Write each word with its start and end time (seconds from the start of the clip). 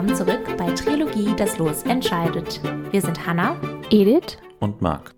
Willkommen 0.00 0.16
zurück 0.16 0.56
bei 0.56 0.70
Trilogie 0.70 1.34
Das 1.36 1.58
Los 1.58 1.82
entscheidet. 1.82 2.62
Wir 2.90 3.02
sind 3.02 3.26
Hanna, 3.26 3.60
Edith 3.90 4.38
und 4.58 4.80
Marc. 4.80 5.14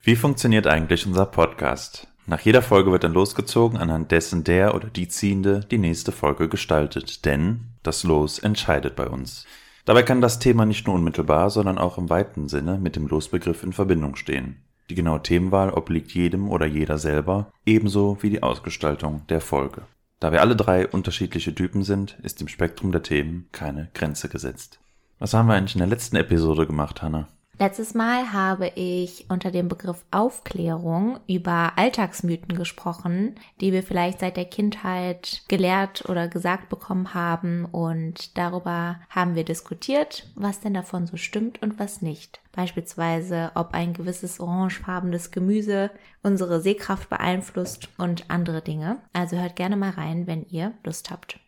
Wie 0.00 0.16
funktioniert 0.16 0.66
eigentlich 0.66 1.06
unser 1.06 1.26
Podcast? 1.26 2.08
Nach 2.26 2.40
jeder 2.40 2.60
Folge 2.60 2.90
wird 2.90 3.04
dann 3.04 3.12
losgezogen, 3.12 3.78
anhand 3.78 4.10
dessen 4.10 4.42
der 4.42 4.74
oder 4.74 4.88
die 4.88 5.06
Ziehende 5.06 5.60
die 5.70 5.78
nächste 5.78 6.10
Folge 6.10 6.48
gestaltet, 6.48 7.24
denn 7.24 7.60
das 7.84 8.02
Los 8.02 8.40
entscheidet 8.40 8.96
bei 8.96 9.06
uns. 9.06 9.46
Dabei 9.84 10.02
kann 10.02 10.20
das 10.20 10.40
Thema 10.40 10.66
nicht 10.66 10.88
nur 10.88 10.96
unmittelbar, 10.96 11.48
sondern 11.50 11.78
auch 11.78 11.96
im 11.96 12.10
weiten 12.10 12.48
Sinne 12.48 12.78
mit 12.78 12.96
dem 12.96 13.06
Losbegriff 13.06 13.62
in 13.62 13.72
Verbindung 13.72 14.16
stehen. 14.16 14.56
Die 14.90 14.96
genaue 14.96 15.22
Themenwahl 15.22 15.70
obliegt 15.70 16.10
jedem 16.10 16.50
oder 16.50 16.66
jeder 16.66 16.98
selber, 16.98 17.52
ebenso 17.64 18.18
wie 18.22 18.30
die 18.30 18.42
Ausgestaltung 18.42 19.22
der 19.28 19.40
Folge. 19.40 19.82
Da 20.18 20.32
wir 20.32 20.40
alle 20.40 20.56
drei 20.56 20.86
unterschiedliche 20.88 21.54
Typen 21.54 21.82
sind, 21.82 22.18
ist 22.22 22.40
im 22.40 22.48
Spektrum 22.48 22.90
der 22.90 23.02
Themen 23.02 23.48
keine 23.52 23.90
Grenze 23.92 24.28
gesetzt. 24.28 24.80
Was 25.18 25.34
haben 25.34 25.48
wir 25.48 25.54
eigentlich 25.54 25.74
in 25.74 25.80
der 25.80 25.88
letzten 25.88 26.16
Episode 26.16 26.66
gemacht, 26.66 27.02
Hannah? 27.02 27.28
Letztes 27.58 27.94
Mal 27.94 28.34
habe 28.34 28.70
ich 28.74 29.30
unter 29.30 29.50
dem 29.50 29.68
Begriff 29.68 30.04
Aufklärung 30.10 31.18
über 31.26 31.72
Alltagsmythen 31.76 32.54
gesprochen, 32.54 33.36
die 33.62 33.72
wir 33.72 33.82
vielleicht 33.82 34.20
seit 34.20 34.36
der 34.36 34.44
Kindheit 34.44 35.42
gelehrt 35.48 36.06
oder 36.06 36.28
gesagt 36.28 36.68
bekommen 36.68 37.14
haben 37.14 37.64
und 37.64 38.36
darüber 38.36 39.00
haben 39.08 39.34
wir 39.36 39.44
diskutiert, 39.44 40.28
was 40.34 40.60
denn 40.60 40.74
davon 40.74 41.06
so 41.06 41.16
stimmt 41.16 41.62
und 41.62 41.78
was 41.78 42.02
nicht. 42.02 42.40
Beispielsweise, 42.52 43.52
ob 43.54 43.72
ein 43.72 43.94
gewisses 43.94 44.38
orangefarbenes 44.38 45.30
Gemüse 45.30 45.90
unsere 46.22 46.60
Sehkraft 46.60 47.08
beeinflusst 47.08 47.88
und 47.96 48.30
andere 48.30 48.60
Dinge. 48.60 48.98
Also 49.14 49.38
hört 49.38 49.56
gerne 49.56 49.76
mal 49.76 49.90
rein, 49.90 50.26
wenn 50.26 50.44
ihr 50.50 50.74
Lust 50.84 51.10
habt. 51.10 51.40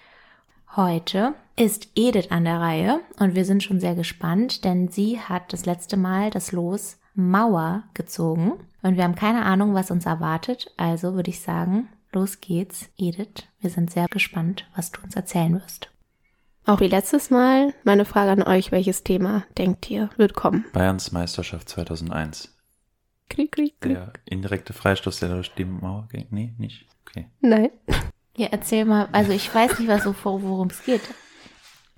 Heute 0.77 1.35
ist 1.57 1.89
Edith 1.97 2.31
an 2.31 2.45
der 2.45 2.61
Reihe 2.61 3.01
und 3.19 3.35
wir 3.35 3.45
sind 3.45 3.63
schon 3.63 3.81
sehr 3.81 3.95
gespannt, 3.95 4.65
denn 4.65 4.89
sie 4.89 5.19
hat 5.19 5.53
das 5.53 5.65
letzte 5.67 5.97
Mal 5.97 6.31
das 6.31 6.53
Los 6.53 6.99
Mauer 7.15 7.85
gezogen 7.95 8.53
und 8.83 8.97
wir 8.97 9.05
haben 9.05 9.15
keine 9.15 9.45
Ahnung, 9.45 9.75
was 9.75 9.91
uns 9.91 10.07
erwartet. 10.07 10.73
Also 10.77 11.15
würde 11.15 11.31
ich 11.31 11.41
sagen, 11.41 11.89
los 12.13 12.41
geht's, 12.41 12.91
Edith. 12.97 13.49
Wir 13.61 13.71
sind 13.71 13.91
sehr 13.91 14.07
gespannt, 14.09 14.69
was 14.77 14.93
du 14.93 15.01
uns 15.03 15.17
erzählen 15.17 15.55
wirst. 15.55 15.91
Auch 16.67 16.81
wie 16.81 16.89
letztes 16.89 17.31
Mal 17.31 17.73
meine 17.83 18.05
Frage 18.05 18.31
an 18.31 18.43
euch, 18.43 18.71
welches 18.71 19.03
Thema 19.03 19.45
denkt 19.57 19.91
ihr 19.91 20.11
wird 20.17 20.35
kommen? 20.35 20.67
Bayerns 20.75 21.13
Meisterschaft 21.13 21.71
2001. 21.71 22.55
Krieg, 23.31 23.53
krieg, 23.53 23.81
krieg. 23.81 23.95
Der 23.95 24.13
indirekte 24.27 24.75
Freistoß, 24.75 25.21
der 25.21 25.31
durch 25.31 25.51
die 25.55 25.65
Mauer 25.65 26.09
ging? 26.13 26.27
Nee, 26.31 26.55
nicht? 26.59 26.87
Okay. 27.07 27.27
Nein. 27.41 27.71
Ja, 28.39 28.47
erzähl 28.53 28.85
mal, 28.85 29.09
also 29.11 29.33
ich 29.33 29.53
weiß 29.53 29.81
nicht, 29.81 29.89
was 29.89 30.05
so 30.05 30.15
worum 30.23 30.69
es 30.69 30.85
geht. 30.85 31.03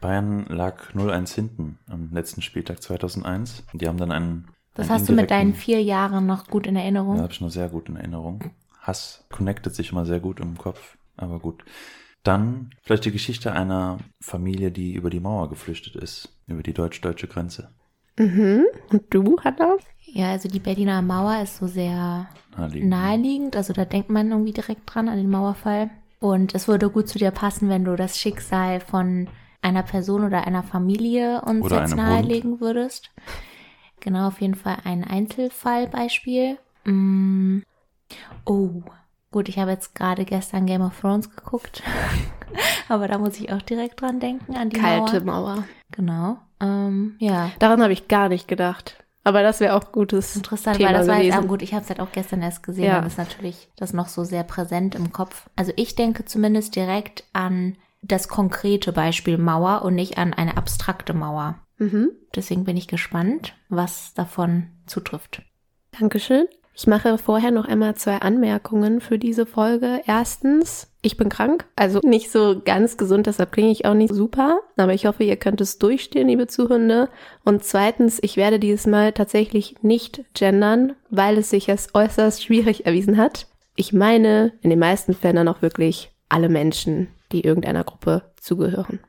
Bayern 0.00 0.46
lag 0.48 0.94
0-1 0.94 1.34
hinten 1.34 1.78
am 1.86 2.08
letzten 2.12 2.40
Spieltag 2.40 2.82
2001. 2.82 3.64
Die 3.74 3.86
haben 3.86 3.98
dann 3.98 4.10
einen. 4.10 4.48
Das 4.74 4.88
einen 4.88 5.00
hast 5.00 5.08
du 5.10 5.12
mit 5.12 5.30
deinen 5.30 5.52
vier 5.52 5.82
Jahren 5.82 6.24
noch 6.24 6.46
gut 6.46 6.66
in 6.66 6.76
Erinnerung? 6.76 7.16
Ja, 7.16 7.24
habe 7.24 7.32
ich 7.34 7.42
noch 7.42 7.50
sehr 7.50 7.68
gut 7.68 7.90
in 7.90 7.96
Erinnerung. 7.96 8.52
Hass 8.80 9.26
connectet 9.30 9.74
sich 9.74 9.92
immer 9.92 10.06
sehr 10.06 10.18
gut 10.18 10.40
im 10.40 10.56
Kopf, 10.56 10.96
aber 11.18 11.38
gut. 11.40 11.62
Dann 12.22 12.70
vielleicht 12.82 13.04
die 13.04 13.12
Geschichte 13.12 13.52
einer 13.52 13.98
Familie, 14.22 14.70
die 14.70 14.94
über 14.94 15.10
die 15.10 15.20
Mauer 15.20 15.50
geflüchtet 15.50 15.94
ist, 15.94 16.34
über 16.46 16.62
die 16.62 16.72
deutsch-deutsche 16.72 17.26
Grenze. 17.26 17.68
Mhm. 18.18 18.64
Und 18.90 19.02
du, 19.10 19.38
Hannah? 19.44 19.76
Ja, 20.06 20.30
also 20.30 20.48
die 20.48 20.58
Berliner 20.58 21.02
Mauer 21.02 21.42
ist 21.42 21.58
so 21.58 21.66
sehr 21.66 22.28
Naheliegend. 22.56 22.88
naheliegend. 22.88 23.56
Also 23.56 23.74
da 23.74 23.84
denkt 23.84 24.08
man 24.08 24.30
irgendwie 24.30 24.52
direkt 24.52 24.82
dran 24.86 25.10
an 25.10 25.18
den 25.18 25.28
Mauerfall. 25.30 25.90
Und 26.20 26.54
es 26.54 26.68
würde 26.68 26.90
gut 26.90 27.08
zu 27.08 27.18
dir 27.18 27.30
passen, 27.30 27.68
wenn 27.68 27.84
du 27.84 27.96
das 27.96 28.18
Schicksal 28.18 28.80
von 28.80 29.28
einer 29.62 29.82
Person 29.82 30.24
oder 30.24 30.46
einer 30.46 30.62
Familie 30.62 31.42
uns 31.42 31.64
Oder 31.64 31.80
jetzt 31.80 31.96
nahelegen 31.96 32.60
würdest. 32.60 33.10
Genau, 34.00 34.28
auf 34.28 34.40
jeden 34.40 34.54
Fall 34.54 34.78
ein 34.84 35.04
Einzelfallbeispiel. 35.04 36.58
Mm. 36.84 37.60
Oh, 38.44 38.82
gut, 39.30 39.48
ich 39.48 39.58
habe 39.58 39.70
jetzt 39.70 39.94
gerade 39.94 40.24
gestern 40.24 40.66
Game 40.66 40.82
of 40.82 40.98
Thrones 40.98 41.34
geguckt. 41.34 41.82
Aber 42.88 43.08
da 43.08 43.18
muss 43.18 43.38
ich 43.38 43.52
auch 43.52 43.62
direkt 43.62 44.00
dran 44.00 44.20
denken, 44.20 44.56
an 44.56 44.70
die 44.70 44.80
Kalte 44.80 45.20
Mauer. 45.20 45.54
Mauer. 45.54 45.64
Genau. 45.92 46.38
Ähm, 46.60 47.16
ja. 47.18 47.50
Daran 47.58 47.82
habe 47.82 47.92
ich 47.92 48.08
gar 48.08 48.28
nicht 48.28 48.48
gedacht. 48.48 49.04
Aber 49.22 49.42
das 49.42 49.60
wäre 49.60 49.74
auch 49.74 49.92
gutes 49.92 50.34
Interessant, 50.34 50.78
Thema 50.78 50.90
weil 50.90 50.98
das 50.98 51.08
war 51.08 51.20
jetzt 51.20 51.36
auch 51.36 51.46
gut. 51.46 51.62
Ich 51.62 51.74
habe 51.74 51.82
es 51.82 51.90
halt 51.90 52.00
auch 52.00 52.12
gestern 52.12 52.42
erst 52.42 52.62
gesehen. 52.62 52.84
Ja. 52.84 52.96
Dann 52.96 53.06
ist 53.06 53.18
natürlich 53.18 53.68
das 53.76 53.92
noch 53.92 54.08
so 54.08 54.24
sehr 54.24 54.44
präsent 54.44 54.94
im 54.94 55.12
Kopf. 55.12 55.48
Also 55.56 55.72
ich 55.76 55.94
denke 55.94 56.24
zumindest 56.24 56.74
direkt 56.74 57.24
an 57.32 57.76
das 58.02 58.28
konkrete 58.28 58.92
Beispiel 58.92 59.36
Mauer 59.36 59.82
und 59.82 59.94
nicht 59.94 60.16
an 60.16 60.32
eine 60.32 60.56
abstrakte 60.56 61.12
Mauer. 61.12 61.58
Mhm. 61.76 62.12
Deswegen 62.34 62.64
bin 62.64 62.76
ich 62.76 62.88
gespannt, 62.88 63.54
was 63.68 64.14
davon 64.14 64.68
zutrifft. 64.86 65.42
Dankeschön. 65.98 66.46
Ich 66.80 66.86
mache 66.86 67.18
vorher 67.18 67.50
noch 67.50 67.66
einmal 67.66 67.94
zwei 67.96 68.22
Anmerkungen 68.22 69.02
für 69.02 69.18
diese 69.18 69.44
Folge. 69.44 70.00
Erstens, 70.06 70.90
ich 71.02 71.18
bin 71.18 71.28
krank, 71.28 71.66
also 71.76 72.00
nicht 72.02 72.30
so 72.30 72.62
ganz 72.64 72.96
gesund, 72.96 73.26
deshalb 73.26 73.52
klinge 73.52 73.70
ich 73.70 73.84
auch 73.84 73.92
nicht 73.92 74.14
super, 74.14 74.60
aber 74.78 74.94
ich 74.94 75.04
hoffe, 75.04 75.22
ihr 75.22 75.36
könnt 75.36 75.60
es 75.60 75.76
durchstehen, 75.76 76.28
liebe 76.28 76.46
Zuhörende. 76.46 77.10
Und 77.44 77.64
zweitens, 77.64 78.18
ich 78.22 78.38
werde 78.38 78.58
dieses 78.58 78.86
Mal 78.86 79.12
tatsächlich 79.12 79.74
nicht 79.82 80.24
gendern, 80.32 80.94
weil 81.10 81.36
es 81.36 81.50
sich 81.50 81.68
als 81.68 81.94
äußerst 81.94 82.42
schwierig 82.42 82.86
erwiesen 82.86 83.18
hat. 83.18 83.46
Ich 83.76 83.92
meine 83.92 84.54
in 84.62 84.70
den 84.70 84.78
meisten 84.78 85.12
Fällen 85.12 85.36
dann 85.36 85.48
auch 85.48 85.60
wirklich 85.60 86.12
alle 86.30 86.48
Menschen, 86.48 87.08
die 87.30 87.42
irgendeiner 87.42 87.84
Gruppe 87.84 88.22
zugehören. 88.40 89.00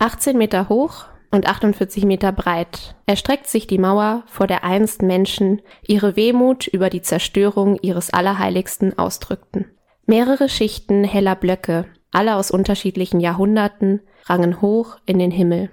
18 0.00 0.36
Meter 0.36 0.68
hoch 0.68 1.04
und 1.34 1.48
48 1.48 2.04
Meter 2.04 2.30
breit 2.30 2.94
erstreckt 3.06 3.48
sich 3.48 3.66
die 3.66 3.78
Mauer, 3.78 4.22
vor 4.26 4.46
der 4.46 4.62
einst 4.62 5.02
Menschen 5.02 5.60
ihre 5.82 6.14
Wehmut 6.14 6.68
über 6.68 6.90
die 6.90 7.02
Zerstörung 7.02 7.76
ihres 7.82 8.10
Allerheiligsten 8.10 8.96
ausdrückten. 8.96 9.66
Mehrere 10.06 10.48
Schichten 10.48 11.02
heller 11.02 11.34
Blöcke, 11.34 11.86
alle 12.12 12.36
aus 12.36 12.52
unterschiedlichen 12.52 13.18
Jahrhunderten, 13.18 14.00
rangen 14.26 14.60
hoch 14.60 14.98
in 15.06 15.18
den 15.18 15.32
Himmel. 15.32 15.70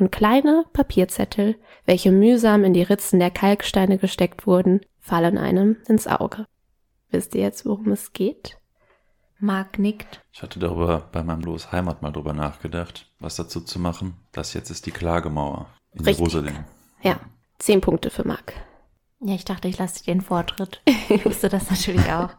Und 0.00 0.10
kleine 0.10 0.64
Papierzettel, 0.72 1.54
welche 1.86 2.10
mühsam 2.10 2.64
in 2.64 2.72
die 2.72 2.82
Ritzen 2.82 3.20
der 3.20 3.30
Kalksteine 3.30 3.98
gesteckt 3.98 4.48
wurden, 4.48 4.80
fallen 4.98 5.38
einem 5.38 5.76
ins 5.86 6.08
Auge. 6.08 6.46
Wisst 7.10 7.36
ihr 7.36 7.42
jetzt, 7.42 7.64
worum 7.64 7.92
es 7.92 8.12
geht? 8.12 8.58
Marc 9.38 9.78
nickt. 9.78 10.22
Ich 10.32 10.42
hatte 10.42 10.58
darüber 10.58 11.08
bei 11.12 11.22
meinem 11.22 11.42
Los 11.42 11.72
Heimat 11.72 12.02
mal 12.02 12.12
drüber 12.12 12.32
nachgedacht, 12.32 13.10
was 13.18 13.36
dazu 13.36 13.60
zu 13.60 13.78
machen. 13.78 14.14
Das 14.32 14.54
jetzt 14.54 14.70
ist 14.70 14.86
die 14.86 14.90
Klagemauer 14.90 15.66
in 15.92 16.04
Richtig. 16.04 16.18
Jerusalem. 16.18 16.64
Ja, 17.02 17.20
zehn 17.58 17.80
Punkte 17.80 18.10
für 18.10 18.26
Marc. 18.26 18.54
Ja, 19.20 19.34
ich 19.34 19.44
dachte, 19.44 19.68
ich 19.68 19.78
lasse 19.78 20.04
dir 20.04 20.14
den 20.14 20.20
Vortritt. 20.20 20.80
Ich 21.08 21.24
wusste 21.24 21.48
das 21.48 21.70
natürlich 21.70 22.10
auch. 22.12 22.30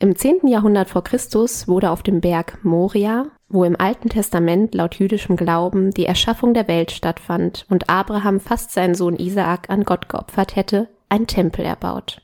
Im 0.00 0.14
10. 0.14 0.46
Jahrhundert 0.46 0.88
vor 0.88 1.02
Christus 1.02 1.66
wurde 1.66 1.90
auf 1.90 2.04
dem 2.04 2.20
Berg 2.20 2.64
Moria, 2.64 3.26
wo 3.48 3.64
im 3.64 3.74
Alten 3.78 4.08
Testament 4.08 4.72
laut 4.72 4.94
jüdischem 4.94 5.36
Glauben 5.36 5.90
die 5.90 6.06
Erschaffung 6.06 6.54
der 6.54 6.68
Welt 6.68 6.92
stattfand 6.92 7.66
und 7.68 7.90
Abraham 7.90 8.38
fast 8.38 8.70
seinen 8.70 8.94
Sohn 8.94 9.16
Isaak 9.16 9.68
an 9.70 9.84
Gott 9.84 10.08
geopfert 10.08 10.54
hätte, 10.54 10.88
ein 11.08 11.26
Tempel 11.26 11.64
erbaut. 11.64 12.22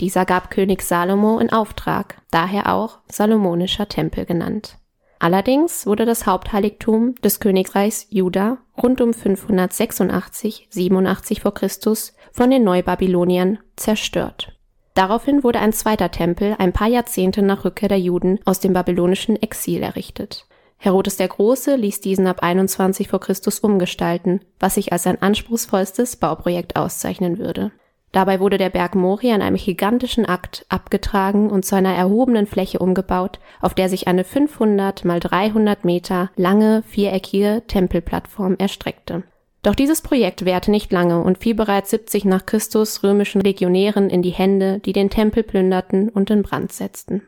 Dieser 0.00 0.24
gab 0.26 0.50
König 0.50 0.82
Salomo 0.82 1.38
in 1.38 1.50
Auftrag, 1.50 2.20
daher 2.30 2.72
auch 2.72 2.98
Salomonischer 3.10 3.88
Tempel 3.88 4.26
genannt. 4.26 4.78
Allerdings 5.18 5.86
wurde 5.86 6.04
das 6.04 6.26
Hauptheiligtum 6.26 7.14
des 7.16 7.40
Königreichs 7.40 8.06
Juda 8.10 8.58
rund 8.80 9.00
um 9.00 9.14
586, 9.14 10.68
87 10.70 11.40
vor 11.40 11.54
Christus 11.54 12.14
von 12.32 12.50
den 12.50 12.64
Neubabyloniern 12.64 13.58
zerstört. 13.76 14.52
Daraufhin 14.92 15.42
wurde 15.42 15.60
ein 15.60 15.72
zweiter 15.72 16.10
Tempel 16.10 16.54
ein 16.58 16.72
paar 16.72 16.88
Jahrzehnte 16.88 17.42
nach 17.42 17.64
Rückkehr 17.64 17.88
der 17.88 18.00
Juden 18.00 18.38
aus 18.44 18.60
dem 18.60 18.74
babylonischen 18.74 19.40
Exil 19.40 19.82
errichtet. 19.82 20.46
Herodes 20.78 21.16
der 21.16 21.28
Große 21.28 21.74
ließ 21.76 22.00
diesen 22.00 22.26
ab 22.26 22.42
21 22.42 23.08
vor 23.08 23.20
Christus 23.20 23.60
umgestalten, 23.60 24.40
was 24.60 24.74
sich 24.74 24.92
als 24.92 25.04
sein 25.04 25.20
anspruchsvollstes 25.20 26.16
Bauprojekt 26.16 26.76
auszeichnen 26.76 27.38
würde. 27.38 27.72
Dabei 28.16 28.40
wurde 28.40 28.56
der 28.56 28.70
Berg 28.70 28.94
Moria 28.94 29.34
in 29.34 29.42
einem 29.42 29.58
gigantischen 29.58 30.24
Akt 30.24 30.64
abgetragen 30.70 31.50
und 31.50 31.66
zu 31.66 31.76
einer 31.76 31.92
erhobenen 31.94 32.46
Fläche 32.46 32.78
umgebaut, 32.78 33.40
auf 33.60 33.74
der 33.74 33.90
sich 33.90 34.08
eine 34.08 34.24
500 34.24 35.04
mal 35.04 35.20
300 35.20 35.84
Meter 35.84 36.30
lange 36.34 36.82
viereckige 36.88 37.64
Tempelplattform 37.68 38.56
erstreckte. 38.56 39.24
Doch 39.62 39.74
dieses 39.74 40.00
Projekt 40.00 40.46
währte 40.46 40.70
nicht 40.70 40.90
lange 40.92 41.22
und 41.22 41.36
fiel 41.36 41.54
bereits 41.54 41.90
70 41.90 42.24
nach 42.24 42.46
Christus 42.46 43.02
römischen 43.02 43.42
Legionären 43.42 44.08
in 44.08 44.22
die 44.22 44.30
Hände, 44.30 44.78
die 44.78 44.94
den 44.94 45.10
Tempel 45.10 45.42
plünderten 45.42 46.08
und 46.08 46.30
in 46.30 46.42
Brand 46.42 46.72
setzten. 46.72 47.20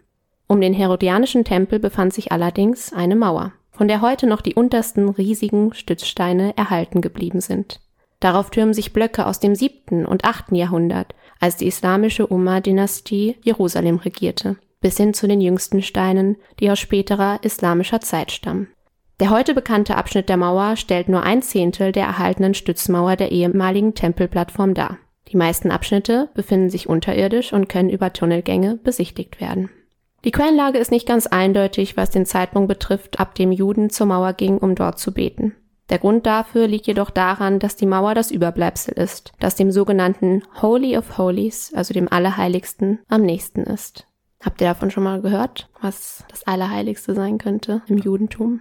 Um 0.47 0.59
den 0.63 0.73
herodianischen 0.73 1.45
Tempel 1.45 1.81
befand 1.81 2.15
sich 2.15 2.33
allerdings 2.33 2.95
eine 2.95 3.15
Mauer, 3.15 3.53
von 3.73 3.89
der 3.89 4.01
heute 4.01 4.27
noch 4.27 4.41
die 4.41 4.55
untersten 4.55 5.11
riesigen 5.11 5.75
Stützsteine 5.75 6.57
erhalten 6.57 7.03
geblieben 7.03 7.43
sind. 7.43 7.79
Darauf 8.21 8.51
türmen 8.51 8.75
sich 8.75 8.93
Blöcke 8.93 9.27
aus 9.27 9.39
dem 9.39 9.55
siebten 9.55 10.05
und 10.05 10.25
achten 10.25 10.55
Jahrhundert, 10.55 11.15
als 11.41 11.57
die 11.57 11.67
islamische 11.67 12.27
Umma-Dynastie 12.27 13.37
Jerusalem 13.43 13.97
regierte, 13.97 14.57
bis 14.81 14.97
hin 14.97 15.15
zu 15.15 15.29
den 15.29 15.41
jüngsten 15.41 15.83
Steinen, 15.83 16.37
die 16.59 16.71
aus 16.71 16.81
späterer 16.81 17.39
islamischer 17.43 18.01
Zeit 18.01 18.33
stammen. 18.33 18.69
Der 19.21 19.31
heute 19.31 19.55
bekannte 19.55 19.97
Abschnitt 19.97 20.29
der 20.29 20.37
Mauer 20.37 20.77
stellt 20.77 21.09
nur 21.09 21.23
ein 21.23 21.43
Zehntel 21.43 21.91
der 21.93 22.05
erhaltenen 22.05 22.55
Stützmauer 22.55 23.17
der 23.17 23.33
ehemaligen 23.33 23.95
Tempelplattform 23.95 24.75
dar. 24.75 24.99
Die 25.29 25.37
meisten 25.37 25.71
Abschnitte 25.71 26.31
befinden 26.35 26.71
sich 26.71 26.89
unterirdisch 26.89 27.53
und 27.53 27.69
können 27.69 27.91
über 27.91 28.13
Tunnelgänge 28.13 28.77
besichtigt 28.77 29.41
werden. 29.41 29.71
Die 30.25 30.31
Quellenlage 30.31 30.79
ist 30.79 30.91
nicht 30.91 31.07
ganz 31.07 31.27
eindeutig, 31.27 31.97
was 31.97 32.11
den 32.11 32.27
Zeitpunkt 32.27 32.69
betrifft, 32.69 33.21
ab 33.21 33.35
dem 33.35 33.53
Juden 33.53 33.91
zur 33.91 34.07
Mauer 34.07 34.33
gingen, 34.33 34.59
um 34.59 34.75
dort 34.75 34.99
zu 34.99 35.13
beten. 35.13 35.55
Der 35.91 35.99
Grund 35.99 36.27
dafür 36.27 36.67
liegt 36.67 36.87
jedoch 36.87 37.11
daran, 37.11 37.59
dass 37.59 37.77
die 37.77 37.87
Mauer 37.87 38.15
das 38.15 38.31
Überbleibsel 38.31 38.95
ist, 38.95 39.33
das 39.41 39.57
dem 39.57 39.71
sogenannten 39.71 40.43
Holy 40.61 40.99
of 40.99 41.17
Holies, 41.17 41.73
also 41.75 41.95
dem 41.95 42.11
Allerheiligsten, 42.13 42.99
am 43.09 43.23
nächsten 43.23 43.63
ist. 43.63 44.07
Habt 44.41 44.61
ihr 44.61 44.69
davon 44.69 44.91
schon 44.91 45.05
mal 45.05 45.21
gehört, 45.21 45.69
was 45.81 46.25
das 46.29 46.47
Allerheiligste 46.47 47.15
sein 47.15 47.39
könnte 47.39 47.83
im 47.89 47.99
Judentum? 47.99 48.61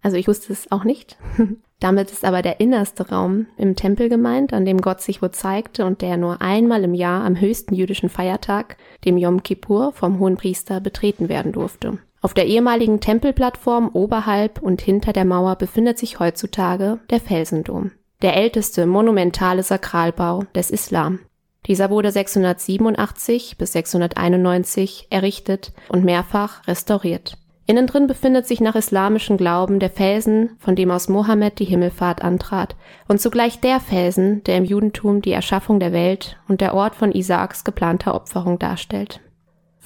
Also 0.00 0.16
ich 0.16 0.28
wusste 0.28 0.52
es 0.52 0.70
auch 0.70 0.84
nicht. 0.84 1.18
Damit 1.80 2.10
ist 2.10 2.24
aber 2.24 2.40
der 2.40 2.60
innerste 2.60 3.10
Raum 3.10 3.48
im 3.58 3.76
Tempel 3.76 4.08
gemeint, 4.08 4.54
an 4.54 4.64
dem 4.64 4.80
Gott 4.80 5.02
sich 5.02 5.20
wohl 5.20 5.32
zeigte 5.32 5.84
und 5.84 6.00
der 6.00 6.16
nur 6.16 6.40
einmal 6.40 6.84
im 6.84 6.94
Jahr 6.94 7.24
am 7.24 7.38
höchsten 7.38 7.74
jüdischen 7.74 8.08
Feiertag, 8.08 8.78
dem 9.04 9.18
Yom 9.18 9.42
Kippur, 9.42 9.92
vom 9.92 10.18
Hohenpriester 10.18 10.80
betreten 10.80 11.28
werden 11.28 11.52
durfte. 11.52 11.98
Auf 12.22 12.34
der 12.34 12.46
ehemaligen 12.46 13.00
Tempelplattform 13.00 13.90
oberhalb 13.92 14.60
und 14.62 14.80
hinter 14.80 15.12
der 15.12 15.24
Mauer 15.24 15.56
befindet 15.56 15.98
sich 15.98 16.18
heutzutage 16.18 16.98
der 17.10 17.20
Felsendom, 17.20 17.92
der 18.22 18.36
älteste 18.36 18.86
monumentale 18.86 19.62
Sakralbau 19.62 20.44
des 20.54 20.70
Islam. 20.70 21.20
Dieser 21.66 21.90
wurde 21.90 22.10
687 22.10 23.58
bis 23.58 23.72
691 23.72 25.08
errichtet 25.10 25.72
und 25.88 26.04
mehrfach 26.04 26.66
restauriert. 26.66 27.38
Innen 27.68 27.88
drin 27.88 28.06
befindet 28.06 28.46
sich 28.46 28.60
nach 28.60 28.76
islamischem 28.76 29.36
Glauben 29.36 29.80
der 29.80 29.90
Felsen, 29.90 30.50
von 30.60 30.76
dem 30.76 30.92
aus 30.92 31.08
Mohammed 31.08 31.58
die 31.58 31.64
Himmelfahrt 31.64 32.22
antrat, 32.22 32.76
und 33.08 33.20
zugleich 33.20 33.60
der 33.60 33.80
Felsen, 33.80 34.44
der 34.44 34.56
im 34.58 34.64
Judentum 34.64 35.20
die 35.20 35.32
Erschaffung 35.32 35.80
der 35.80 35.92
Welt 35.92 36.38
und 36.46 36.60
der 36.60 36.74
Ort 36.74 36.94
von 36.94 37.10
Isaaks 37.10 37.64
geplanter 37.64 38.14
Opferung 38.14 38.60
darstellt. 38.60 39.20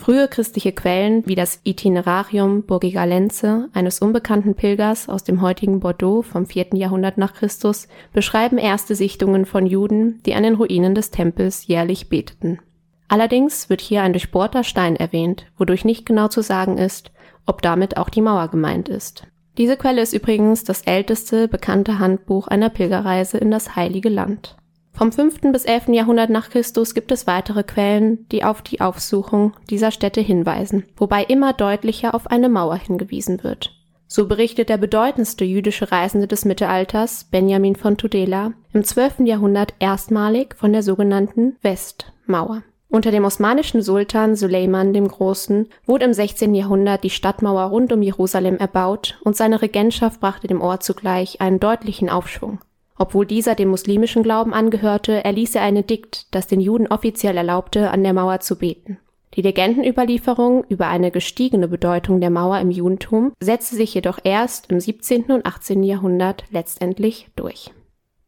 Frühe 0.00 0.28
christliche 0.28 0.72
Quellen 0.72 1.26
wie 1.26 1.34
das 1.34 1.60
Itinerarium 1.62 2.62
Burgigalense 2.62 3.68
eines 3.74 3.98
unbekannten 3.98 4.54
Pilgers 4.54 5.10
aus 5.10 5.24
dem 5.24 5.42
heutigen 5.42 5.80
Bordeaux 5.80 6.22
vom 6.22 6.46
4. 6.46 6.68
Jahrhundert 6.72 7.18
nach 7.18 7.34
Christus 7.34 7.86
beschreiben 8.14 8.56
erste 8.56 8.94
Sichtungen 8.94 9.44
von 9.44 9.66
Juden, 9.66 10.22
die 10.24 10.34
an 10.34 10.42
den 10.42 10.54
Ruinen 10.54 10.94
des 10.94 11.10
Tempels 11.10 11.66
jährlich 11.66 12.08
beteten. 12.08 12.60
Allerdings 13.08 13.68
wird 13.68 13.82
hier 13.82 14.00
ein 14.00 14.14
durchbohrter 14.14 14.64
Stein 14.64 14.96
erwähnt, 14.96 15.44
wodurch 15.58 15.84
nicht 15.84 16.06
genau 16.06 16.28
zu 16.28 16.40
sagen 16.40 16.78
ist, 16.78 17.12
ob 17.44 17.60
damit 17.60 17.98
auch 17.98 18.08
die 18.08 18.22
Mauer 18.22 18.48
gemeint 18.48 18.88
ist. 18.88 19.26
Diese 19.58 19.76
Quelle 19.76 20.00
ist 20.00 20.14
übrigens 20.14 20.64
das 20.64 20.80
älteste 20.80 21.46
bekannte 21.46 21.98
Handbuch 21.98 22.48
einer 22.48 22.70
Pilgerreise 22.70 23.36
in 23.36 23.50
das 23.50 23.76
Heilige 23.76 24.08
Land. 24.08 24.56
Vom 25.00 25.12
5. 25.12 25.50
bis 25.50 25.64
11. 25.64 25.88
Jahrhundert 25.94 26.28
nach 26.28 26.50
Christus 26.50 26.92
gibt 26.92 27.10
es 27.10 27.26
weitere 27.26 27.62
Quellen, 27.62 28.28
die 28.28 28.44
auf 28.44 28.60
die 28.60 28.82
Aufsuchung 28.82 29.54
dieser 29.70 29.92
Städte 29.92 30.20
hinweisen, 30.20 30.84
wobei 30.94 31.24
immer 31.24 31.54
deutlicher 31.54 32.14
auf 32.14 32.26
eine 32.26 32.50
Mauer 32.50 32.76
hingewiesen 32.76 33.42
wird. 33.42 33.72
So 34.06 34.28
berichtet 34.28 34.68
der 34.68 34.76
bedeutendste 34.76 35.46
jüdische 35.46 35.90
Reisende 35.90 36.26
des 36.26 36.44
Mittelalters, 36.44 37.24
Benjamin 37.24 37.76
von 37.76 37.96
Tudela, 37.96 38.52
im 38.74 38.84
12. 38.84 39.20
Jahrhundert 39.20 39.72
erstmalig 39.78 40.54
von 40.54 40.74
der 40.74 40.82
sogenannten 40.82 41.56
Westmauer. 41.62 42.62
Unter 42.90 43.10
dem 43.10 43.24
osmanischen 43.24 43.80
Sultan 43.80 44.36
Suleiman 44.36 44.92
dem 44.92 45.08
Großen 45.08 45.66
wurde 45.86 46.04
im 46.04 46.12
16. 46.12 46.54
Jahrhundert 46.54 47.04
die 47.04 47.08
Stadtmauer 47.08 47.70
rund 47.70 47.90
um 47.90 48.02
Jerusalem 48.02 48.58
erbaut 48.58 49.18
und 49.24 49.34
seine 49.34 49.62
Regentschaft 49.62 50.20
brachte 50.20 50.46
dem 50.46 50.60
Ort 50.60 50.82
zugleich 50.82 51.40
einen 51.40 51.58
deutlichen 51.58 52.10
Aufschwung. 52.10 52.58
Obwohl 53.00 53.24
dieser 53.24 53.54
dem 53.54 53.70
muslimischen 53.70 54.22
Glauben 54.22 54.52
angehörte, 54.52 55.24
erließ 55.24 55.54
er 55.54 55.62
ein 55.62 55.76
Edikt, 55.76 56.34
das 56.34 56.48
den 56.48 56.60
Juden 56.60 56.86
offiziell 56.86 57.34
erlaubte, 57.34 57.90
an 57.90 58.02
der 58.02 58.12
Mauer 58.12 58.40
zu 58.40 58.58
beten. 58.58 58.98
Die 59.32 59.40
Legendenüberlieferung 59.40 60.64
über 60.68 60.88
eine 60.88 61.10
gestiegene 61.10 61.66
Bedeutung 61.66 62.20
der 62.20 62.28
Mauer 62.28 62.58
im 62.58 62.70
Judentum 62.70 63.32
setzte 63.40 63.74
sich 63.74 63.94
jedoch 63.94 64.18
erst 64.22 64.70
im 64.70 64.80
17. 64.80 65.32
und 65.32 65.46
18. 65.46 65.82
Jahrhundert 65.82 66.44
letztendlich 66.50 67.28
durch. 67.36 67.70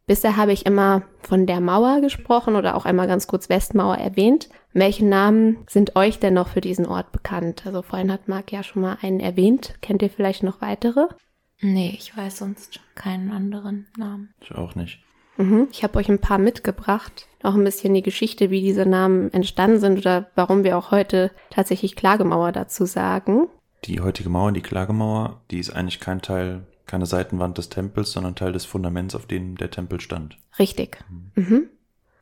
Bisher 0.06 0.38
habe 0.38 0.54
ich 0.54 0.64
immer 0.64 1.02
von 1.20 1.46
der 1.46 1.60
Mauer 1.60 2.00
gesprochen 2.00 2.56
oder 2.56 2.74
auch 2.74 2.86
einmal 2.86 3.08
ganz 3.08 3.26
kurz 3.26 3.50
Westmauer 3.50 3.98
erwähnt. 3.98 4.48
Welche 4.72 5.04
Namen 5.04 5.58
sind 5.68 5.96
euch 5.96 6.18
denn 6.18 6.32
noch 6.32 6.48
für 6.48 6.62
diesen 6.62 6.86
Ort 6.86 7.12
bekannt? 7.12 7.66
Also 7.66 7.82
vorhin 7.82 8.10
hat 8.10 8.26
Marc 8.26 8.50
ja 8.50 8.62
schon 8.62 8.80
mal 8.80 8.96
einen 9.02 9.20
erwähnt. 9.20 9.74
Kennt 9.82 10.00
ihr 10.00 10.08
vielleicht 10.08 10.42
noch 10.42 10.62
weitere? 10.62 11.08
Nee, 11.62 11.94
ich 11.96 12.14
weiß 12.16 12.38
sonst 12.38 12.80
keinen 12.94 13.30
anderen 13.30 13.86
Namen. 13.96 14.34
Ich 14.40 14.52
auch 14.52 14.74
nicht. 14.74 14.98
Mhm. 15.36 15.68
Ich 15.70 15.82
habe 15.82 15.98
euch 15.98 16.10
ein 16.10 16.18
paar 16.18 16.38
mitgebracht. 16.38 17.28
Auch 17.42 17.54
ein 17.54 17.64
bisschen 17.64 17.94
die 17.94 18.02
Geschichte, 18.02 18.50
wie 18.50 18.60
diese 18.60 18.84
Namen 18.84 19.32
entstanden 19.32 19.80
sind 19.80 19.98
oder 19.98 20.30
warum 20.34 20.64
wir 20.64 20.76
auch 20.76 20.90
heute 20.90 21.30
tatsächlich 21.50 21.96
Klagemauer 21.96 22.52
dazu 22.52 22.84
sagen. 22.84 23.46
Die 23.84 24.00
heutige 24.00 24.28
Mauer, 24.28 24.52
die 24.52 24.60
Klagemauer, 24.60 25.40
die 25.50 25.58
ist 25.58 25.70
eigentlich 25.70 26.00
kein 26.00 26.20
Teil 26.20 26.66
keine 26.86 27.06
Seitenwand 27.06 27.56
des 27.58 27.70
Tempels, 27.70 28.12
sondern 28.12 28.34
Teil 28.34 28.52
des 28.52 28.66
Fundaments, 28.66 29.14
auf 29.14 29.26
dem 29.26 29.56
der 29.56 29.70
Tempel 29.70 30.00
stand. 30.00 30.36
Richtig. 30.58 30.98
Mhm. 31.08 31.30
Mhm. 31.42 31.70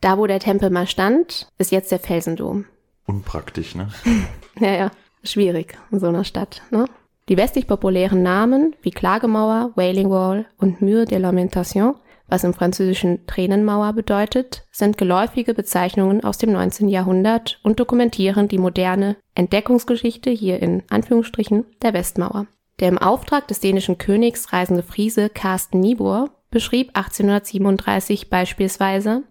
Da, 0.00 0.16
wo 0.16 0.26
der 0.26 0.38
Tempel 0.38 0.70
mal 0.70 0.86
stand, 0.86 1.48
ist 1.58 1.72
jetzt 1.72 1.90
der 1.90 1.98
Felsendom. 1.98 2.66
Unpraktisch, 3.04 3.74
ne? 3.74 3.88
ja, 4.60 4.72
ja. 4.72 4.90
Schwierig 5.24 5.76
in 5.90 5.98
so 5.98 6.06
einer 6.06 6.24
Stadt, 6.24 6.62
ne? 6.70 6.86
Die 7.30 7.36
westlich 7.36 7.68
populären 7.68 8.24
Namen 8.24 8.74
wie 8.82 8.90
Klagemauer, 8.90 9.70
Wailing 9.76 10.10
Wall 10.10 10.46
und 10.58 10.82
Mur 10.82 11.04
de 11.04 11.16
Lamentation, 11.18 11.94
was 12.26 12.42
im 12.42 12.54
französischen 12.54 13.24
Tränenmauer 13.28 13.92
bedeutet, 13.92 14.66
sind 14.72 14.98
geläufige 14.98 15.54
Bezeichnungen 15.54 16.24
aus 16.24 16.38
dem 16.38 16.50
19. 16.50 16.88
Jahrhundert 16.88 17.60
und 17.62 17.78
dokumentieren 17.78 18.48
die 18.48 18.58
moderne 18.58 19.14
Entdeckungsgeschichte 19.36 20.28
hier 20.30 20.60
in 20.60 20.82
Anführungsstrichen 20.90 21.66
der 21.82 21.94
Westmauer. 21.94 22.48
Der 22.80 22.88
im 22.88 22.98
Auftrag 22.98 23.46
des 23.46 23.60
dänischen 23.60 23.96
Königs 23.96 24.52
reisende 24.52 24.82
Friese 24.82 25.28
Carsten 25.28 25.78
Niebuhr 25.78 26.30
beschrieb 26.50 26.88
1837 26.94 28.28
beispielsweise 28.28 29.22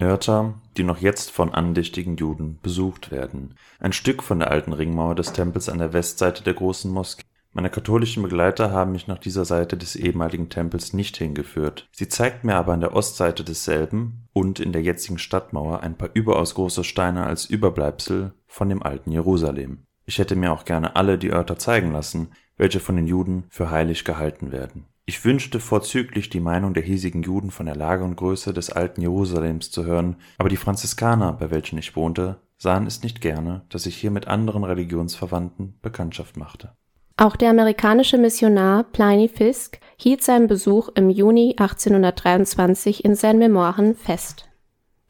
Örter, 0.00 0.54
die 0.76 0.84
noch 0.84 0.98
jetzt 0.98 1.32
von 1.32 1.52
andächtigen 1.52 2.16
Juden 2.18 2.60
besucht 2.62 3.10
werden. 3.10 3.56
Ein 3.80 3.92
Stück 3.92 4.22
von 4.22 4.38
der 4.38 4.52
alten 4.52 4.72
Ringmauer 4.72 5.16
des 5.16 5.32
Tempels 5.32 5.68
an 5.68 5.78
der 5.78 5.92
Westseite 5.92 6.44
der 6.44 6.54
großen 6.54 6.88
Moschee. 6.88 7.22
Meine 7.58 7.70
katholischen 7.70 8.22
Begleiter 8.22 8.70
haben 8.70 8.92
mich 8.92 9.08
nach 9.08 9.18
dieser 9.18 9.44
Seite 9.44 9.76
des 9.76 9.96
ehemaligen 9.96 10.48
Tempels 10.48 10.92
nicht 10.92 11.16
hingeführt. 11.16 11.88
Sie 11.90 12.06
zeigt 12.06 12.44
mir 12.44 12.54
aber 12.54 12.72
an 12.72 12.80
der 12.80 12.94
Ostseite 12.94 13.42
desselben 13.42 14.28
und 14.32 14.60
in 14.60 14.70
der 14.70 14.82
jetzigen 14.82 15.18
Stadtmauer 15.18 15.80
ein 15.80 15.98
paar 15.98 16.10
überaus 16.14 16.54
große 16.54 16.84
Steine 16.84 17.26
als 17.26 17.46
Überbleibsel 17.46 18.32
von 18.46 18.68
dem 18.68 18.80
alten 18.80 19.10
Jerusalem. 19.10 19.82
Ich 20.06 20.20
hätte 20.20 20.36
mir 20.36 20.52
auch 20.52 20.66
gerne 20.66 20.94
alle 20.94 21.18
die 21.18 21.32
Örter 21.32 21.58
zeigen 21.58 21.90
lassen, 21.90 22.28
welche 22.56 22.78
von 22.78 22.94
den 22.94 23.08
Juden 23.08 23.46
für 23.48 23.72
heilig 23.72 24.04
gehalten 24.04 24.52
werden. 24.52 24.84
Ich 25.04 25.24
wünschte 25.24 25.58
vorzüglich 25.58 26.30
die 26.30 26.38
Meinung 26.38 26.74
der 26.74 26.84
hiesigen 26.84 27.24
Juden 27.24 27.50
von 27.50 27.66
der 27.66 27.74
Lage 27.74 28.04
und 28.04 28.14
Größe 28.14 28.54
des 28.54 28.70
alten 28.70 29.00
Jerusalems 29.00 29.72
zu 29.72 29.84
hören, 29.84 30.14
aber 30.36 30.48
die 30.48 30.56
Franziskaner, 30.56 31.32
bei 31.32 31.50
welchen 31.50 31.76
ich 31.76 31.96
wohnte, 31.96 32.36
sahen 32.56 32.86
es 32.86 33.02
nicht 33.02 33.20
gerne, 33.20 33.62
dass 33.68 33.86
ich 33.86 33.96
hier 33.96 34.12
mit 34.12 34.28
anderen 34.28 34.62
Religionsverwandten 34.62 35.76
Bekanntschaft 35.82 36.36
machte. 36.36 36.76
Auch 37.20 37.34
der 37.34 37.50
amerikanische 37.50 38.16
Missionar 38.16 38.84
Pliny 38.84 39.28
Fisk 39.28 39.80
hielt 39.96 40.22
seinen 40.22 40.46
Besuch 40.46 40.90
im 40.94 41.10
Juni 41.10 41.56
1823 41.58 43.04
in 43.04 43.16
seinen 43.16 43.40
Memoiren 43.40 43.96
fest. 43.96 44.48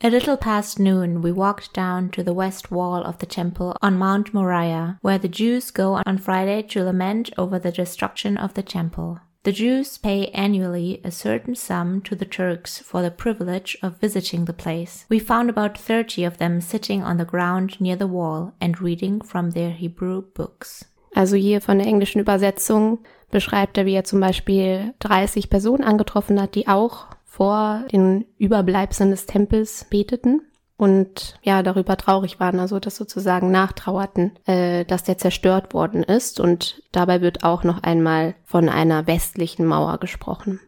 A 0.02 0.08
little 0.08 0.38
past 0.38 0.78
noon, 0.78 1.22
we 1.22 1.36
walked 1.36 1.76
down 1.76 2.10
to 2.12 2.22
the 2.22 2.34
west 2.34 2.70
wall 2.70 3.04
of 3.04 3.18
the 3.18 3.26
temple 3.26 3.74
on 3.82 3.98
Mount 3.98 4.32
Moriah, 4.32 4.96
where 5.02 5.18
the 5.18 5.28
Jews 5.28 5.70
go 5.70 6.00
on 6.06 6.16
Friday 6.16 6.62
to 6.68 6.82
lament 6.82 7.30
over 7.36 7.58
the 7.58 7.72
destruction 7.72 8.38
of 8.38 8.54
the 8.54 8.62
temple. 8.62 9.18
The 9.42 9.52
Jews 9.52 9.98
pay 9.98 10.28
annually 10.28 11.02
a 11.04 11.10
certain 11.10 11.54
sum 11.56 12.00
to 12.02 12.14
the 12.16 12.24
Turks 12.24 12.78
for 12.78 13.02
the 13.02 13.10
privilege 13.10 13.76
of 13.82 14.00
visiting 14.00 14.46
the 14.46 14.54
place. 14.54 15.04
We 15.10 15.18
found 15.18 15.50
about 15.50 15.76
30 15.76 16.24
of 16.24 16.38
them 16.38 16.62
sitting 16.62 17.02
on 17.02 17.18
the 17.18 17.26
ground 17.26 17.78
near 17.78 17.96
the 17.96 18.06
wall 18.06 18.54
and 18.62 18.80
reading 18.80 19.20
from 19.20 19.50
their 19.50 19.72
Hebrew 19.72 20.22
books. 20.22 20.86
Also 21.14 21.36
hier 21.36 21.60
von 21.60 21.78
der 21.78 21.86
englischen 21.86 22.20
Übersetzung 22.20 23.00
beschreibt 23.30 23.78
er, 23.78 23.86
wie 23.86 23.94
er 23.94 24.04
zum 24.04 24.20
Beispiel 24.20 24.94
30 25.00 25.50
Personen 25.50 25.84
angetroffen 25.84 26.40
hat, 26.40 26.54
die 26.54 26.68
auch 26.68 27.06
vor 27.24 27.84
den 27.92 28.24
Überbleibseln 28.38 29.10
des 29.10 29.26
Tempels 29.26 29.86
beteten 29.90 30.42
und 30.78 31.38
ja 31.42 31.62
darüber 31.62 31.96
traurig 31.96 32.40
waren, 32.40 32.60
also 32.60 32.78
das 32.78 32.96
sozusagen 32.96 33.50
nachtrauerten, 33.50 34.32
äh, 34.46 34.84
dass 34.84 35.04
der 35.04 35.18
zerstört 35.18 35.74
worden 35.74 36.02
ist. 36.04 36.40
Und 36.40 36.82
dabei 36.92 37.20
wird 37.20 37.44
auch 37.44 37.64
noch 37.64 37.82
einmal 37.82 38.34
von 38.44 38.68
einer 38.68 39.06
westlichen 39.06 39.66
Mauer 39.66 39.98
gesprochen. 39.98 40.60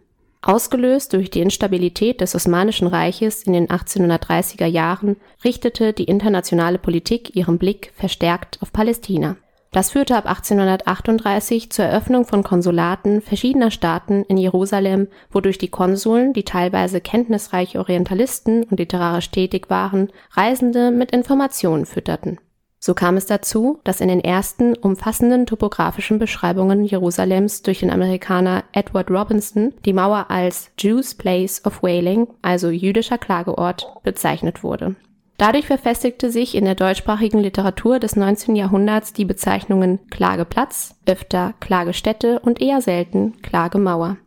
Ausgelöst 0.42 1.12
durch 1.12 1.30
die 1.30 1.40
Instabilität 1.40 2.20
des 2.20 2.34
Osmanischen 2.34 2.88
Reiches 2.88 3.44
in 3.44 3.52
den 3.52 3.68
1830er 3.68 4.66
Jahren 4.66 5.16
richtete 5.44 5.92
die 5.92 6.04
internationale 6.04 6.78
Politik 6.78 7.36
ihren 7.36 7.58
Blick 7.58 7.92
verstärkt 7.94 8.58
auf 8.62 8.72
Palästina. 8.72 9.36
Das 9.72 9.92
führte 9.92 10.16
ab 10.16 10.26
1838 10.26 11.70
zur 11.70 11.84
Eröffnung 11.84 12.24
von 12.24 12.42
Konsulaten 12.42 13.22
verschiedener 13.22 13.70
Staaten 13.70 14.24
in 14.24 14.36
Jerusalem, 14.36 15.06
wodurch 15.30 15.58
die 15.58 15.68
Konsuln, 15.68 16.32
die 16.32 16.42
teilweise 16.42 17.00
kenntnisreiche 17.00 17.78
Orientalisten 17.78 18.64
und 18.64 18.80
literarisch 18.80 19.30
tätig 19.30 19.70
waren, 19.70 20.10
Reisende 20.32 20.90
mit 20.90 21.12
Informationen 21.12 21.86
fütterten. 21.86 22.38
So 22.82 22.94
kam 22.94 23.16
es 23.16 23.26
dazu, 23.26 23.78
dass 23.84 24.00
in 24.00 24.08
den 24.08 24.24
ersten 24.24 24.74
umfassenden 24.74 25.46
topografischen 25.46 26.18
Beschreibungen 26.18 26.82
Jerusalems 26.82 27.62
durch 27.62 27.80
den 27.80 27.90
Amerikaner 27.90 28.64
Edward 28.72 29.10
Robinson 29.10 29.74
die 29.84 29.92
Mauer 29.92 30.30
als 30.30 30.72
Jews 30.78 31.14
Place 31.14 31.64
of 31.64 31.82
Wailing, 31.82 32.26
also 32.42 32.70
jüdischer 32.70 33.18
Klageort, 33.18 33.86
bezeichnet 34.02 34.64
wurde. 34.64 34.96
Dadurch 35.40 35.68
verfestigte 35.68 36.30
sich 36.30 36.54
in 36.54 36.66
der 36.66 36.74
deutschsprachigen 36.74 37.38
Literatur 37.38 37.98
des 37.98 38.14
19. 38.14 38.56
Jahrhunderts 38.56 39.14
die 39.14 39.24
Bezeichnungen 39.24 39.98
Klageplatz, 40.10 40.96
öfter 41.06 41.54
Klagestätte 41.60 42.40
und 42.40 42.60
eher 42.60 42.82
selten 42.82 43.40
Klagemauer. 43.40 44.18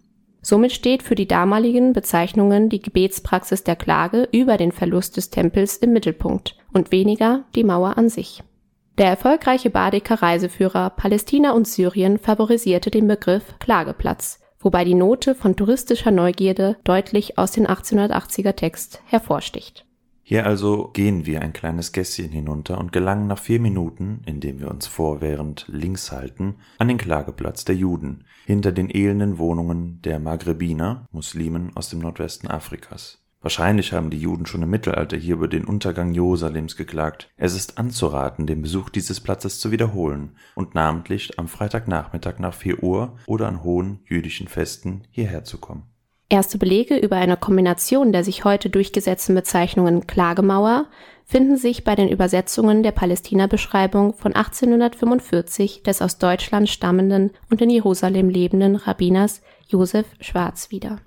Somit 0.41 0.71
steht 0.71 1.03
für 1.03 1.13
die 1.13 1.27
damaligen 1.27 1.93
Bezeichnungen 1.93 2.67
die 2.67 2.81
Gebetspraxis 2.81 3.63
der 3.63 3.75
Klage 3.75 4.27
über 4.31 4.57
den 4.57 4.71
Verlust 4.71 5.15
des 5.15 5.29
Tempels 5.29 5.77
im 5.77 5.93
Mittelpunkt 5.93 6.57
und 6.73 6.91
weniger 6.91 7.43
die 7.53 7.63
Mauer 7.63 7.95
an 7.95 8.09
sich. 8.09 8.41
Der 8.97 9.05
erfolgreiche 9.05 9.69
Badeker 9.69 10.19
Reiseführer 10.19 10.89
Palästina 10.89 11.51
und 11.51 11.67
Syrien 11.67 12.17
favorisierte 12.17 12.89
den 12.89 13.07
Begriff 13.07 13.53
Klageplatz, 13.59 14.39
wobei 14.59 14.83
die 14.83 14.95
Note 14.95 15.35
von 15.35 15.55
touristischer 15.55 16.09
Neugierde 16.09 16.75
deutlich 16.83 17.37
aus 17.37 17.51
dem 17.51 17.67
1880er 17.67 18.55
Text 18.55 19.03
hervorsticht. 19.05 19.85
Hier 20.25 20.45
also 20.45 20.87
gehen 20.93 21.25
wir 21.25 21.41
ein 21.41 21.51
kleines 21.51 21.91
Gässchen 21.91 22.31
hinunter 22.31 22.77
und 22.77 22.93
gelangen 22.93 23.27
nach 23.27 23.39
vier 23.39 23.59
Minuten, 23.59 24.21
indem 24.25 24.61
wir 24.61 24.71
uns 24.71 24.87
vorwährend 24.87 25.65
links 25.67 26.13
halten, 26.13 26.55
an 26.79 26.87
den 26.87 26.97
Klageplatz 26.97 27.65
der 27.65 27.75
Juden, 27.75 28.23
hinter 28.45 28.71
den 28.71 28.89
elenden 28.89 29.37
Wohnungen 29.37 30.01
der 30.01 30.19
Maghrebiner, 30.19 31.07
Muslimen 31.11 31.75
aus 31.75 31.89
dem 31.89 31.99
Nordwesten 31.99 32.49
Afrikas. 32.49 33.19
Wahrscheinlich 33.41 33.91
haben 33.91 34.09
die 34.09 34.19
Juden 34.19 34.45
schon 34.45 34.63
im 34.63 34.69
Mittelalter 34.69 35.17
hier 35.17 35.33
über 35.33 35.49
den 35.49 35.65
Untergang 35.65 36.13
Jerusalems 36.13 36.77
geklagt. 36.77 37.29
Es 37.35 37.53
ist 37.53 37.77
anzuraten, 37.77 38.47
den 38.47 38.61
Besuch 38.61 38.89
dieses 38.89 39.19
Platzes 39.19 39.59
zu 39.59 39.71
wiederholen 39.71 40.37
und 40.55 40.73
namentlich 40.73 41.37
am 41.37 41.49
Freitagnachmittag 41.49 42.39
nach 42.39 42.53
vier 42.53 42.81
Uhr 42.81 43.17
oder 43.25 43.49
an 43.49 43.61
hohen 43.61 43.99
jüdischen 44.05 44.47
Festen 44.47 45.03
hierher 45.11 45.43
zu 45.43 45.57
kommen. 45.57 45.92
Erste 46.33 46.57
Belege 46.57 46.97
über 46.97 47.17
eine 47.17 47.37
Kombination 47.37 48.11
der 48.11 48.23
sich 48.23 48.43
heute 48.43 48.71
durchgesetzten 48.71 49.35
Bezeichnungen 49.35 50.07
Klagemauer 50.07 50.87
finden 51.25 51.57
sich 51.57 51.83
bei 51.83 51.93
den 51.93 52.09
Übersetzungen 52.09 52.81
der 52.81 52.91
Palästina-Beschreibung 52.91 54.15
von 54.15 54.33
1845 54.33 55.83
des 55.83 56.01
aus 56.01 56.17
Deutschland 56.17 56.69
stammenden 56.69 57.29
und 57.51 57.61
in 57.61 57.69
Jerusalem 57.69 58.29
lebenden 58.29 58.77
Rabbiners 58.77 59.43
Josef 59.67 60.07
Schwarz 60.21 60.71
wieder. 60.71 60.97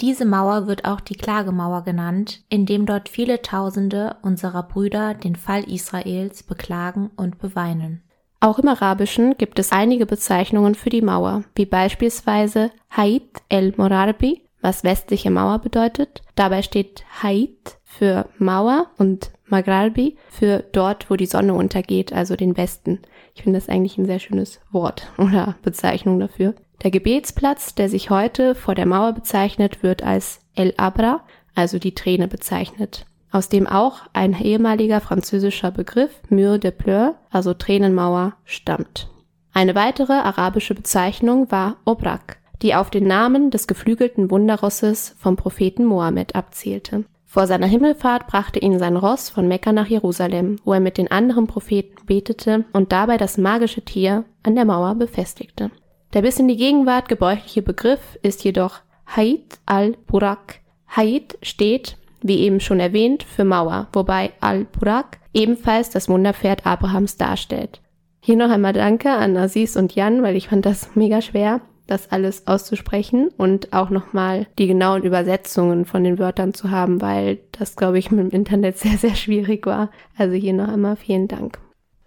Diese 0.00 0.24
Mauer 0.24 0.66
wird 0.66 0.84
auch 0.84 1.00
die 1.00 1.14
Klagemauer 1.14 1.84
genannt, 1.84 2.42
indem 2.48 2.84
dort 2.84 3.08
viele 3.08 3.40
Tausende 3.40 4.16
unserer 4.22 4.64
Brüder 4.64 5.14
den 5.14 5.36
Fall 5.36 5.62
Israels 5.70 6.42
beklagen 6.42 7.12
und 7.14 7.38
beweinen. 7.38 8.02
Auch 8.40 8.58
im 8.58 8.66
Arabischen 8.66 9.38
gibt 9.38 9.60
es 9.60 9.70
einige 9.70 10.06
Bezeichnungen 10.06 10.74
für 10.74 10.90
die 10.90 11.02
Mauer, 11.02 11.44
wie 11.54 11.66
beispielsweise 11.66 12.72
Haid 12.90 13.22
el-Morarbi, 13.48 14.41
was 14.62 14.84
westliche 14.84 15.30
Mauer 15.30 15.58
bedeutet. 15.58 16.22
Dabei 16.34 16.62
steht 16.62 17.04
Haid 17.22 17.78
für 17.84 18.26
Mauer 18.38 18.86
und 18.96 19.32
Maghralbi 19.44 20.16
für 20.30 20.64
dort, 20.72 21.10
wo 21.10 21.16
die 21.16 21.26
Sonne 21.26 21.52
untergeht, 21.52 22.12
also 22.12 22.36
den 22.36 22.56
Westen. 22.56 23.00
Ich 23.34 23.42
finde 23.42 23.58
das 23.58 23.68
eigentlich 23.68 23.98
ein 23.98 24.06
sehr 24.06 24.18
schönes 24.18 24.60
Wort 24.70 25.12
oder 25.18 25.56
Bezeichnung 25.62 26.18
dafür. 26.18 26.54
Der 26.82 26.90
Gebetsplatz, 26.90 27.74
der 27.74 27.88
sich 27.88 28.10
heute 28.10 28.54
vor 28.54 28.74
der 28.74 28.86
Mauer 28.86 29.12
bezeichnet, 29.12 29.82
wird 29.82 30.02
als 30.02 30.40
El 30.54 30.74
Abra, 30.78 31.22
also 31.54 31.78
die 31.78 31.94
Träne 31.94 32.28
bezeichnet, 32.28 33.06
aus 33.30 33.48
dem 33.48 33.66
auch 33.66 34.00
ein 34.12 34.40
ehemaliger 34.40 35.00
französischer 35.00 35.70
Begriff 35.70 36.10
Mur 36.28 36.58
de 36.58 36.70
Pleurs, 36.70 37.14
also 37.30 37.54
Tränenmauer, 37.54 38.34
stammt. 38.44 39.08
Eine 39.52 39.74
weitere 39.74 40.14
arabische 40.14 40.74
Bezeichnung 40.74 41.50
war 41.50 41.76
Obrak, 41.84 42.38
die 42.62 42.74
auf 42.74 42.90
den 42.90 43.06
Namen 43.06 43.50
des 43.50 43.66
geflügelten 43.66 44.30
Wunderrosses 44.30 45.16
vom 45.18 45.36
Propheten 45.36 45.84
Mohammed 45.84 46.34
abzielte. 46.34 47.04
Vor 47.26 47.46
seiner 47.46 47.66
Himmelfahrt 47.66 48.26
brachte 48.26 48.58
ihn 48.58 48.78
sein 48.78 48.96
Ross 48.96 49.30
von 49.30 49.48
Mekka 49.48 49.72
nach 49.72 49.86
Jerusalem, 49.86 50.56
wo 50.64 50.74
er 50.74 50.80
mit 50.80 50.98
den 50.98 51.10
anderen 51.10 51.46
Propheten 51.46 52.06
betete 52.06 52.64
und 52.72 52.92
dabei 52.92 53.16
das 53.16 53.38
magische 53.38 53.82
Tier 53.82 54.24
an 54.42 54.54
der 54.54 54.66
Mauer 54.66 54.94
befestigte. 54.94 55.70
Der 56.12 56.22
bis 56.22 56.38
in 56.38 56.46
die 56.46 56.58
Gegenwart 56.58 57.08
gebräuchliche 57.08 57.62
Begriff 57.62 58.18
ist 58.22 58.44
jedoch 58.44 58.80
Haid 59.06 59.58
al-Burak. 59.64 60.60
Haid 60.88 61.38
steht, 61.42 61.96
wie 62.20 62.40
eben 62.40 62.60
schon 62.60 62.80
erwähnt, 62.80 63.22
für 63.22 63.44
Mauer, 63.44 63.88
wobei 63.94 64.32
al-Burak 64.40 65.18
ebenfalls 65.32 65.88
das 65.88 66.10
Wunderpferd 66.10 66.66
Abrahams 66.66 67.16
darstellt. 67.16 67.80
Hier 68.20 68.36
noch 68.36 68.50
einmal 68.50 68.74
Danke 68.74 69.10
an 69.10 69.36
Aziz 69.38 69.74
und 69.74 69.94
Jan, 69.94 70.22
weil 70.22 70.36
ich 70.36 70.48
fand 70.48 70.66
das 70.66 70.94
mega 70.94 71.22
schwer 71.22 71.62
das 71.92 72.10
alles 72.10 72.46
auszusprechen 72.46 73.28
und 73.36 73.72
auch 73.72 73.90
nochmal 73.90 74.46
die 74.58 74.66
genauen 74.66 75.02
Übersetzungen 75.02 75.84
von 75.84 76.02
den 76.02 76.18
Wörtern 76.18 76.54
zu 76.54 76.70
haben, 76.70 77.00
weil 77.00 77.38
das, 77.52 77.76
glaube 77.76 77.98
ich, 77.98 78.10
mit 78.10 78.20
dem 78.20 78.30
Internet 78.30 78.78
sehr, 78.78 78.96
sehr 78.98 79.14
schwierig 79.14 79.66
war. 79.66 79.90
Also 80.16 80.34
hier 80.34 80.54
noch 80.54 80.68
einmal 80.68 80.96
vielen 80.96 81.28
Dank. 81.28 81.58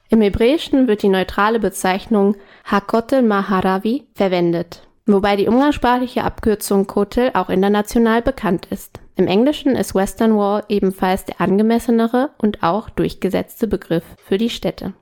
Im 0.09 0.21
Hebräischen 0.21 0.87
wird 0.87 1.03
die 1.03 1.09
neutrale 1.09 1.59
Bezeichnung 1.59 2.35
Hakotel 2.65 3.21
Maharavi 3.21 4.03
verwendet, 4.13 4.87
wobei 5.05 5.35
die 5.35 5.47
umgangssprachliche 5.47 6.23
Abkürzung 6.23 6.85
Kotel 6.85 7.31
auch 7.33 7.49
international 7.49 8.21
bekannt 8.21 8.67
ist. 8.69 8.99
Im 9.15 9.27
Englischen 9.27 9.75
ist 9.75 9.95
Western 9.95 10.35
Wall 10.35 10.63
ebenfalls 10.67 11.25
der 11.25 11.41
angemessenere 11.41 12.31
und 12.37 12.63
auch 12.63 12.89
durchgesetzte 12.89 13.67
Begriff 13.67 14.03
für 14.17 14.37
die 14.37 14.49
Städte. 14.49 14.93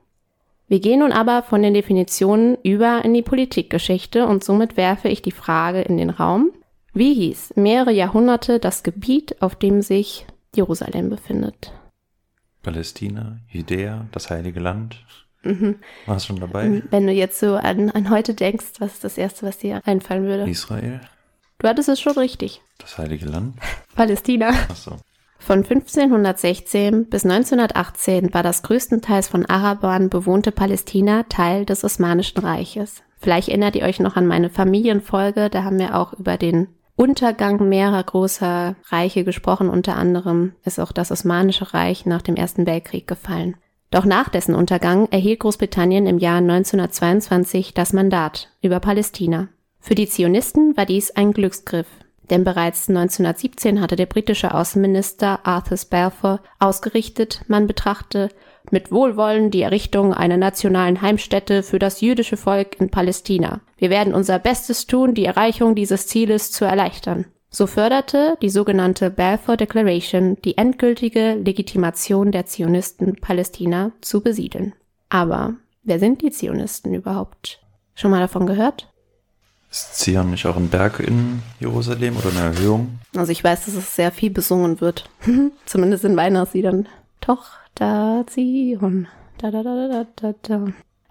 Wir 0.66 0.80
gehen 0.80 1.00
nun 1.00 1.12
aber 1.12 1.42
von 1.42 1.62
den 1.62 1.74
Definitionen 1.74 2.56
über 2.62 3.04
in 3.04 3.12
die 3.12 3.22
Politikgeschichte 3.22 4.26
und 4.26 4.42
somit 4.42 4.76
werfe 4.76 5.08
ich 5.08 5.20
die 5.20 5.30
Frage 5.30 5.82
in 5.82 5.98
den 5.98 6.10
Raum, 6.10 6.50
wie 6.94 7.12
hieß 7.12 7.54
mehrere 7.56 7.92
Jahrhunderte 7.92 8.60
das 8.60 8.82
Gebiet, 8.82 9.42
auf 9.42 9.56
dem 9.56 9.82
sich 9.82 10.26
Jerusalem 10.54 11.10
befindet? 11.10 11.72
Palästina, 12.62 13.38
Judäa, 13.48 14.06
das 14.12 14.30
Heilige 14.30 14.60
Land. 14.60 15.04
Mhm. 15.42 15.76
Warst 16.06 16.26
schon 16.26 16.40
dabei? 16.40 16.82
Wenn 16.90 17.06
du 17.06 17.12
jetzt 17.12 17.38
so 17.38 17.56
an, 17.56 17.90
an 17.90 18.10
heute 18.10 18.32
denkst, 18.32 18.74
was 18.78 18.94
ist 18.94 19.04
das 19.04 19.18
Erste, 19.18 19.46
was 19.46 19.58
dir 19.58 19.82
einfallen 19.84 20.24
würde? 20.24 20.48
Israel. 20.48 21.00
Du 21.58 21.68
hattest 21.68 21.88
es 21.88 22.00
schon 22.00 22.16
richtig. 22.16 22.62
Das 22.78 22.96
Heilige 22.96 23.26
Land. 23.26 23.56
Palästina. 23.94 24.50
Ach 24.68 24.76
so. 24.76 24.96
Von 25.44 25.58
1516 25.58 27.10
bis 27.10 27.24
1918 27.24 28.32
war 28.32 28.42
das 28.42 28.62
größtenteils 28.62 29.28
von 29.28 29.44
Arabern 29.44 30.08
bewohnte 30.08 30.52
Palästina 30.52 31.24
Teil 31.24 31.66
des 31.66 31.84
Osmanischen 31.84 32.38
Reiches. 32.38 33.02
Vielleicht 33.18 33.50
erinnert 33.50 33.76
ihr 33.76 33.82
euch 33.82 34.00
noch 34.00 34.16
an 34.16 34.26
meine 34.26 34.48
Familienfolge, 34.48 35.50
da 35.50 35.62
haben 35.62 35.78
wir 35.78 35.96
auch 35.96 36.14
über 36.14 36.38
den 36.38 36.68
Untergang 36.96 37.68
mehrerer 37.68 38.02
großer 38.02 38.76
Reiche 38.86 39.22
gesprochen, 39.22 39.68
unter 39.68 39.96
anderem 39.96 40.54
ist 40.64 40.80
auch 40.80 40.92
das 40.92 41.12
Osmanische 41.12 41.74
Reich 41.74 42.06
nach 42.06 42.22
dem 42.22 42.36
Ersten 42.36 42.66
Weltkrieg 42.66 43.06
gefallen. 43.06 43.56
Doch 43.90 44.06
nach 44.06 44.30
dessen 44.30 44.54
Untergang 44.54 45.08
erhielt 45.10 45.40
Großbritannien 45.40 46.06
im 46.06 46.16
Jahr 46.16 46.38
1922 46.38 47.74
das 47.74 47.92
Mandat 47.92 48.48
über 48.62 48.80
Palästina. 48.80 49.48
Für 49.78 49.94
die 49.94 50.08
Zionisten 50.08 50.74
war 50.78 50.86
dies 50.86 51.10
ein 51.10 51.34
Glücksgriff, 51.34 51.88
denn 52.30 52.44
bereits 52.44 52.88
1917 52.88 53.80
hatte 53.80 53.96
der 53.96 54.06
britische 54.06 54.54
Außenminister 54.54 55.40
Arthur 55.44 55.78
Balfour 55.90 56.40
ausgerichtet, 56.58 57.42
man 57.48 57.66
betrachte 57.66 58.28
mit 58.70 58.90
Wohlwollen 58.90 59.50
die 59.50 59.62
Errichtung 59.62 60.14
einer 60.14 60.36
nationalen 60.36 61.02
Heimstätte 61.02 61.62
für 61.62 61.78
das 61.78 62.00
jüdische 62.00 62.36
Volk 62.36 62.80
in 62.80 62.90
Palästina. 62.90 63.60
Wir 63.76 63.90
werden 63.90 64.14
unser 64.14 64.38
Bestes 64.38 64.86
tun, 64.86 65.14
die 65.14 65.26
Erreichung 65.26 65.74
dieses 65.74 66.06
Zieles 66.06 66.50
zu 66.50 66.64
erleichtern. 66.64 67.26
So 67.50 67.66
förderte 67.66 68.36
die 68.42 68.48
sogenannte 68.48 69.10
Balfour 69.10 69.56
Declaration 69.56 70.36
die 70.44 70.56
endgültige 70.58 71.34
Legitimation 71.34 72.32
der 72.32 72.46
Zionisten, 72.46 73.16
Palästina 73.16 73.92
zu 74.00 74.22
besiedeln. 74.22 74.74
Aber 75.08 75.54
wer 75.84 76.00
sind 76.00 76.22
die 76.22 76.30
Zionisten 76.30 76.94
überhaupt? 76.94 77.60
Schon 77.94 78.10
mal 78.10 78.20
davon 78.20 78.46
gehört? 78.46 78.92
Ist 79.74 79.96
Zion 79.96 80.30
nicht 80.30 80.46
auch 80.46 80.56
ein 80.56 80.68
Berg 80.68 81.00
in 81.00 81.42
Jerusalem 81.58 82.16
oder 82.16 82.28
eine 82.28 82.54
Erhöhung? 82.54 83.00
Also 83.16 83.32
ich 83.32 83.42
weiß, 83.42 83.64
dass 83.64 83.74
es 83.74 83.96
sehr 83.96 84.12
viel 84.12 84.30
besungen 84.30 84.80
wird. 84.80 85.10
Zumindest 85.66 86.04
in 86.04 86.16
Weihnachtsliedern. 86.16 86.88
Tochter 87.20 88.24
Zion. 88.28 89.08
Da, 89.38 89.50
da, 89.50 89.64
da, 89.64 89.88
da, 89.88 90.06
da, 90.14 90.34
da. 90.42 90.54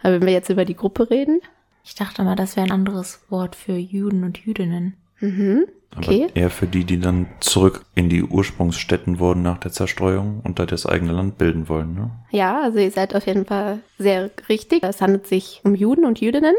Aber 0.01 0.13
wenn 0.13 0.25
wir 0.25 0.31
jetzt 0.31 0.47
über 0.47 0.63
die 0.63 0.77
Gruppe 0.77 1.09
reden? 1.09 1.41
Ich 1.83 1.95
dachte 1.95 2.23
mal, 2.23 2.37
das 2.37 2.55
wäre 2.55 2.67
ein 2.67 2.71
anderes 2.71 3.19
Wort 3.27 3.57
für 3.57 3.75
Juden 3.75 4.23
und 4.23 4.37
Jüdinnen. 4.37 4.93
Mhm. 5.19 5.65
Okay. 5.97 6.27
Aber 6.29 6.35
eher 6.37 6.49
für 6.49 6.65
die, 6.65 6.85
die 6.85 7.01
dann 7.01 7.27
zurück 7.41 7.83
in 7.95 8.07
die 8.07 8.23
Ursprungsstätten 8.23 9.19
wurden 9.19 9.41
nach 9.41 9.57
der 9.57 9.73
Zerstreuung 9.73 10.39
und 10.41 10.59
da 10.59 10.65
das 10.65 10.85
eigene 10.85 11.11
Land 11.11 11.37
bilden 11.37 11.67
wollen. 11.67 11.95
Ne? 11.95 12.11
Ja, 12.31 12.61
also 12.61 12.79
ihr 12.79 12.91
seid 12.91 13.13
auf 13.13 13.27
jeden 13.27 13.45
Fall 13.45 13.79
sehr 13.97 14.31
richtig. 14.47 14.83
Es 14.83 15.01
handelt 15.01 15.27
sich 15.27 15.59
um 15.65 15.75
Juden 15.75 16.05
und 16.05 16.21
Jüdinnen. 16.21 16.55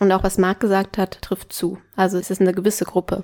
Und 0.00 0.10
auch 0.10 0.24
was 0.24 0.38
Marc 0.38 0.60
gesagt 0.60 0.98
hat, 0.98 1.22
trifft 1.22 1.52
zu. 1.52 1.78
Also 1.94 2.18
es 2.18 2.30
ist 2.30 2.40
eine 2.40 2.52
gewisse 2.52 2.84
Gruppe. 2.84 3.22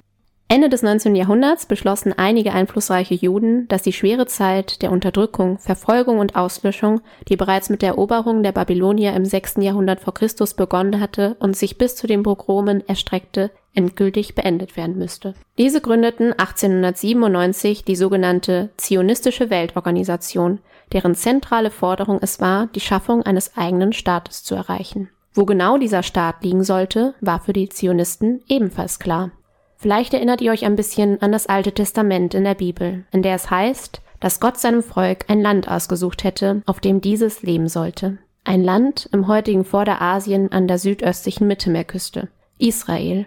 Ende 0.48 0.68
des 0.68 0.82
19. 0.82 1.16
Jahrhunderts 1.16 1.66
beschlossen 1.66 2.12
einige 2.16 2.52
einflussreiche 2.52 3.14
Juden, 3.14 3.66
dass 3.66 3.82
die 3.82 3.92
schwere 3.92 4.26
Zeit 4.26 4.80
der 4.80 4.92
Unterdrückung, 4.92 5.58
Verfolgung 5.58 6.20
und 6.20 6.36
Auslöschung, 6.36 7.00
die 7.28 7.34
bereits 7.34 7.68
mit 7.68 7.82
der 7.82 7.90
Eroberung 7.90 8.44
der 8.44 8.52
Babylonier 8.52 9.14
im 9.14 9.24
6. 9.24 9.56
Jahrhundert 9.58 9.98
vor 9.98 10.14
Christus 10.14 10.54
begonnen 10.54 11.00
hatte 11.00 11.34
und 11.40 11.56
sich 11.56 11.78
bis 11.78 11.96
zu 11.96 12.06
den 12.06 12.22
Pogromen 12.22 12.86
erstreckte, 12.86 13.50
endgültig 13.74 14.36
beendet 14.36 14.76
werden 14.76 14.96
müsste. 14.96 15.34
Diese 15.58 15.80
gründeten 15.80 16.32
1897 16.32 17.84
die 17.84 17.96
sogenannte 17.96 18.70
Zionistische 18.76 19.50
Weltorganisation, 19.50 20.60
deren 20.92 21.16
zentrale 21.16 21.72
Forderung 21.72 22.20
es 22.22 22.40
war, 22.40 22.68
die 22.68 22.80
Schaffung 22.80 23.24
eines 23.24 23.56
eigenen 23.56 23.92
Staates 23.92 24.44
zu 24.44 24.54
erreichen. 24.54 25.10
Wo 25.36 25.44
genau 25.44 25.76
dieser 25.76 26.02
Staat 26.02 26.42
liegen 26.42 26.64
sollte, 26.64 27.14
war 27.20 27.40
für 27.40 27.52
die 27.52 27.68
Zionisten 27.68 28.40
ebenfalls 28.48 28.98
klar. 28.98 29.32
Vielleicht 29.76 30.14
erinnert 30.14 30.40
ihr 30.40 30.50
euch 30.50 30.64
ein 30.64 30.76
bisschen 30.76 31.20
an 31.20 31.30
das 31.30 31.46
Alte 31.46 31.72
Testament 31.72 32.32
in 32.32 32.44
der 32.44 32.54
Bibel, 32.54 33.04
in 33.12 33.22
der 33.22 33.34
es 33.34 33.50
heißt, 33.50 34.00
dass 34.18 34.40
Gott 34.40 34.56
seinem 34.56 34.82
Volk 34.82 35.26
ein 35.28 35.42
Land 35.42 35.68
ausgesucht 35.68 36.24
hätte, 36.24 36.62
auf 36.64 36.80
dem 36.80 37.02
dieses 37.02 37.42
leben 37.42 37.68
sollte. 37.68 38.16
Ein 38.44 38.64
Land 38.64 39.10
im 39.12 39.28
heutigen 39.28 39.66
Vorderasien 39.66 40.50
an 40.52 40.68
der 40.68 40.78
südöstlichen 40.78 41.46
Mittelmeerküste. 41.46 42.28
Israel. 42.56 43.26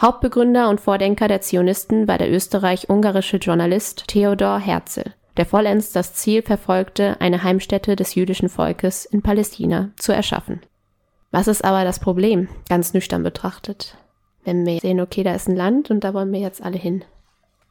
Hauptbegründer 0.00 0.70
und 0.70 0.80
Vordenker 0.80 1.28
der 1.28 1.42
Zionisten 1.42 2.08
war 2.08 2.16
der 2.16 2.32
österreich-ungarische 2.32 3.36
Journalist 3.36 4.04
Theodor 4.06 4.58
Herzl, 4.58 5.12
der 5.36 5.44
vollends 5.44 5.92
das 5.92 6.14
Ziel 6.14 6.40
verfolgte, 6.40 7.20
eine 7.20 7.42
Heimstätte 7.42 7.96
des 7.96 8.14
jüdischen 8.14 8.48
Volkes 8.48 9.04
in 9.04 9.20
Palästina 9.20 9.90
zu 9.98 10.12
erschaffen. 10.12 10.62
Was 11.30 11.48
ist 11.48 11.64
aber 11.64 11.84
das 11.84 12.00
Problem, 12.00 12.48
ganz 12.68 12.92
nüchtern 12.92 13.22
betrachtet? 13.22 13.96
wenn 14.44 14.66
wir 14.66 14.80
sehen, 14.80 15.00
okay, 15.00 15.22
da 15.22 15.34
ist 15.34 15.48
ein 15.48 15.56
Land 15.56 15.90
und 15.90 16.04
da 16.04 16.14
wollen 16.14 16.32
wir 16.32 16.40
jetzt 16.40 16.62
alle 16.62 16.78
hin. 16.78 17.04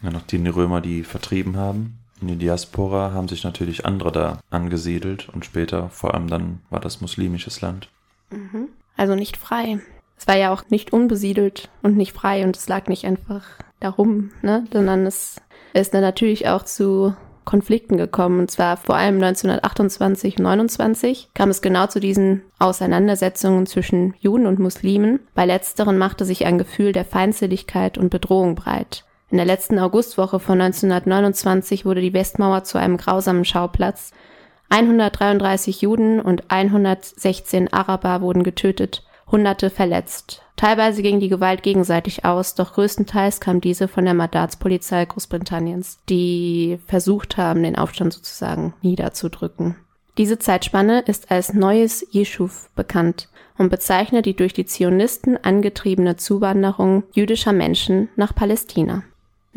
Ja, 0.01 0.11
nachdem 0.11 0.43
die 0.43 0.49
Römer 0.49 0.81
die 0.81 1.03
vertrieben 1.03 1.57
haben, 1.57 1.99
in 2.21 2.27
die 2.27 2.35
Diaspora 2.35 3.11
haben 3.11 3.27
sich 3.27 3.43
natürlich 3.43 3.85
andere 3.85 4.11
da 4.11 4.39
angesiedelt 4.49 5.29
und 5.29 5.45
später 5.45 5.89
vor 5.89 6.13
allem 6.13 6.27
dann 6.27 6.61
war 6.69 6.79
das 6.79 7.01
muslimisches 7.01 7.61
Land. 7.61 7.89
Mhm. 8.29 8.69
Also 8.97 9.15
nicht 9.15 9.37
frei. 9.37 9.79
Es 10.17 10.27
war 10.27 10.35
ja 10.35 10.53
auch 10.53 10.63
nicht 10.69 10.91
unbesiedelt 10.91 11.69
und 11.81 11.95
nicht 11.95 12.13
frei 12.13 12.43
und 12.43 12.57
es 12.57 12.67
lag 12.67 12.87
nicht 12.87 13.05
einfach 13.05 13.43
darum, 13.79 14.31
ne, 14.41 14.65
sondern 14.71 15.05
es 15.05 15.41
ist 15.73 15.93
dann 15.93 16.01
natürlich 16.01 16.49
auch 16.49 16.63
zu 16.63 17.15
Konflikten 17.49 17.97
gekommen. 17.97 18.39
Und 18.39 18.51
zwar 18.51 18.77
vor 18.77 18.95
allem 18.95 19.15
1928 19.15 20.37
und 20.37 20.43
29 20.43 21.29
kam 21.33 21.49
es 21.49 21.63
genau 21.63 21.87
zu 21.87 21.99
diesen 21.99 22.43
Auseinandersetzungen 22.59 23.65
zwischen 23.65 24.13
Juden 24.19 24.45
und 24.45 24.59
Muslimen. 24.59 25.19
Bei 25.33 25.45
letzteren 25.45 25.97
machte 25.97 26.25
sich 26.25 26.45
ein 26.45 26.59
Gefühl 26.59 26.91
der 26.91 27.05
Feindseligkeit 27.05 27.97
und 27.97 28.11
Bedrohung 28.11 28.53
breit. 28.53 29.03
In 29.31 29.37
der 29.37 29.47
letzten 29.47 29.79
Augustwoche 29.79 30.39
von 30.39 30.61
1929 30.61 31.85
wurde 31.85 32.01
die 32.01 32.13
Westmauer 32.13 32.65
zu 32.65 32.77
einem 32.77 32.97
grausamen 32.97 33.45
Schauplatz. 33.45 34.11
133 34.69 35.81
Juden 35.81 36.19
und 36.19 36.51
116 36.51 37.73
Araber 37.73 38.21
wurden 38.21 38.43
getötet, 38.43 39.03
Hunderte 39.31 39.71
verletzt. 39.71 40.43
Teilweise 40.59 41.01
ging 41.01 41.21
die 41.21 41.29
Gewalt 41.29 41.63
gegenseitig 41.63 42.25
aus, 42.25 42.53
doch 42.53 42.73
größtenteils 42.73 43.39
kam 43.39 43.61
diese 43.61 43.87
von 43.87 44.03
der 44.03 44.13
Mandatspolizei 44.13 45.05
Großbritanniens, 45.05 45.99
die 46.09 46.79
versucht 46.85 47.37
haben, 47.37 47.63
den 47.63 47.77
Aufstand 47.77 48.11
sozusagen 48.11 48.73
niederzudrücken. 48.81 49.77
Diese 50.17 50.37
Zeitspanne 50.37 50.99
ist 50.99 51.31
als 51.31 51.53
Neues 51.53 52.05
Jeschuv 52.11 52.69
bekannt 52.75 53.29
und 53.57 53.69
bezeichnet 53.69 54.25
die 54.25 54.35
durch 54.35 54.51
die 54.51 54.65
Zionisten 54.65 55.41
angetriebene 55.41 56.17
Zuwanderung 56.17 57.03
jüdischer 57.13 57.53
Menschen 57.53 58.09
nach 58.17 58.35
Palästina. 58.35 59.03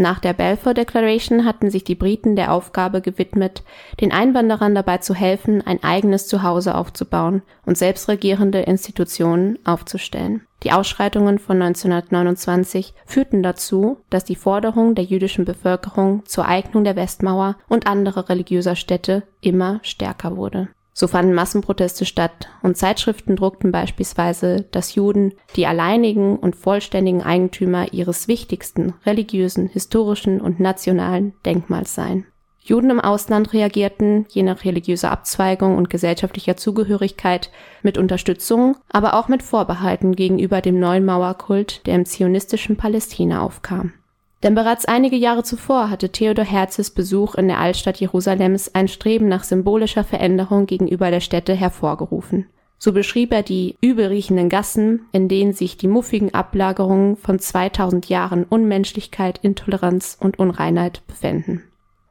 Nach 0.02 0.18
der 0.18 0.32
Balfour 0.32 0.74
Declaration 0.74 1.44
hatten 1.44 1.70
sich 1.70 1.84
die 1.84 1.94
Briten 1.94 2.34
der 2.34 2.52
Aufgabe 2.52 3.00
gewidmet, 3.02 3.62
den 4.00 4.10
Einwanderern 4.10 4.74
dabei 4.74 4.98
zu 4.98 5.14
helfen, 5.14 5.64
ein 5.64 5.80
eigenes 5.84 6.26
Zuhause 6.26 6.74
aufzubauen 6.74 7.42
und 7.64 7.78
selbstregierende 7.78 8.62
Institutionen 8.62 9.60
aufzustellen. 9.64 10.44
Die 10.64 10.72
Ausschreitungen 10.72 11.38
von 11.38 11.62
1929 11.62 12.94
führten 13.06 13.44
dazu, 13.44 13.98
dass 14.10 14.24
die 14.24 14.34
Forderung 14.34 14.96
der 14.96 15.04
jüdischen 15.04 15.44
Bevölkerung 15.44 16.26
zur 16.26 16.48
Eignung 16.48 16.82
der 16.82 16.96
Westmauer 16.96 17.54
und 17.68 17.86
anderer 17.86 18.28
religiöser 18.28 18.74
Städte 18.74 19.22
immer 19.40 19.78
stärker 19.84 20.36
wurde 20.36 20.68
so 20.92 21.06
fanden 21.06 21.32
Massenproteste 21.32 22.04
statt 22.04 22.48
und 22.62 22.76
Zeitschriften 22.76 23.36
druckten 23.36 23.72
beispielsweise, 23.72 24.66
dass 24.70 24.94
Juden 24.94 25.32
die 25.56 25.66
alleinigen 25.66 26.36
und 26.36 26.56
vollständigen 26.56 27.22
Eigentümer 27.22 27.92
ihres 27.92 28.28
wichtigsten 28.28 28.94
religiösen, 29.06 29.68
historischen 29.68 30.40
und 30.40 30.60
nationalen 30.60 31.32
Denkmals 31.44 31.94
seien. 31.94 32.26
Juden 32.64 32.90
im 32.90 33.00
Ausland 33.00 33.52
reagierten, 33.52 34.26
je 34.28 34.44
nach 34.44 34.64
religiöser 34.64 35.10
Abzweigung 35.10 35.76
und 35.76 35.90
gesellschaftlicher 35.90 36.56
Zugehörigkeit, 36.56 37.50
mit 37.82 37.98
Unterstützung, 37.98 38.76
aber 38.88 39.14
auch 39.14 39.26
mit 39.26 39.42
Vorbehalten 39.42 40.14
gegenüber 40.14 40.60
dem 40.60 40.78
neuen 40.78 41.04
Mauerkult, 41.04 41.84
der 41.86 41.96
im 41.96 42.04
zionistischen 42.04 42.76
Palästina 42.76 43.42
aufkam. 43.42 43.94
Denn 44.42 44.56
bereits 44.56 44.86
einige 44.86 45.16
Jahre 45.16 45.44
zuvor 45.44 45.88
hatte 45.88 46.10
Theodor 46.10 46.44
Herzls 46.44 46.90
Besuch 46.90 47.36
in 47.36 47.46
der 47.46 47.60
Altstadt 47.60 47.98
Jerusalems 47.98 48.74
ein 48.74 48.88
Streben 48.88 49.28
nach 49.28 49.44
symbolischer 49.44 50.02
Veränderung 50.02 50.66
gegenüber 50.66 51.10
der 51.10 51.20
Städte 51.20 51.54
hervorgerufen. 51.54 52.46
So 52.76 52.92
beschrieb 52.92 53.32
er 53.32 53.44
die 53.44 53.76
übelriechenden 53.80 54.48
Gassen, 54.48 55.06
in 55.12 55.28
denen 55.28 55.52
sich 55.52 55.76
die 55.76 55.86
muffigen 55.86 56.34
Ablagerungen 56.34 57.16
von 57.16 57.38
2000 57.38 58.08
Jahren 58.08 58.42
Unmenschlichkeit, 58.42 59.38
Intoleranz 59.42 60.16
und 60.18 60.40
Unreinheit 60.40 61.06
befänden. 61.06 61.62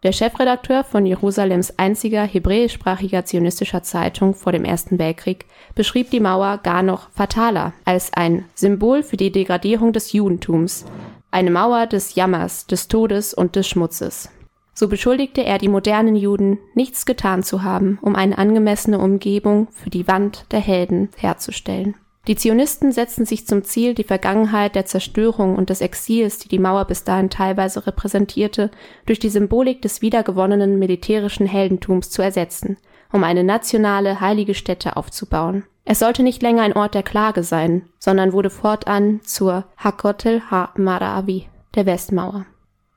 Der 0.04 0.14
Chefredakteur 0.14 0.86
von 0.86 1.06
Jerusalems 1.06 1.78
einziger 1.78 2.24
hebräischsprachiger 2.24 3.26
zionistischer 3.26 3.84
Zeitung 3.84 4.34
vor 4.34 4.54
dem 4.54 4.64
Ersten 4.64 4.98
Weltkrieg 4.98 5.46
beschrieb 5.76 6.10
die 6.10 6.22
Mauer 6.22 6.60
gar 6.64 6.84
noch 6.84 7.10
fataler 7.12 7.74
als 7.84 8.14
ein 8.14 8.46
Symbol 8.56 9.04
für 9.04 9.18
die 9.18 9.32
Degradierung 9.32 9.92
des 9.92 10.14
Judentums, 10.14 10.86
eine 11.32 11.50
Mauer 11.52 11.88
des 11.88 12.16
Jammers, 12.16 12.68
des 12.68 12.88
Todes 12.88 13.34
und 13.34 13.56
des 13.56 13.68
Schmutzes. 13.68 14.30
So 14.74 14.88
beschuldigte 14.88 15.44
er 15.44 15.58
die 15.58 15.68
modernen 15.68 16.16
Juden, 16.16 16.60
nichts 16.76 17.06
getan 17.06 17.44
zu 17.44 17.64
haben, 17.64 18.00
um 18.02 18.16
eine 18.16 18.38
angemessene 18.38 19.00
Umgebung 19.00 19.68
für 19.72 19.90
die 19.90 20.08
Wand 20.08 20.46
der 20.52 20.60
Helden 20.60 21.10
herzustellen. 21.18 21.96
Die 22.28 22.36
Zionisten 22.36 22.92
setzten 22.92 23.26
sich 23.26 23.48
zum 23.48 23.64
Ziel, 23.64 23.96
die 23.96 24.04
Vergangenheit 24.04 24.76
der 24.76 24.86
Zerstörung 24.86 25.56
und 25.56 25.72
des 25.72 25.82
Exils, 25.82 26.38
die 26.38 26.50
die 26.50 26.60
Mauer 26.60 26.86
bis 26.86 27.04
dahin 27.04 27.32
teilweise 27.32 27.88
repräsentierte, 27.88 28.70
durch 29.08 29.18
die 29.18 29.30
Symbolik 29.30 29.82
des 29.82 30.04
wiedergewonnenen 30.04 30.78
militärischen 30.78 31.48
Heldentums 31.48 32.12
zu 32.12 32.22
ersetzen, 32.22 32.78
um 33.12 33.24
eine 33.24 33.44
nationale 33.44 34.22
heilige 34.22 34.54
Stätte 34.54 34.98
aufzubauen. 34.98 35.64
Es 35.84 36.00
sollte 36.00 36.24
nicht 36.24 36.42
länger 36.42 36.64
ein 36.64 36.74
Ort 36.74 36.94
der 36.94 37.04
Klage 37.04 37.44
sein, 37.44 37.90
sondern 38.00 38.34
wurde 38.34 38.50
fortan 38.50 39.22
zur 39.24 39.66
Hakotel 39.78 40.42
ha-Maravi, 40.52 41.48
der 41.76 41.86
Westmauer. 41.86 42.46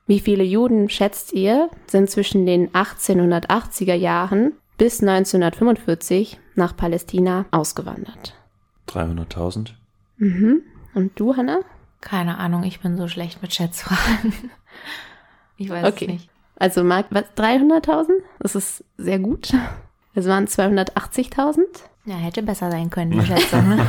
Wie 0.07 0.19
viele 0.19 0.43
Juden, 0.43 0.89
schätzt 0.89 1.33
ihr, 1.33 1.69
sind 1.87 2.09
zwischen 2.09 2.45
den 2.45 2.69
1880er 2.69 3.95
Jahren 3.95 4.53
bis 4.77 5.01
1945 5.01 6.39
nach 6.53 6.77
Palästina 6.77 7.45
ausgewandert? 7.51 8.35
300.000. 8.87 9.71
Mhm. 10.17 10.61
Und 10.93 11.19
du, 11.19 11.35
Hannah? 11.35 11.61
Keine 12.01 12.37
Ahnung, 12.37 12.63
ich 12.63 12.81
bin 12.81 12.97
so 12.97 13.07
schlecht 13.07 13.41
mit 13.41 13.53
Schätzfragen. 13.53 14.33
Ich 15.57 15.69
weiß 15.69 15.85
okay. 15.85 16.03
es 16.03 16.11
nicht. 16.11 16.29
Also 16.57 16.83
Marc, 16.83 17.05
was, 17.11 17.23
300.000? 17.37 18.09
Das 18.39 18.55
ist 18.55 18.83
sehr 18.97 19.19
gut. 19.19 19.53
Es 20.13 20.27
waren 20.27 20.47
280.000. 20.47 21.61
Ja, 22.05 22.15
hätte 22.15 22.43
besser 22.43 22.71
sein 22.71 22.89
können, 22.89 23.11
die 23.11 23.21
Schätzung. 23.25 23.69
Ne? 23.69 23.85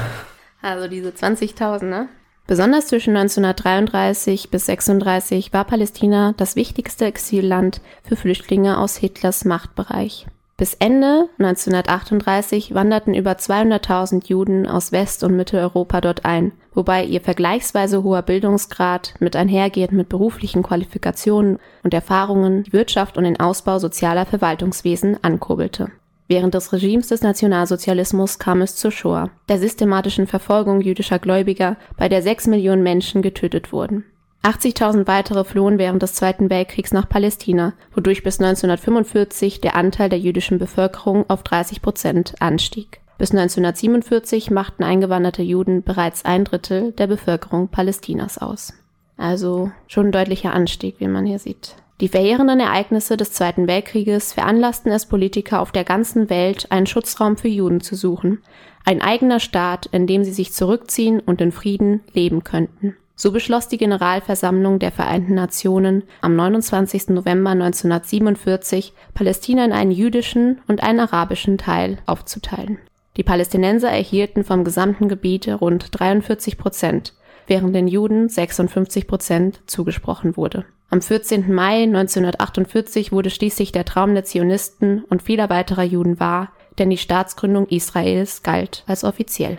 also 0.63 0.89
diese 0.89 1.11
20.000, 1.11 1.85
ne? 1.85 2.09
Besonders 2.47 2.87
zwischen 2.87 3.17
1933 3.17 4.51
bis 4.51 4.67
36 4.67 5.53
war 5.53 5.65
Palästina 5.65 6.33
das 6.37 6.55
wichtigste 6.55 7.05
Exilland 7.05 7.81
für 8.05 8.15
Flüchtlinge 8.15 8.79
aus 8.79 8.97
Hitlers 8.97 9.45
Machtbereich. 9.45 10.27
Bis 10.57 10.73
Ende 10.75 11.29
1938 11.39 12.73
wanderten 12.73 13.15
über 13.15 13.33
200.000 13.33 14.29
Juden 14.29 14.67
aus 14.67 14.91
West- 14.91 15.23
und 15.23 15.37
Mitteleuropa 15.37 16.01
dort 16.01 16.25
ein, 16.25 16.53
wobei 16.73 17.05
ihr 17.05 17.21
vergleichsweise 17.21 18.03
hoher 18.03 18.23
Bildungsgrad 18.23 19.15
mit 19.19 19.37
einhergehend 19.37 19.93
mit 19.93 20.09
beruflichen 20.09 20.63
Qualifikationen 20.63 21.59
und 21.83 21.93
Erfahrungen 21.93 22.63
die 22.63 22.73
Wirtschaft 22.73 23.19
und 23.19 23.25
den 23.25 23.39
Ausbau 23.39 23.79
sozialer 23.79 24.25
Verwaltungswesen 24.25 25.23
ankurbelte. 25.23 25.91
Während 26.29 26.55
des 26.55 26.73
Regimes 26.73 27.09
des 27.09 27.23
Nationalsozialismus 27.23 28.39
kam 28.39 28.61
es 28.61 28.75
zur 28.75 28.91
Shoah, 28.91 29.31
der 29.49 29.59
systematischen 29.59 30.27
Verfolgung 30.27 30.81
jüdischer 30.81 31.21
Gläubiger, 31.21 31.77
bei 31.97 32.09
der 32.09 32.23
sechs 32.23 32.47
Millionen 32.47 32.83
Menschen 32.83 33.23
getötet 33.23 33.73
wurden. 33.73 34.05
80.000 34.43 35.07
weitere 35.07 35.45
flohen 35.45 35.79
während 35.79 36.03
des 36.03 36.15
Zweiten 36.15 36.51
Weltkriegs 36.51 36.93
nach 36.93 37.09
Palästina, 37.09 37.75
wodurch 37.95 38.23
bis 38.23 38.41
1945 38.41 39.61
der 39.61 39.75
Anteil 39.75 40.09
der 40.09 40.21
jüdischen 40.21 40.59
Bevölkerung 40.59 41.29
auf 41.29 41.43
30 41.43 41.83
Prozent 41.83 42.35
anstieg. 42.41 43.01
Bis 43.19 43.31
1947 43.31 44.51
machten 44.51 44.85
eingewanderte 44.85 45.43
Juden 45.43 45.83
bereits 45.83 46.25
ein 46.25 46.45
Drittel 46.45 46.93
der 46.93 47.07
Bevölkerung 47.07 47.69
Palästinas 47.69 48.39
aus. 48.39 48.75
Also 49.17 49.71
schon 49.87 50.07
ein 50.07 50.13
deutlicher 50.13 50.53
Anstieg, 50.53 50.97
wie 50.99 51.09
man 51.09 51.25
hier 51.25 51.39
sieht. 51.39 51.77
Die 52.03 52.09
verheerenden 52.09 52.61
Ereignisse 52.61 53.17
des 53.17 53.33
Zweiten 53.33 53.67
Weltkrieges 53.67 54.35
veranlassten 54.35 54.93
es 54.93 55.07
Politiker 55.07 55.63
auf 55.63 55.73
der 55.73 55.85
ganzen 55.85 56.29
Welt, 56.29 56.71
einen 56.71 56.87
Schutzraum 56.87 57.39
für 57.39 57.49
Juden 57.49 57.81
zu 57.81 57.95
suchen, 57.97 58.43
ein 58.85 59.01
eigener 59.01 59.41
Staat, 59.41 59.87
in 59.87 60.07
dem 60.07 60.23
sie 60.23 60.33
sich 60.33 60.53
zurückziehen 60.53 61.21
und 61.21 61.41
in 61.41 61.53
Frieden 61.53 62.03
leben 62.13 62.45
könnten. 62.45 62.97
So 63.15 63.33
beschloss 63.33 63.69
die 63.69 63.79
Generalversammlung 63.79 64.79
der 64.79 64.93
Vereinten 64.93 65.35
Nationen 65.35 66.03
am 66.21 66.37
29. 66.37 67.09
November 67.09 67.51
1947, 67.53 68.93
Palästina 69.15 69.65
in 69.65 69.73
einen 69.73 69.91
jüdischen 69.91 70.61
und 70.69 70.83
einen 70.83 71.01
arabischen 71.01 71.57
Teil 71.57 71.97
aufzuteilen. 72.05 72.77
Die 73.17 73.23
Palästinenser 73.23 73.89
erhielten 73.89 74.45
vom 74.45 74.65
gesamten 74.65 75.09
Gebiet 75.09 75.49
rund 75.49 75.99
43 75.99 76.59
Prozent, 76.59 77.15
während 77.47 77.75
den 77.75 77.89
Juden 77.89 78.29
56 78.29 79.07
Prozent 79.07 79.63
zugesprochen 79.65 80.37
wurde. 80.37 80.67
Am 80.89 81.03
14. 81.03 81.53
Mai 81.53 81.83
1948 81.83 83.11
wurde 83.11 83.31
schließlich 83.31 83.73
der 83.73 83.85
Traum 83.85 84.15
der 84.15 84.25
Zionisten 84.25 85.03
und 85.05 85.23
vieler 85.23 85.51
weiterer 85.51 85.83
Juden 85.83 86.21
wahr, 86.21 86.53
denn 86.79 86.91
die 86.91 86.97
Staatsgründung 86.97 87.67
Israels 87.67 88.43
galt 88.43 88.85
als 88.87 89.03
offiziell. 89.03 89.59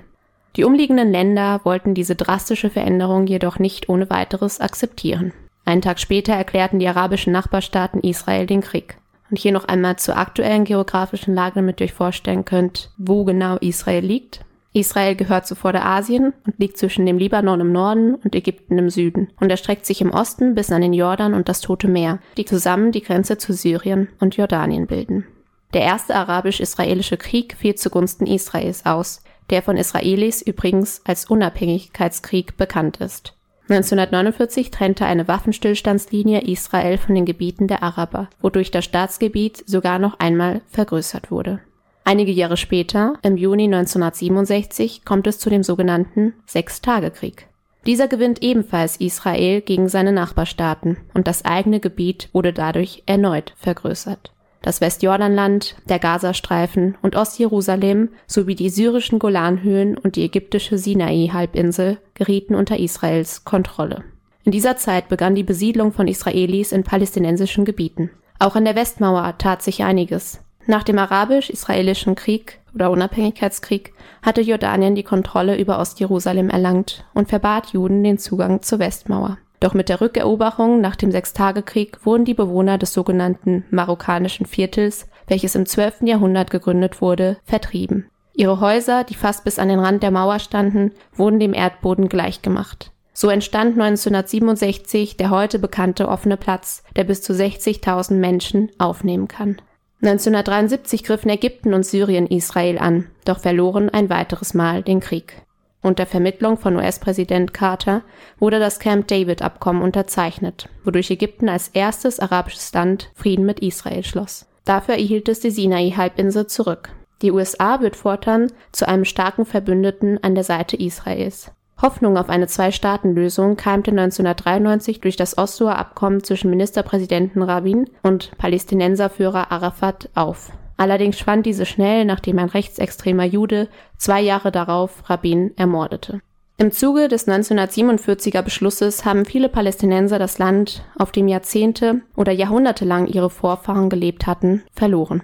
Die 0.56 0.64
umliegenden 0.64 1.12
Länder 1.12 1.62
wollten 1.64 1.94
diese 1.94 2.16
drastische 2.16 2.70
Veränderung 2.70 3.28
jedoch 3.28 3.60
nicht 3.60 3.90
ohne 3.90 4.10
weiteres 4.10 4.60
akzeptieren. 4.62 5.34
Einen 5.66 5.82
Tag 5.82 6.00
später 6.00 6.34
erklärten 6.34 6.80
die 6.80 6.88
arabischen 6.88 7.34
Nachbarstaaten 7.34 8.02
Israel 8.02 8.46
den 8.46 8.62
Krieg. 8.62 8.98
Und 9.30 9.38
hier 9.38 9.52
noch 9.52 9.66
einmal 9.66 9.98
zur 9.98 10.18
aktuellen 10.18 10.64
geografischen 10.64 11.36
Lage, 11.36 11.56
damit 11.56 11.82
ihr 11.82 11.86
euch 11.86 11.94
vorstellen 11.94 12.46
könnt, 12.46 12.90
wo 12.98 13.26
genau 13.26 13.58
Israel 13.58 14.06
liegt. 14.06 14.46
Israel 14.78 15.16
gehört 15.16 15.48
zu 15.48 15.56
Vorderasien 15.56 16.34
und 16.46 16.60
liegt 16.60 16.78
zwischen 16.78 17.06
dem 17.06 17.18
Libanon 17.18 17.60
im 17.60 17.72
Norden 17.72 18.16
und 18.16 18.36
Ägypten 18.36 18.78
im 18.78 18.90
Süden 18.90 19.30
und 19.40 19.50
erstreckt 19.50 19.86
sich 19.86 20.02
im 20.02 20.12
Osten 20.12 20.56
bis 20.56 20.72
an 20.72 20.82
den 20.82 20.94
Jordan 20.94 21.34
und 21.34 21.50
das 21.50 21.62
Tote 21.62 21.88
Meer, 21.88 22.20
die 22.38 22.46
zusammen 22.46 22.92
die 22.92 23.02
Grenze 23.02 23.38
zu 23.38 23.54
Syrien 23.54 24.08
und 24.20 24.38
Jordanien 24.38 24.88
bilden. 24.88 25.26
Der 25.74 25.82
erste 25.82 26.16
arabisch-israelische 26.16 27.18
Krieg 27.18 27.56
fiel 27.58 27.76
zugunsten 27.76 28.26
Israels 28.26 28.86
aus, 28.86 29.22
der 29.50 29.62
von 29.62 29.78
Israelis 29.78 30.42
übrigens 30.42 31.02
als 31.06 31.26
Unabhängigkeitskrieg 31.26 32.56
bekannt 32.58 32.98
ist. 32.98 33.34
1949 33.70 34.72
trennte 34.72 35.06
eine 35.06 35.28
Waffenstillstandslinie 35.28 36.42
Israel 36.42 36.98
von 36.98 37.16
den 37.16 37.26
Gebieten 37.26 37.68
der 37.68 37.84
Araber, 37.84 38.30
wodurch 38.42 38.72
das 38.72 38.86
Staatsgebiet 38.86 39.62
sogar 39.68 40.00
noch 40.00 40.20
einmal 40.20 40.62
vergrößert 40.70 41.32
wurde. 41.32 41.60
Einige 42.08 42.32
Jahre 42.32 42.56
später, 42.56 43.16
im 43.22 43.36
Juni 43.36 43.66
1967, 43.66 45.04
kommt 45.04 45.28
es 45.28 45.40
zu 45.40 45.50
dem 45.50 45.62
sogenannten 45.62 46.32
Sechstagekrieg. 46.46 47.48
Dieser 47.86 48.08
gewinnt 48.08 48.42
ebenfalls 48.42 48.96
Israel 48.96 49.60
gegen 49.60 49.90
seine 49.90 50.14
Nachbarstaaten 50.14 50.96
und 51.14 51.28
das 51.28 51.44
eigene 51.44 51.82
Gebiet 51.82 52.30
wurde 52.32 52.54
dadurch 52.54 53.04
erneut 53.08 53.52
vergrößert. 53.58 54.32
Das 54.62 54.80
Westjordanland, 54.80 55.76
der 55.90 56.00
Gazastreifen 56.00 56.96
und 57.02 57.18
Ostjerusalem 57.18 58.08
sowie 58.26 58.56
die 58.56 58.70
syrischen 58.70 59.20
Golanhöhen 59.20 59.98
und 59.98 60.16
die 60.16 60.24
ägyptische 60.24 60.78
Sinai-Halbinsel 60.78 61.98
gerieten 62.14 62.56
unter 62.56 62.80
Israels 62.80 63.44
Kontrolle. 63.44 64.06
In 64.46 64.54
dieser 64.54 64.78
Zeit 64.78 65.10
begann 65.10 65.36
die 65.36 65.44
Besiedlung 65.44 65.92
von 65.92 66.08
Israelis 66.08 66.72
in 66.72 66.86
palästinensischen 66.86 67.66
Gebieten. 67.66 68.12
Auch 68.40 68.56
an 68.56 68.64
der 68.64 68.76
Westmauer 68.78 69.38
tat 69.38 69.62
sich 69.62 69.84
einiges. 69.84 70.40
Nach 70.70 70.84
dem 70.84 71.00
arabisch-israelischen 71.00 72.16
Krieg 72.16 72.60
oder 72.76 72.92
Unabhängigkeitskrieg 72.92 73.94
hatte 74.22 74.42
Jordanien 74.42 74.96
die 74.96 75.04
Kontrolle 75.04 75.58
über 75.58 75.80
Ostjerusalem 75.80 76.50
erlangt 76.50 77.06
und 77.14 77.30
verbat 77.30 77.68
Juden 77.68 78.04
den 78.04 78.18
Zugang 78.18 78.62
zur 78.62 78.80
Westmauer. 78.80 79.38
Doch 79.62 79.74
mit 79.74 79.88
der 79.88 80.02
Rückeroberung 80.02 80.82
nach 80.82 80.98
dem 80.98 81.12
Sechstagekrieg 81.12 82.06
wurden 82.06 82.26
die 82.26 82.34
Bewohner 82.34 82.78
des 82.78 82.94
sogenannten 82.94 83.64
marokkanischen 83.72 84.46
Viertels, 84.46 85.08
welches 85.28 85.56
im 85.56 85.66
12. 85.66 86.02
Jahrhundert 86.02 86.52
gegründet 86.52 87.02
wurde, 87.02 87.38
vertrieben. 87.46 88.10
Ihre 88.34 88.60
Häuser, 88.60 89.06
die 89.06 89.16
fast 89.16 89.46
bis 89.46 89.60
an 89.60 89.70
den 89.70 89.80
Rand 89.80 90.04
der 90.04 90.12
Mauer 90.12 90.40
standen, 90.40 90.92
wurden 91.16 91.40
dem 91.40 91.54
Erdboden 91.54 92.10
gleichgemacht. 92.10 92.92
So 93.14 93.30
entstand 93.30 93.82
1967 93.82 95.16
der 95.16 95.32
heute 95.32 95.60
bekannte 95.60 96.10
offene 96.10 96.38
Platz, 96.38 96.84
der 96.98 97.06
bis 97.06 97.24
zu 97.24 97.34
60.000 97.34 98.14
Menschen 98.16 98.70
aufnehmen 98.78 99.28
kann. 99.28 99.58
1973 100.02 101.04
griffen 101.04 101.30
Ägypten 101.30 101.74
und 101.74 101.84
Syrien 101.84 102.28
Israel 102.28 102.78
an, 102.78 103.08
doch 103.26 103.40
verloren 103.40 103.90
ein 103.90 104.10
weiteres 104.10 104.54
Mal 104.54 104.84
den 104.84 105.00
Krieg. 105.00 105.42
Unter 105.82 106.06
Vermittlung 106.06 106.58
von 106.58 106.76
US-Präsident 106.76 107.54
Carter 107.54 108.04
wurde 108.40 108.60
das 108.60 108.80
Camp 108.80 109.08
David-Abkommen 109.08 109.82
unterzeichnet, 109.82 110.70
wodurch 110.84 111.10
Ägypten 111.10 111.50
als 111.50 111.70
erstes 111.70 112.20
arabisches 112.20 112.72
Land 112.74 113.10
Frieden 113.16 113.46
mit 113.46 113.60
Israel 113.62 114.04
schloss. 114.04 114.46
Dafür 114.66 114.96
erhielt 114.96 115.30
es 115.30 115.40
die 115.40 115.50
Sinai-Halbinsel 115.50 116.48
zurück. 116.48 116.90
Die 117.22 117.32
USA 117.32 117.82
wird 117.82 117.96
fortan 117.96 118.52
zu 118.72 118.88
einem 118.88 119.06
starken 119.06 119.46
Verbündeten 119.46 120.24
an 120.24 120.36
der 120.36 120.44
Seite 120.44 120.76
Israels. 120.78 121.52
Hoffnung 121.82 122.18
auf 122.18 122.30
eine 122.30 122.48
Zwei-Staaten-Lösung 122.48 123.56
keimte 123.56 123.92
1993 123.92 125.00
durch 125.00 125.16
das 125.16 125.38
Osloer 125.38 125.78
Abkommen 125.78 126.24
zwischen 126.24 126.50
Ministerpräsidenten 126.50 127.44
Rabin 127.44 127.90
und 128.02 128.32
Palästinenserführer 128.38 129.52
Arafat 129.52 130.10
auf. 130.16 130.52
Allerdings 130.78 131.20
schwand 131.20 131.46
diese 131.46 131.66
schnell, 131.66 132.06
nachdem 132.06 132.40
ein 132.40 132.50
rechtsextremer 132.50 133.26
Jude 133.26 133.68
zwei 133.98 134.22
Jahre 134.22 134.52
darauf 134.52 135.10
Rabin 135.10 135.52
ermordete. 135.58 136.22
Im 136.60 136.72
Zuge 136.72 137.08
des 137.08 137.28
1947er 137.28 138.42
Beschlusses 138.42 139.06
haben 139.06 139.26
viele 139.26 139.48
Palästinenser 139.48 140.18
das 140.18 140.40
Land, 140.40 140.84
auf 140.98 141.12
dem 141.12 141.28
Jahrzehnte 141.28 142.02
oder 142.16 142.32
Jahrhunderte 142.32 142.84
lang 142.86 143.06
ihre 143.06 143.30
Vorfahren 143.30 143.90
gelebt 143.90 144.26
hatten, 144.26 144.64
verloren. 144.72 145.22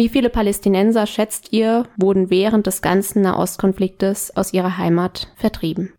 Wie 0.00 0.08
viele 0.08 0.30
Palästinenser, 0.30 1.06
schätzt 1.06 1.52
ihr, 1.52 1.86
wurden 1.98 2.30
während 2.30 2.66
des 2.66 2.80
ganzen 2.80 3.20
Nahostkonfliktes 3.20 4.34
aus 4.34 4.54
ihrer 4.54 4.78
Heimat 4.78 5.28
vertrieben? 5.36 5.92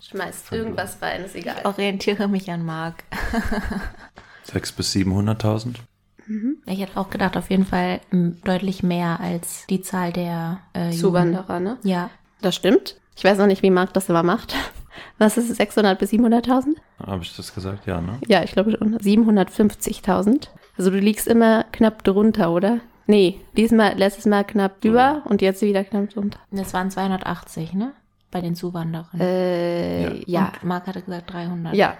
Schmeißt 0.00 0.52
irgendwas 0.52 1.02
rein, 1.02 1.24
ist 1.24 1.34
egal. 1.34 1.56
Ich 1.58 1.64
orientiere 1.64 2.28
mich 2.28 2.48
an 2.52 2.64
Mark. 2.64 3.02
600.000 4.46 4.76
bis 4.76 4.92
700.000? 4.94 5.74
Mhm. 6.28 6.58
Ich 6.66 6.78
hätte 6.78 6.96
auch 7.00 7.10
gedacht, 7.10 7.36
auf 7.36 7.50
jeden 7.50 7.66
Fall 7.66 7.98
deutlich 8.12 8.84
mehr 8.84 9.18
als 9.18 9.66
die 9.66 9.82
Zahl 9.82 10.12
der 10.12 10.60
äh, 10.72 10.92
Zuwanderer, 10.92 11.58
ne? 11.58 11.78
Ja. 11.82 12.10
Das 12.42 12.54
stimmt. 12.54 13.00
Ich 13.16 13.24
weiß 13.24 13.38
noch 13.38 13.48
nicht, 13.48 13.64
wie 13.64 13.70
Mark 13.70 13.92
das 13.92 14.08
immer 14.08 14.22
macht. 14.22 14.54
Was 15.18 15.36
ist 15.36 15.50
es, 15.50 15.58
600.000 15.58 15.94
bis 15.96 16.12
700.000? 16.12 16.76
Habe 17.04 17.24
ich 17.24 17.34
das 17.34 17.52
gesagt? 17.52 17.88
Ja, 17.88 18.00
ne? 18.00 18.20
Ja, 18.28 18.44
ich 18.44 18.52
glaube 18.52 18.70
schon. 18.70 18.96
750.000. 18.98 20.46
Also 20.78 20.90
du 20.90 20.98
liegst 20.98 21.26
immer 21.26 21.64
knapp 21.72 22.04
drunter, 22.04 22.52
oder? 22.52 22.80
Nee, 23.06 23.40
diesmal, 23.56 23.96
letztes 23.96 24.26
Mal 24.26 24.44
knapp 24.44 24.80
drüber 24.80 25.22
und 25.24 25.42
jetzt 25.42 25.62
wieder 25.62 25.82
knapp 25.82 26.10
drunter. 26.10 26.38
Das 26.50 26.72
waren 26.72 26.90
280, 26.90 27.72
ne? 27.72 27.92
Bei 28.30 28.40
den 28.40 28.54
Zuwanderern. 28.54 29.18
Äh, 29.18 30.18
ja. 30.18 30.22
ja. 30.26 30.52
Marc 30.62 30.86
hatte 30.86 31.02
gesagt 31.02 31.32
300. 31.32 31.74
Ja. 31.74 31.96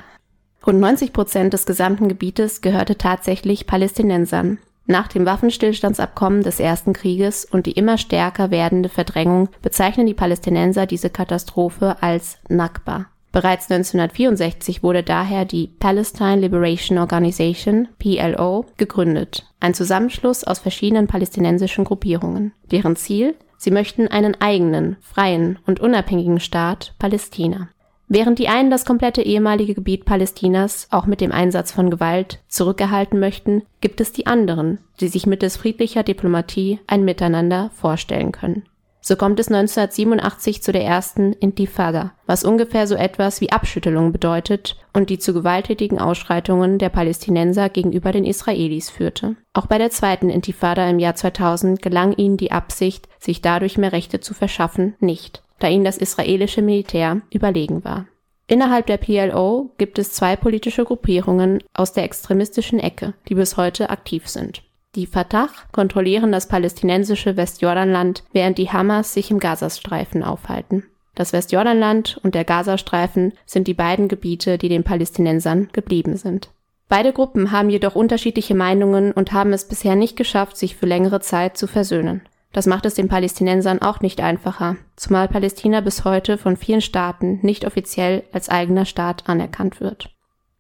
Rund 0.67 0.81
90 0.81 1.13
Prozent 1.13 1.55
des 1.55 1.65
gesamten 1.67 2.09
Gebietes 2.09 2.61
gehörte 2.61 2.99
tatsächlich 2.99 3.67
Palästinensern. 3.67 4.59
Nach 4.87 5.09
dem 5.09 5.27
Waffenstillstandsabkommen 5.27 6.43
des 6.43 6.61
Ersten 6.61 6.93
Krieges 6.93 7.45
und 7.45 7.67
die 7.67 7.73
immer 7.73 7.99
stärker 7.99 8.51
werdende 8.51 8.89
Verdrängung 8.89 9.49
bezeichnen 9.63 10.07
die 10.07 10.15
Palästinenser 10.15 10.87
diese 10.87 11.11
Katastrophe 11.11 11.97
als 12.03 12.39
Nakba. 12.49 13.07
Bereits 13.31 13.71
1964 13.71 14.83
wurde 14.83 15.03
daher 15.03 15.45
die 15.45 15.67
Palestine 15.67 16.37
Liberation 16.37 16.99
Organization 16.99 17.89
(PLO) 17.99 18.65
gegründet, 18.79 19.47
ein 19.61 19.75
Zusammenschluss 19.75 20.45
aus 20.45 20.61
verschiedenen 20.61 21.07
palästinensischen 21.07 21.85
Gruppierungen. 21.85 22.53
Deren 22.71 22.97
Ziel: 22.97 23.35
Sie 23.59 23.71
möchten 23.71 24.09
einen 24.09 24.41
eigenen, 24.41 24.97
freien 25.03 25.59
und 25.67 25.79
unabhängigen 25.79 26.41
Staat 26.41 26.95
Palästina. 26.99 27.69
Während 28.11 28.39
die 28.39 28.49
einen 28.49 28.71
das 28.71 28.87
komplette 28.87 29.21
ehemalige 29.21 29.75
Gebiet 29.75 30.07
Palästinas 30.07 30.89
auch 30.91 31.05
mit 31.05 31.21
dem 31.21 31.31
Einsatz 31.31 31.71
von 31.71 31.91
Gewalt 31.91 32.41
zurückerhalten 32.49 33.21
möchten, 33.21 33.63
gibt 33.83 34.01
es 34.01 34.13
die 34.13 34.27
anderen, 34.27 34.79
die 35.01 35.09
sich 35.09 35.27
mittels 35.27 35.59
friedlicher 35.59 36.03
Diplomatie 36.03 36.81
ein 36.87 37.05
Miteinander 37.05 37.71
vorstellen 37.75 38.33
können 38.33 38.63
so 39.01 39.17
kommt 39.17 39.41
es 39.41 39.49
1987 39.49 40.63
zu 40.63 40.73
der 40.73 40.85
ersten 40.85 41.33
Intifada, 41.33 42.13
was 42.27 42.45
ungefähr 42.45 42.87
so 42.87 42.95
etwas 42.95 43.41
wie 43.41 43.51
Abschüttelung 43.51 44.13
bedeutet 44.13 44.77
und 44.93 45.11
die 45.11 45.19
zu 45.19 45.33
gewalttätigen 45.33 45.99
Ausschreitungen 45.99 46.79
der 46.79 46.89
Palästinenser 46.89 47.69
gegenüber 47.69 48.13
den 48.13 48.25
Israelis 48.25 48.91
führte. 48.91 49.37
Auch 49.55 49.67
bei 49.67 49.79
der 49.79 49.91
zweiten 49.91 50.31
Intifada 50.31 50.89
im 50.89 50.99
Jahr 50.99 51.15
2000 51.15 51.81
gelang 51.81 52.15
ihnen 52.17 52.37
die 52.37 52.53
Absicht, 52.53 53.09
sich 53.19 53.41
dadurch 53.41 53.79
mehr 53.79 53.93
Rechte 53.93 54.21
zu 54.21 54.35
verschaffen, 54.35 54.95
nicht, 55.01 55.43
da 55.59 55.69
ihnen 55.69 55.85
das 55.85 55.97
israelische 55.97 56.63
Militär 56.63 57.23
überlegen 57.33 57.85
war. 57.85 58.07
Innerhalb 58.51 58.87
der 58.87 58.97
PLO 58.97 59.75
gibt 59.77 59.99
es 59.99 60.13
zwei 60.13 60.35
politische 60.35 60.85
Gruppierungen 60.85 61.63
aus 61.75 61.93
der 61.93 62.05
extremistischen 62.05 62.79
Ecke, 62.79 63.13
die 63.29 63.35
bis 63.35 63.59
heute 63.59 63.91
aktiv 63.91 64.27
sind. 64.27 64.63
Die 64.95 65.07
Fatah 65.07 65.49
kontrollieren 65.71 66.33
das 66.33 66.49
palästinensische 66.49 67.37
Westjordanland, 67.37 68.25
während 68.33 68.59
die 68.59 68.71
Hamas 68.71 69.13
sich 69.13 69.31
im 69.31 69.39
Gazastreifen 69.39 70.23
aufhalten. 70.23 70.85
Das 71.15 71.33
Westjordanland 71.33 72.19
und 72.23 72.35
der 72.35 72.45
Gazastreifen 72.45 73.33
sind 73.45 73.67
die 73.67 73.75
beiden 73.75 74.09
Gebiete, 74.09 74.57
die 74.57 74.69
den 74.69 74.85
Palästinensern 74.85 75.69
geblieben 75.73 76.17
sind. 76.17 76.51
Beide 76.89 77.13
Gruppen 77.13 77.53
haben 77.53 77.69
jedoch 77.69 77.97
unterschiedliche 77.97 78.55
Meinungen 78.55 79.13
und 79.13 79.33
haben 79.33 79.53
es 79.53 79.69
bisher 79.69 79.95
nicht 79.95 80.17
geschafft, 80.17 80.57
sich 80.57 80.77
für 80.77 80.87
längere 80.87 81.21
Zeit 81.21 81.59
zu 81.59 81.67
versöhnen. 81.67 82.23
Das 82.53 82.67
macht 82.67 82.87
es 82.87 82.95
den 82.95 83.09
Palästinensern 83.09 83.83
auch 83.83 84.01
nicht 84.01 84.21
einfacher, 84.21 84.77
zumal 84.97 85.29
Palästina 85.29 85.83
bis 85.83 86.05
heute 86.05 86.39
von 86.39 86.57
vielen 86.57 86.81
Staaten 86.81 87.41
nicht 87.43 87.67
offiziell 87.67 88.23
als 88.33 88.49
eigener 88.49 88.87
Staat 88.87 89.29
anerkannt 89.29 89.81
wird. 89.81 90.11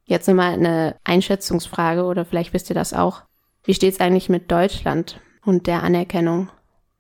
Jetzt 0.05 0.29
nochmal 0.29 0.53
eine 0.53 0.97
Einschätzungsfrage 1.05 2.05
oder 2.05 2.25
vielleicht 2.25 2.53
wisst 2.53 2.71
ihr 2.71 2.75
das 2.75 2.93
auch. 2.93 3.23
Wie 3.65 3.75
steht's 3.75 4.01
eigentlich 4.01 4.29
mit 4.29 4.51
Deutschland 4.51 5.21
und 5.45 5.67
der 5.67 5.83
Anerkennung? 5.83 6.49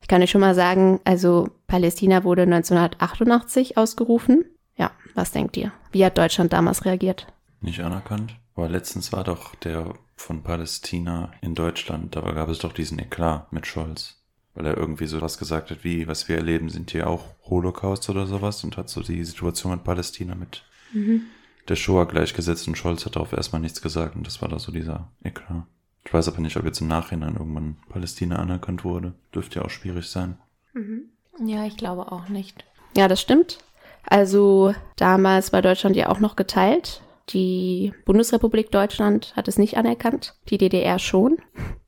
Ich 0.00 0.08
kann 0.08 0.22
euch 0.22 0.30
schon 0.30 0.40
mal 0.40 0.54
sagen, 0.54 1.00
also 1.04 1.48
Palästina 1.66 2.24
wurde 2.24 2.42
1988 2.42 3.76
ausgerufen. 3.76 4.44
Ja, 4.76 4.92
was 5.14 5.32
denkt 5.32 5.56
ihr? 5.56 5.72
Wie 5.92 6.04
hat 6.04 6.18
Deutschland 6.18 6.52
damals 6.52 6.84
reagiert? 6.84 7.26
Nicht 7.60 7.80
anerkannt. 7.80 8.36
Aber 8.54 8.68
letztens 8.68 9.12
war 9.12 9.24
doch 9.24 9.54
der 9.56 9.94
von 10.16 10.42
Palästina 10.42 11.32
in 11.40 11.54
Deutschland, 11.54 12.16
da 12.16 12.20
gab 12.32 12.48
es 12.48 12.58
doch 12.58 12.72
diesen 12.72 12.98
Eklat 12.98 13.52
mit 13.52 13.66
Scholz. 13.66 14.16
Weil 14.54 14.66
er 14.66 14.76
irgendwie 14.76 15.06
sowas 15.06 15.38
gesagt 15.38 15.70
hat, 15.70 15.84
wie, 15.84 16.08
was 16.08 16.28
wir 16.28 16.36
erleben, 16.36 16.68
sind 16.68 16.90
hier 16.90 17.08
auch 17.08 17.36
Holocaust 17.44 18.10
oder 18.10 18.26
sowas 18.26 18.64
und 18.64 18.76
hat 18.76 18.88
so 18.88 19.00
die 19.00 19.24
Situation 19.24 19.72
mit 19.72 19.84
Palästina 19.84 20.34
mit 20.34 20.64
mhm. 20.92 21.22
der 21.68 21.76
Shoah 21.76 22.08
gleichgesetzt 22.08 22.66
und 22.66 22.76
Scholz 22.76 23.06
hat 23.06 23.14
darauf 23.14 23.32
erstmal 23.32 23.60
nichts 23.60 23.80
gesagt 23.80 24.16
und 24.16 24.26
das 24.26 24.42
war 24.42 24.48
da 24.48 24.58
so 24.58 24.72
dieser 24.72 25.08
Eklat. 25.22 25.64
Ich 26.08 26.14
weiß 26.14 26.28
aber 26.28 26.40
nicht, 26.40 26.56
ob 26.56 26.64
jetzt 26.64 26.80
im 26.80 26.88
Nachhinein 26.88 27.34
irgendwann 27.34 27.76
Palästina 27.90 28.36
anerkannt 28.36 28.82
wurde. 28.82 29.12
Dürfte 29.34 29.58
ja 29.58 29.66
auch 29.66 29.70
schwierig 29.70 30.08
sein. 30.08 30.38
Mhm. 30.72 31.10
Ja, 31.44 31.66
ich 31.66 31.76
glaube 31.76 32.10
auch 32.10 32.30
nicht. 32.30 32.64
Ja, 32.96 33.08
das 33.08 33.20
stimmt. 33.20 33.58
Also 34.06 34.74
damals 34.96 35.52
war 35.52 35.60
Deutschland 35.60 35.96
ja 35.96 36.08
auch 36.08 36.18
noch 36.18 36.34
geteilt. 36.34 37.02
Die 37.28 37.92
Bundesrepublik 38.06 38.70
Deutschland 38.70 39.34
hat 39.36 39.48
es 39.48 39.58
nicht 39.58 39.76
anerkannt, 39.76 40.34
die 40.48 40.56
DDR 40.56 40.98
schon. 40.98 41.36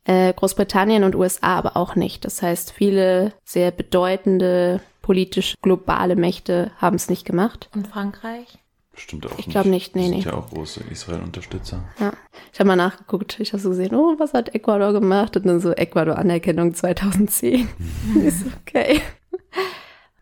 Äh, 0.04 0.34
Großbritannien 0.34 1.04
und 1.04 1.16
USA 1.16 1.56
aber 1.56 1.78
auch 1.78 1.96
nicht. 1.96 2.26
Das 2.26 2.42
heißt, 2.42 2.72
viele 2.72 3.32
sehr 3.42 3.70
bedeutende 3.70 4.82
politisch 5.00 5.54
globale 5.62 6.14
Mächte 6.14 6.72
haben 6.76 6.96
es 6.96 7.08
nicht 7.08 7.24
gemacht. 7.24 7.70
Und 7.74 7.88
Frankreich? 7.88 8.58
Bestimmt 9.00 9.26
auch 9.32 9.38
ich 9.38 9.48
glaube 9.48 9.70
nicht, 9.70 9.96
nee, 9.96 10.08
nee. 10.08 10.20
Sind 10.20 10.26
ja 10.26 10.34
auch 10.34 10.50
große 10.50 10.84
Israel-Unterstützer. 10.90 11.84
Ja. 11.98 12.12
Ich 12.52 12.60
habe 12.60 12.68
mal 12.68 12.76
nachgeguckt. 12.76 13.40
Ich 13.40 13.54
habe 13.54 13.62
so 13.62 13.70
gesehen, 13.70 13.94
oh, 13.94 14.16
was 14.18 14.34
hat 14.34 14.54
Ecuador 14.54 14.92
gemacht? 14.92 15.38
Und 15.38 15.46
dann 15.46 15.58
so 15.58 15.72
Ecuador-Anerkennung 15.72 16.74
2010. 16.74 17.66
ist 18.22 18.44
okay. 18.60 19.00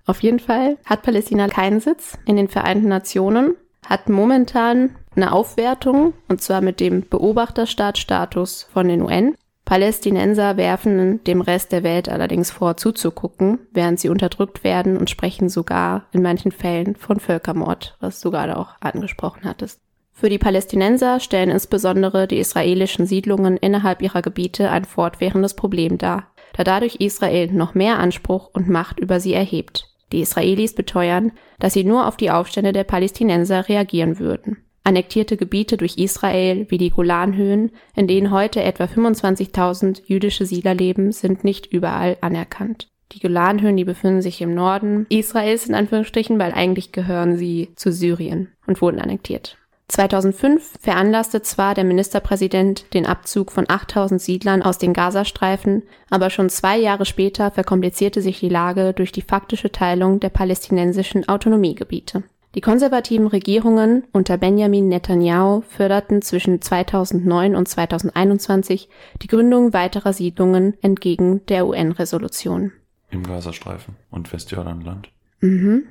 Auf 0.06 0.22
jeden 0.22 0.38
Fall 0.38 0.78
hat 0.84 1.02
Palästina 1.02 1.48
keinen 1.48 1.80
Sitz 1.80 2.18
in 2.24 2.36
den 2.36 2.46
Vereinten 2.46 2.86
Nationen, 2.86 3.56
hat 3.84 4.08
momentan 4.08 4.94
eine 5.16 5.32
Aufwertung, 5.32 6.14
und 6.28 6.40
zwar 6.40 6.60
mit 6.60 6.78
dem 6.78 7.02
Beobachterstaatstatus 7.08 8.68
von 8.72 8.86
den 8.86 9.02
UN. 9.02 9.34
Palästinenser 9.68 10.56
werfen 10.56 11.22
dem 11.24 11.42
Rest 11.42 11.72
der 11.72 11.82
Welt 11.82 12.08
allerdings 12.08 12.50
vor, 12.50 12.78
zuzugucken, 12.78 13.58
während 13.70 14.00
sie 14.00 14.08
unterdrückt 14.08 14.64
werden 14.64 14.96
und 14.96 15.10
sprechen 15.10 15.50
sogar 15.50 16.06
in 16.10 16.22
manchen 16.22 16.52
Fällen 16.52 16.96
von 16.96 17.20
Völkermord, 17.20 17.94
was 18.00 18.18
du 18.22 18.30
gerade 18.30 18.56
auch 18.56 18.76
angesprochen 18.80 19.42
hattest. 19.44 19.78
Für 20.14 20.30
die 20.30 20.38
Palästinenser 20.38 21.20
stellen 21.20 21.50
insbesondere 21.50 22.26
die 22.26 22.38
israelischen 22.38 23.04
Siedlungen 23.04 23.58
innerhalb 23.58 24.00
ihrer 24.00 24.22
Gebiete 24.22 24.70
ein 24.70 24.86
fortwährendes 24.86 25.52
Problem 25.52 25.98
dar, 25.98 26.28
da 26.54 26.64
dadurch 26.64 26.94
Israel 26.94 27.52
noch 27.52 27.74
mehr 27.74 27.98
Anspruch 27.98 28.48
und 28.50 28.70
Macht 28.70 28.98
über 28.98 29.20
sie 29.20 29.34
erhebt. 29.34 29.84
Die 30.12 30.22
Israelis 30.22 30.74
beteuern, 30.74 31.32
dass 31.58 31.74
sie 31.74 31.84
nur 31.84 32.06
auf 32.06 32.16
die 32.16 32.30
Aufstände 32.30 32.72
der 32.72 32.84
Palästinenser 32.84 33.68
reagieren 33.68 34.18
würden 34.18 34.64
annektierte 34.88 35.36
Gebiete 35.36 35.76
durch 35.76 35.98
Israel 35.98 36.66
wie 36.70 36.78
die 36.78 36.90
Golanhöhen, 36.90 37.72
in 37.94 38.08
denen 38.08 38.30
heute 38.30 38.62
etwa 38.62 38.84
25.000 38.84 40.02
jüdische 40.06 40.46
Siedler 40.46 40.74
leben, 40.74 41.12
sind 41.12 41.44
nicht 41.44 41.66
überall 41.66 42.16
anerkannt. 42.22 42.88
Die 43.12 43.20
Golanhöhen, 43.20 43.76
die 43.76 43.84
befinden 43.84 44.22
sich 44.22 44.40
im 44.40 44.54
Norden 44.54 45.06
Israels 45.10 45.66
in 45.66 45.74
Anführungsstrichen, 45.74 46.38
weil 46.38 46.52
eigentlich 46.52 46.92
gehören 46.92 47.36
sie 47.36 47.70
zu 47.76 47.92
Syrien 47.92 48.48
und 48.66 48.80
wurden 48.80 48.98
annektiert. 48.98 49.58
2005 49.88 50.74
veranlasste 50.80 51.42
zwar 51.42 51.74
der 51.74 51.84
Ministerpräsident 51.84 52.92
den 52.92 53.06
Abzug 53.06 53.52
von 53.52 53.64
8000 53.68 54.20
Siedlern 54.20 54.62
aus 54.62 54.78
den 54.78 54.92
Gazastreifen, 54.92 55.82
aber 56.10 56.30
schon 56.30 56.50
zwei 56.50 56.78
Jahre 56.78 57.06
später 57.06 57.50
verkomplizierte 57.50 58.20
sich 58.20 58.40
die 58.40 58.50
Lage 58.50 58.92
durch 58.94 59.12
die 59.12 59.22
faktische 59.22 59.72
Teilung 59.72 60.20
der 60.20 60.30
palästinensischen 60.30 61.28
Autonomiegebiete. 61.28 62.22
Die 62.54 62.60
konservativen 62.62 63.26
Regierungen 63.26 64.04
unter 64.12 64.38
Benjamin 64.38 64.88
Netanyahu 64.88 65.62
förderten 65.68 66.22
zwischen 66.22 66.62
2009 66.62 67.54
und 67.54 67.68
2021 67.68 68.88
die 69.20 69.26
Gründung 69.26 69.74
weiterer 69.74 70.12
Siedlungen 70.14 70.74
entgegen 70.80 71.44
der 71.46 71.66
UN-Resolution. 71.66 72.72
Im 73.10 73.22
Gazastreifen 73.22 73.96
und 74.10 74.32
Westjordanland. 74.32 75.10
Mhm. 75.40 75.84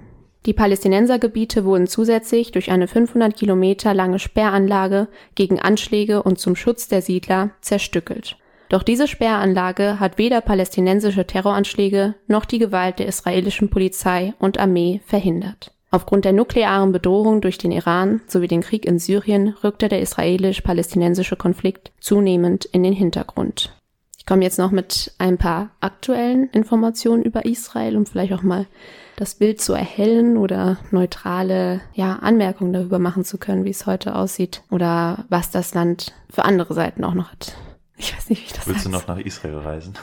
Die 0.46 0.54
Palästinensergebiete 0.54 1.66
wurden 1.66 1.88
zusätzlich 1.88 2.52
durch 2.52 2.72
eine 2.72 2.88
500 2.88 3.36
Kilometer 3.36 3.94
lange 3.94 4.18
Sperranlage 4.18 5.10
gegen 5.36 5.60
Anschläge 5.60 6.24
und 6.24 6.40
zum 6.40 6.56
Schutz 6.56 6.88
der 6.88 7.02
Siedler 7.02 7.52
zerstückelt. 7.62 8.38
Doch 8.70 8.84
diese 8.84 9.08
Sperranlage 9.08 10.00
hat 10.00 10.18
weder 10.18 10.42
palästinensische 10.42 11.26
Terroranschläge 11.28 12.16
noch 12.28 12.46
die 12.46 12.60
Gewalt 12.60 13.00
der 13.00 13.08
israelischen 13.08 13.70
Polizei 13.70 14.34
und 14.40 14.60
Armee 14.60 15.02
verhindert. 15.06 15.74
Aufgrund 15.90 16.26
der 16.26 16.34
nuklearen 16.34 16.92
Bedrohung 16.92 17.40
durch 17.40 17.58
den 17.58 17.72
Iran 17.72 18.22
sowie 18.28 18.48
den 18.48 18.62
Krieg 18.62 18.86
in 18.86 19.00
Syrien 19.00 19.56
rückte 19.64 19.88
der 19.88 20.02
israelisch-palästinensische 20.02 21.38
Konflikt 21.38 21.92
zunehmend 22.00 22.66
in 22.66 22.84
den 22.84 22.94
Hintergrund. 22.94 23.74
Ich 24.18 24.26
komme 24.26 24.44
jetzt 24.44 24.60
noch 24.60 24.72
mit 24.72 25.14
ein 25.18 25.38
paar 25.38 25.70
aktuellen 25.80 26.50
Informationen 26.50 27.24
über 27.24 27.46
Israel, 27.46 27.96
um 27.96 28.06
vielleicht 28.06 28.34
auch 28.34 28.44
mal 28.44 28.68
das 29.16 29.36
Bild 29.36 29.62
zu 29.62 29.72
erhellen 29.72 30.36
oder 30.36 30.78
neutrale 30.92 31.80
ja, 31.94 32.18
Anmerkungen 32.18 32.74
darüber 32.74 33.00
machen 33.00 33.24
zu 33.24 33.38
können, 33.38 33.64
wie 33.64 33.70
es 33.70 33.86
heute 33.86 34.16
aussieht 34.16 34.64
oder 34.70 35.26
was 35.30 35.52
das 35.52 35.74
Land 35.74 36.14
für 36.30 36.44
andere 36.44 36.74
Seiten 36.74 37.06
auch 37.06 37.14
noch 37.14 37.32
hat. 37.32 37.56
Ich 37.96 38.16
weiß 38.16 38.30
nicht, 38.30 38.42
wie 38.42 38.46
ich 38.46 38.54
das 38.54 38.68
Willst 38.68 38.80
heißt. 38.80 38.88
du 38.88 38.92
noch 38.92 39.08
nach 39.08 39.18
Israel 39.18 39.60
reisen? 39.60 39.94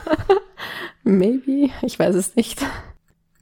Maybe, 1.05 1.71
ich 1.83 1.99
weiß 1.99 2.15
es 2.15 2.35
nicht. 2.35 2.65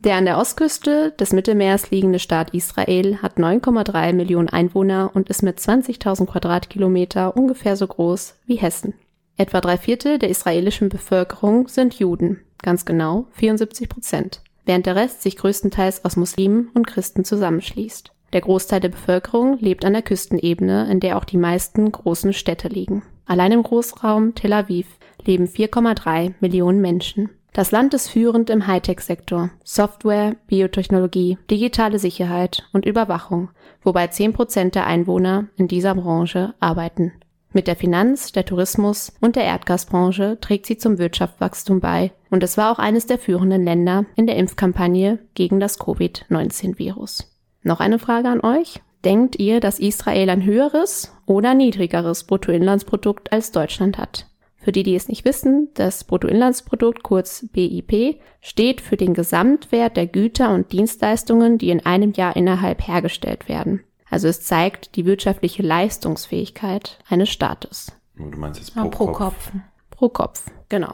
Der 0.05 0.17
an 0.17 0.25
der 0.25 0.37
Ostküste 0.37 1.13
des 1.13 1.33
Mittelmeers 1.33 1.93
liegende 1.93 2.19
Staat 2.19 2.53
Israel 2.55 3.19
hat 3.23 3.37
9,3 3.37 4.13
Millionen 4.13 4.49
Einwohner 4.49 5.13
und 5.15 5.29
ist 5.29 5.45
mit 5.45 5.61
20.000 5.61 6.27
Quadratkilometer 6.27 7.37
ungefähr 7.37 7.77
so 7.77 7.87
groß 7.87 8.35
wie 8.45 8.57
Hessen. 8.57 8.95
Etwa 9.37 9.61
drei 9.61 9.77
Viertel 9.77 10.19
der 10.19 10.29
israelischen 10.29 10.89
Bevölkerung 10.89 11.69
sind 11.69 11.95
Juden, 12.01 12.41
ganz 12.63 12.85
genau 12.85 13.27
74 13.35 13.89
Prozent, 13.89 14.41
während 14.65 14.87
der 14.87 14.97
Rest 14.97 15.23
sich 15.23 15.37
größtenteils 15.37 16.05
aus 16.05 16.17
Muslimen 16.17 16.71
und 16.75 16.89
Christen 16.89 17.25
zusammenschließt. 17.25 18.11
Der 18.33 18.41
Großteil 18.41 18.81
der 18.81 18.89
Bevölkerung 18.89 19.57
lebt 19.61 19.85
an 19.85 19.93
der 19.93 20.03
Küstenebene, 20.03 20.91
in 20.91 20.99
der 20.99 21.17
auch 21.17 21.25
die 21.25 21.37
meisten 21.37 21.93
großen 21.93 22.33
Städte 22.33 22.67
liegen. 22.67 23.05
Allein 23.25 23.53
im 23.53 23.63
Großraum 23.63 24.35
Tel 24.35 24.53
Aviv 24.53 24.89
leben 25.25 25.47
4,3 25.47 26.35
Millionen 26.41 26.81
Menschen. 26.81 27.31
Das 27.53 27.71
Land 27.71 27.93
ist 27.93 28.09
führend 28.09 28.49
im 28.49 28.67
Hightech-Sektor, 28.67 29.51
Software, 29.63 30.37
Biotechnologie, 30.47 31.37
digitale 31.51 31.99
Sicherheit 31.99 32.67
und 32.73 32.87
Überwachung, 32.87 33.51
wobei 33.83 34.07
10 34.07 34.33
Prozent 34.33 34.75
der 34.75 34.87
Einwohner 34.87 35.49
in 35.57 35.69
dieser 35.69 35.95
Branche 35.95 36.55
arbeiten. 36.61 37.13
Mit 37.53 37.67
der 37.67 37.77
Finanz-, 37.77 38.33
der 38.33 38.47
Tourismus- 38.47 39.13
und 39.21 39.37
der 39.37 39.45
Erdgasbranche 39.45 40.39
trägt 40.41 40.65
sie 40.65 40.79
zum 40.79 40.97
Wirtschaftswachstum 40.97 41.81
bei 41.81 42.13
und 42.31 42.43
es 42.43 42.57
war 42.57 42.73
auch 42.73 42.79
eines 42.79 43.05
der 43.05 43.19
führenden 43.19 43.65
Länder 43.65 44.07
in 44.17 44.27
der 44.27 44.37
Impfkampagne 44.37 45.19
gegen 45.35 45.61
das 45.61 45.79
Covid-19-Virus. 45.79 47.37
Noch 47.63 47.81
eine 47.81 47.99
Frage 47.99 48.29
an 48.29 48.41
euch. 48.41 48.81
Denkt 49.05 49.39
ihr, 49.39 49.61
dass 49.61 49.79
Israel 49.79 50.31
ein 50.31 50.45
höheres 50.45 51.13
oder 51.27 51.53
niedrigeres 51.53 52.25
Bruttoinlandsprodukt 52.25 53.31
als 53.31 53.53
Deutschland 53.53 53.99
hat? 53.99 54.32
Für 54.63 54.71
die, 54.71 54.85
die 54.85 54.95
es 54.95 55.09
nicht 55.09 55.25
wissen, 55.25 55.69
das 55.75 56.05
Bruttoinlandsprodukt, 56.05 57.03
kurz 57.03 57.47
BIP, 57.53 58.21
steht 58.41 58.81
für 58.81 58.97
den 58.97 59.13
Gesamtwert 59.13 59.97
der 59.97 60.07
Güter 60.07 60.55
und 60.55 60.71
Dienstleistungen, 60.73 61.59
die 61.59 61.71
in 61.71 61.85
einem 61.85 62.13
Jahr 62.13 62.37
innerhalb 62.37 62.87
hergestellt 62.87 63.49
werden. 63.49 63.83
Also 64.09 64.29
es 64.29 64.43
zeigt 64.43 64.95
die 64.95 65.05
wirtschaftliche 65.05 65.63
Leistungsfähigkeit 65.63 66.99
eines 67.09 67.31
Staates. 67.31 67.93
Du 68.15 68.39
meinst 68.39 68.61
jetzt 68.61 68.75
pro, 68.75 68.83
ja, 68.83 68.89
pro 68.89 69.07
Kopf. 69.07 69.17
Kopf. 69.17 69.53
Pro 69.91 70.09
Kopf, 70.09 70.45
genau. 70.69 70.93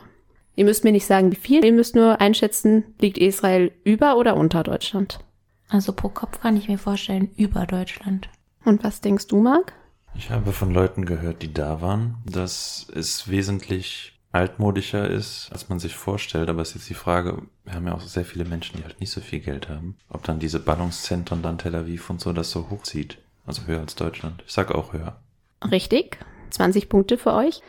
Ihr 0.56 0.64
müsst 0.64 0.84
mir 0.84 0.92
nicht 0.92 1.06
sagen, 1.06 1.30
wie 1.30 1.36
viel. 1.36 1.64
Ihr 1.64 1.72
müsst 1.72 1.94
nur 1.94 2.20
einschätzen, 2.20 2.84
liegt 3.00 3.18
Israel 3.18 3.70
über 3.84 4.16
oder 4.16 4.36
unter 4.36 4.62
Deutschland? 4.62 5.20
Also 5.68 5.92
pro 5.92 6.08
Kopf 6.08 6.40
kann 6.40 6.56
ich 6.56 6.68
mir 6.68 6.78
vorstellen, 6.78 7.30
über 7.36 7.66
Deutschland. 7.66 8.30
Und 8.64 8.82
was 8.82 9.00
denkst 9.00 9.26
du, 9.26 9.40
Marc? 9.40 9.74
Ich 10.18 10.30
habe 10.30 10.52
von 10.52 10.74
Leuten 10.74 11.06
gehört, 11.06 11.42
die 11.42 11.54
da 11.54 11.80
waren, 11.80 12.16
dass 12.26 12.88
es 12.92 13.30
wesentlich 13.30 14.18
altmodischer 14.32 15.08
ist, 15.08 15.48
als 15.52 15.68
man 15.68 15.78
sich 15.78 15.94
vorstellt. 15.94 16.50
Aber 16.50 16.60
es 16.60 16.70
ist 16.70 16.74
jetzt 16.74 16.90
die 16.90 16.94
Frage, 16.94 17.42
wir 17.64 17.74
haben 17.74 17.86
ja 17.86 17.94
auch 17.94 18.00
sehr 18.00 18.24
viele 18.24 18.44
Menschen, 18.44 18.76
die 18.76 18.82
halt 18.82 19.00
nicht 19.00 19.12
so 19.12 19.20
viel 19.20 19.38
Geld 19.38 19.68
haben, 19.68 19.96
ob 20.10 20.24
dann 20.24 20.40
diese 20.40 20.58
Ballungszentren 20.58 21.40
dann 21.40 21.56
Tel 21.56 21.76
Aviv 21.76 22.10
und 22.10 22.20
so 22.20 22.32
das 22.32 22.50
so 22.50 22.68
hochzieht. 22.68 23.18
Also 23.46 23.62
höher 23.66 23.80
als 23.80 23.94
Deutschland. 23.94 24.42
Ich 24.44 24.52
sag 24.52 24.74
auch 24.74 24.92
höher. 24.92 25.16
Richtig. 25.70 26.18
20 26.50 26.88
Punkte 26.88 27.16
für 27.16 27.32
euch. 27.32 27.62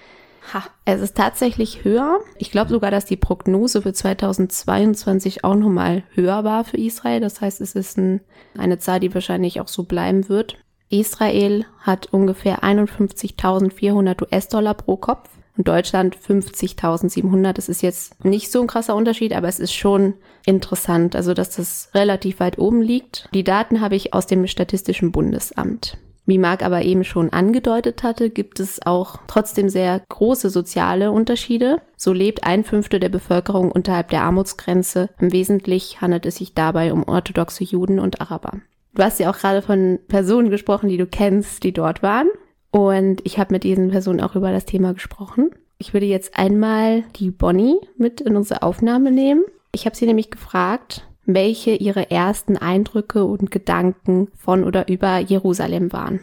Ha, 0.54 0.64
es 0.86 1.02
ist 1.02 1.16
tatsächlich 1.16 1.84
höher. 1.84 2.20
Ich 2.38 2.50
glaube 2.50 2.72
sogar, 2.72 2.90
dass 2.90 3.06
die 3.06 3.16
Prognose 3.16 3.84
für 3.84 3.94
2022 3.94 5.44
auch 5.44 5.56
nochmal 5.56 6.04
höher 6.14 6.44
war 6.44 6.64
für 6.64 6.78
Israel. 6.78 7.20
Das 7.22 7.42
heißt, 7.42 7.62
es 7.62 7.76
ist 7.76 7.98
ein, 7.98 8.22
eine 8.58 8.80
Zahl, 8.80 9.00
die 9.00 9.14
wahrscheinlich 9.14 9.62
auch 9.62 9.68
so 9.68 9.84
bleiben 9.84 10.28
wird. 10.30 10.58
Israel 10.90 11.66
hat 11.80 12.08
ungefähr 12.12 12.64
51.400 12.64 14.24
US-Dollar 14.24 14.74
pro 14.74 14.98
Kopf 14.98 15.30
und 15.58 15.68
Deutschland 15.68 16.18
50.700. 16.18 17.54
Das 17.54 17.70
ist 17.70 17.82
jetzt 17.82 18.24
nicht 18.24 18.52
so 18.52 18.62
ein 18.62 18.68
krasser 18.68 18.96
Unterschied, 18.96 19.34
aber 19.34 19.48
es 19.48 19.60
ist 19.60 19.74
schon 19.74 20.16
interessant, 20.46 21.16
also 21.16 21.34
dass 21.34 21.56
das 21.56 21.90
relativ 21.94 22.40
weit 22.40 22.58
oben 22.58 22.82
liegt. 22.82 23.30
Die 23.34 23.44
Daten 23.44 23.82
habe 23.82 23.96
ich 23.96 24.14
aus 24.14 24.26
dem 24.26 24.48
Statistischen 24.48 25.12
Bundesamt. 25.12 25.98
Wie 26.26 26.38
Marc 26.38 26.64
aber 26.64 26.84
eben 26.84 27.04
schon 27.04 27.34
angedeutet 27.34 28.04
hatte, 28.04 28.30
gibt 28.30 28.60
es 28.60 28.86
auch 28.86 29.18
trotzdem 29.26 29.68
sehr 29.68 30.04
große 30.10 30.52
soziale 30.52 31.12
Unterschiede. 31.12 31.82
So 31.98 32.14
lebt 32.14 32.44
ein 32.44 32.64
Fünftel 32.64 33.00
der 33.00 33.10
Bevölkerung 33.10 33.72
unterhalb 33.72 34.10
der 34.10 34.22
Armutsgrenze. 34.22 35.10
Im 35.20 35.34
Wesentlichen 35.34 36.02
handelt 36.02 36.28
es 36.28 36.36
sich 36.36 36.54
dabei 36.54 36.94
um 36.94 37.04
orthodoxe 37.08 37.64
Juden 37.64 38.00
und 38.00 38.22
Araber. 38.22 38.60
Du 38.94 39.04
hast 39.04 39.20
ja 39.20 39.30
auch 39.30 39.38
gerade 39.38 39.62
von 39.62 40.00
Personen 40.08 40.50
gesprochen, 40.50 40.90
die 40.90 40.98
du 40.98 41.06
kennst, 41.06 41.64
die 41.64 41.72
dort 41.72 42.02
waren. 42.04 42.28
Und 42.72 43.22
ich 43.24 43.40
habe 43.40 43.54
mit 43.54 43.64
diesen 43.64 43.90
Personen 43.90 44.22
auch 44.22 44.36
über 44.36 44.52
das 44.52 44.66
Thema 44.66 44.94
gesprochen. 44.94 45.52
Ich 45.78 45.94
würde 45.94 46.06
jetzt 46.06 46.38
einmal 46.38 47.04
die 47.16 47.32
Bonnie 47.32 47.80
mit 47.98 48.22
in 48.22 48.36
unsere 48.36 48.64
Aufnahme 48.64 49.12
nehmen. 49.12 49.44
Ich 49.72 49.86
habe 49.86 49.96
sie 49.96 50.06
nämlich 50.06 50.30
gefragt, 50.30 51.08
welche 51.26 51.72
ihre 51.72 52.12
ersten 52.12 52.58
Eindrücke 52.58 53.24
und 53.24 53.52
Gedanken 53.52 54.30
von 54.36 54.64
oder 54.64 54.88
über 54.88 55.20
Jerusalem 55.20 55.94
waren. 55.94 56.20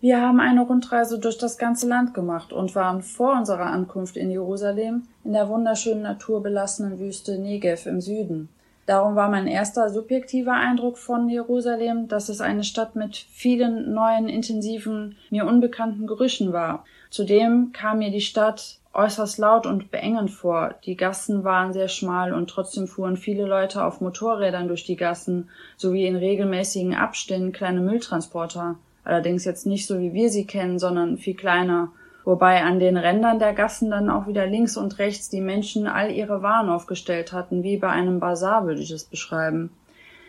Wir 0.00 0.20
haben 0.20 0.38
eine 0.38 0.62
Rundreise 0.62 1.18
durch 1.18 1.38
das 1.38 1.58
ganze 1.58 1.88
Land 1.88 2.14
gemacht 2.14 2.52
und 2.52 2.76
waren 2.76 3.02
vor 3.02 3.36
unserer 3.36 3.66
Ankunft 3.66 4.16
in 4.16 4.30
Jerusalem 4.30 5.02
in 5.24 5.32
der 5.32 5.48
wunderschönen 5.48 6.02
naturbelassenen 6.02 7.00
Wüste 7.00 7.38
Negev 7.38 7.88
im 7.88 8.00
Süden. 8.00 8.48
Darum 8.88 9.16
war 9.16 9.28
mein 9.28 9.46
erster 9.46 9.90
subjektiver 9.90 10.54
Eindruck 10.54 10.96
von 10.96 11.28
Jerusalem, 11.28 12.08
dass 12.08 12.30
es 12.30 12.40
eine 12.40 12.64
Stadt 12.64 12.96
mit 12.96 13.16
vielen 13.16 13.92
neuen, 13.92 14.30
intensiven, 14.30 15.14
mir 15.28 15.44
unbekannten 15.44 16.06
Gerüchen 16.06 16.54
war. 16.54 16.86
Zudem 17.10 17.72
kam 17.74 17.98
mir 17.98 18.10
die 18.10 18.22
Stadt 18.22 18.78
äußerst 18.94 19.36
laut 19.36 19.66
und 19.66 19.90
beengend 19.90 20.30
vor. 20.30 20.74
Die 20.86 20.96
Gassen 20.96 21.44
waren 21.44 21.74
sehr 21.74 21.88
schmal 21.88 22.32
und 22.32 22.48
trotzdem 22.48 22.86
fuhren 22.86 23.18
viele 23.18 23.44
Leute 23.44 23.84
auf 23.84 24.00
Motorrädern 24.00 24.68
durch 24.68 24.86
die 24.86 24.96
Gassen 24.96 25.50
sowie 25.76 26.06
in 26.06 26.16
regelmäßigen 26.16 26.94
Abständen 26.94 27.52
kleine 27.52 27.82
Mülltransporter. 27.82 28.76
Allerdings 29.04 29.44
jetzt 29.44 29.66
nicht 29.66 29.86
so 29.86 29.98
wie 29.98 30.14
wir 30.14 30.30
sie 30.30 30.46
kennen, 30.46 30.78
sondern 30.78 31.18
viel 31.18 31.34
kleiner. 31.34 31.92
Wobei 32.28 32.62
an 32.62 32.78
den 32.78 32.98
Rändern 32.98 33.38
der 33.38 33.54
Gassen 33.54 33.90
dann 33.90 34.10
auch 34.10 34.26
wieder 34.26 34.46
links 34.46 34.76
und 34.76 34.98
rechts 34.98 35.30
die 35.30 35.40
Menschen 35.40 35.86
all 35.86 36.10
ihre 36.10 36.42
Waren 36.42 36.68
aufgestellt 36.68 37.32
hatten, 37.32 37.62
wie 37.62 37.78
bei 37.78 37.88
einem 37.88 38.20
Bazar 38.20 38.66
würde 38.66 38.82
ich 38.82 38.90
es 38.90 39.04
beschreiben. 39.04 39.70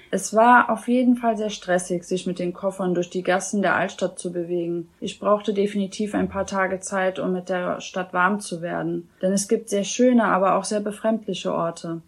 Es 0.10 0.34
war 0.34 0.70
auf 0.70 0.88
jeden 0.88 1.18
Fall 1.18 1.36
sehr 1.36 1.50
stressig, 1.50 2.06
sich 2.06 2.26
mit 2.26 2.40
den 2.40 2.54
Koffern 2.54 2.94
durch 2.94 3.10
die 3.10 3.22
Gassen 3.22 3.62
der 3.62 3.76
Altstadt 3.76 4.18
zu 4.18 4.32
bewegen. 4.32 4.88
Ich 5.02 5.20
brauchte 5.20 5.54
definitiv 5.54 6.16
ein 6.16 6.30
paar 6.30 6.46
Tage 6.46 6.80
Zeit, 6.80 7.20
um 7.20 7.34
mit 7.34 7.50
der 7.50 7.82
Stadt 7.82 8.14
warm 8.14 8.40
zu 8.40 8.62
werden. 8.62 9.10
Denn 9.22 9.34
es 9.34 9.50
gibt 9.50 9.68
sehr 9.68 9.84
schöne, 9.84 10.24
aber 10.24 10.56
auch 10.56 10.64
sehr 10.64 10.80
befremdliche 10.80 11.54
Orte. 11.54 12.00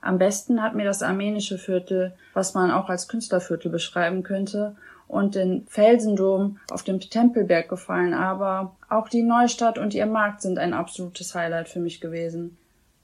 Am 0.00 0.18
besten 0.18 0.62
hat 0.62 0.76
mir 0.76 0.84
das 0.84 1.02
armenische 1.02 1.58
Viertel, 1.58 2.12
was 2.34 2.54
man 2.54 2.70
auch 2.70 2.88
als 2.88 3.08
Künstlerviertel 3.08 3.72
beschreiben 3.72 4.22
könnte, 4.22 4.76
und 5.10 5.34
den 5.34 5.66
Felsendom 5.66 6.58
auf 6.70 6.84
dem 6.84 7.00
Tempelberg 7.00 7.68
gefallen, 7.68 8.14
aber 8.14 8.76
auch 8.88 9.08
die 9.08 9.22
Neustadt 9.22 9.76
und 9.76 9.92
ihr 9.92 10.06
Markt 10.06 10.40
sind 10.40 10.58
ein 10.58 10.72
absolutes 10.72 11.34
Highlight 11.34 11.68
für 11.68 11.80
mich 11.80 12.00
gewesen. 12.00 12.56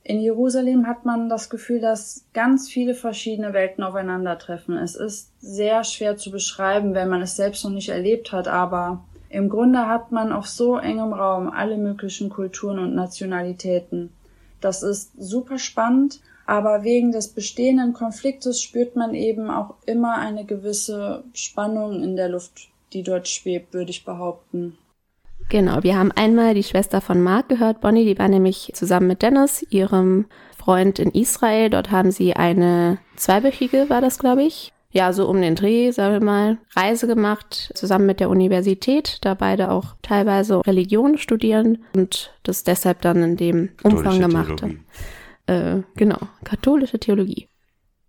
In 0.04 0.20
Jerusalem 0.20 0.86
hat 0.86 1.04
man 1.04 1.28
das 1.28 1.50
Gefühl, 1.50 1.80
dass 1.80 2.24
ganz 2.32 2.68
viele 2.68 2.94
verschiedene 2.94 3.52
Welten 3.52 3.82
aufeinandertreffen. 3.82 4.76
Es 4.76 4.94
ist 4.94 5.32
sehr 5.40 5.82
schwer 5.82 6.16
zu 6.16 6.30
beschreiben, 6.30 6.94
wenn 6.94 7.08
man 7.08 7.22
es 7.22 7.34
selbst 7.34 7.64
noch 7.64 7.72
nicht 7.72 7.88
erlebt 7.88 8.30
hat, 8.30 8.46
aber 8.46 9.04
im 9.28 9.48
Grunde 9.48 9.88
hat 9.88 10.12
man 10.12 10.32
auf 10.32 10.46
so 10.46 10.78
engem 10.78 11.12
Raum 11.12 11.50
alle 11.50 11.76
möglichen 11.76 12.30
Kulturen 12.30 12.78
und 12.78 12.94
Nationalitäten. 12.94 14.12
Das 14.60 14.84
ist 14.84 15.10
super 15.18 15.58
spannend, 15.58 16.20
aber 16.46 16.84
wegen 16.84 17.12
des 17.12 17.28
bestehenden 17.28 17.92
Konfliktes 17.92 18.62
spürt 18.62 18.96
man 18.96 19.14
eben 19.14 19.50
auch 19.50 19.74
immer 19.84 20.18
eine 20.18 20.44
gewisse 20.44 21.24
Spannung 21.34 22.02
in 22.02 22.16
der 22.16 22.28
Luft, 22.28 22.68
die 22.92 23.02
dort 23.02 23.28
schwebt, 23.28 23.74
würde 23.74 23.90
ich 23.90 24.04
behaupten. 24.04 24.78
Genau, 25.48 25.82
wir 25.82 25.96
haben 25.96 26.12
einmal 26.12 26.54
die 26.54 26.62
Schwester 26.62 27.00
von 27.00 27.22
Mark 27.22 27.48
gehört, 27.48 27.80
Bonnie, 27.80 28.04
die 28.04 28.18
war 28.18 28.28
nämlich 28.28 28.72
zusammen 28.74 29.06
mit 29.06 29.22
Dennis, 29.22 29.64
ihrem 29.70 30.26
Freund 30.56 30.98
in 30.98 31.10
Israel. 31.12 31.70
Dort 31.70 31.90
haben 31.90 32.10
sie 32.10 32.34
eine 32.34 32.98
zweiwöchige, 33.14 33.88
war 33.88 34.00
das, 34.00 34.18
glaube 34.18 34.42
ich, 34.42 34.72
ja, 34.90 35.12
so 35.12 35.28
um 35.28 35.40
den 35.40 35.54
Dreh, 35.54 35.90
sagen 35.90 36.14
wir 36.14 36.24
mal, 36.24 36.58
Reise 36.74 37.06
gemacht, 37.06 37.70
zusammen 37.74 38.06
mit 38.06 38.18
der 38.18 38.30
Universität, 38.30 39.18
da 39.20 39.34
beide 39.34 39.70
auch 39.70 39.94
teilweise 40.02 40.66
Religion 40.66 41.18
studieren 41.18 41.84
und 41.94 42.32
das 42.42 42.64
deshalb 42.64 43.02
dann 43.02 43.22
in 43.22 43.36
dem 43.36 43.68
Umfang 43.82 44.20
gemacht 44.20 44.62
haben. 44.62 44.84
Äh, 45.46 45.82
genau, 45.94 46.18
katholische 46.44 46.98
Theologie. 46.98 47.48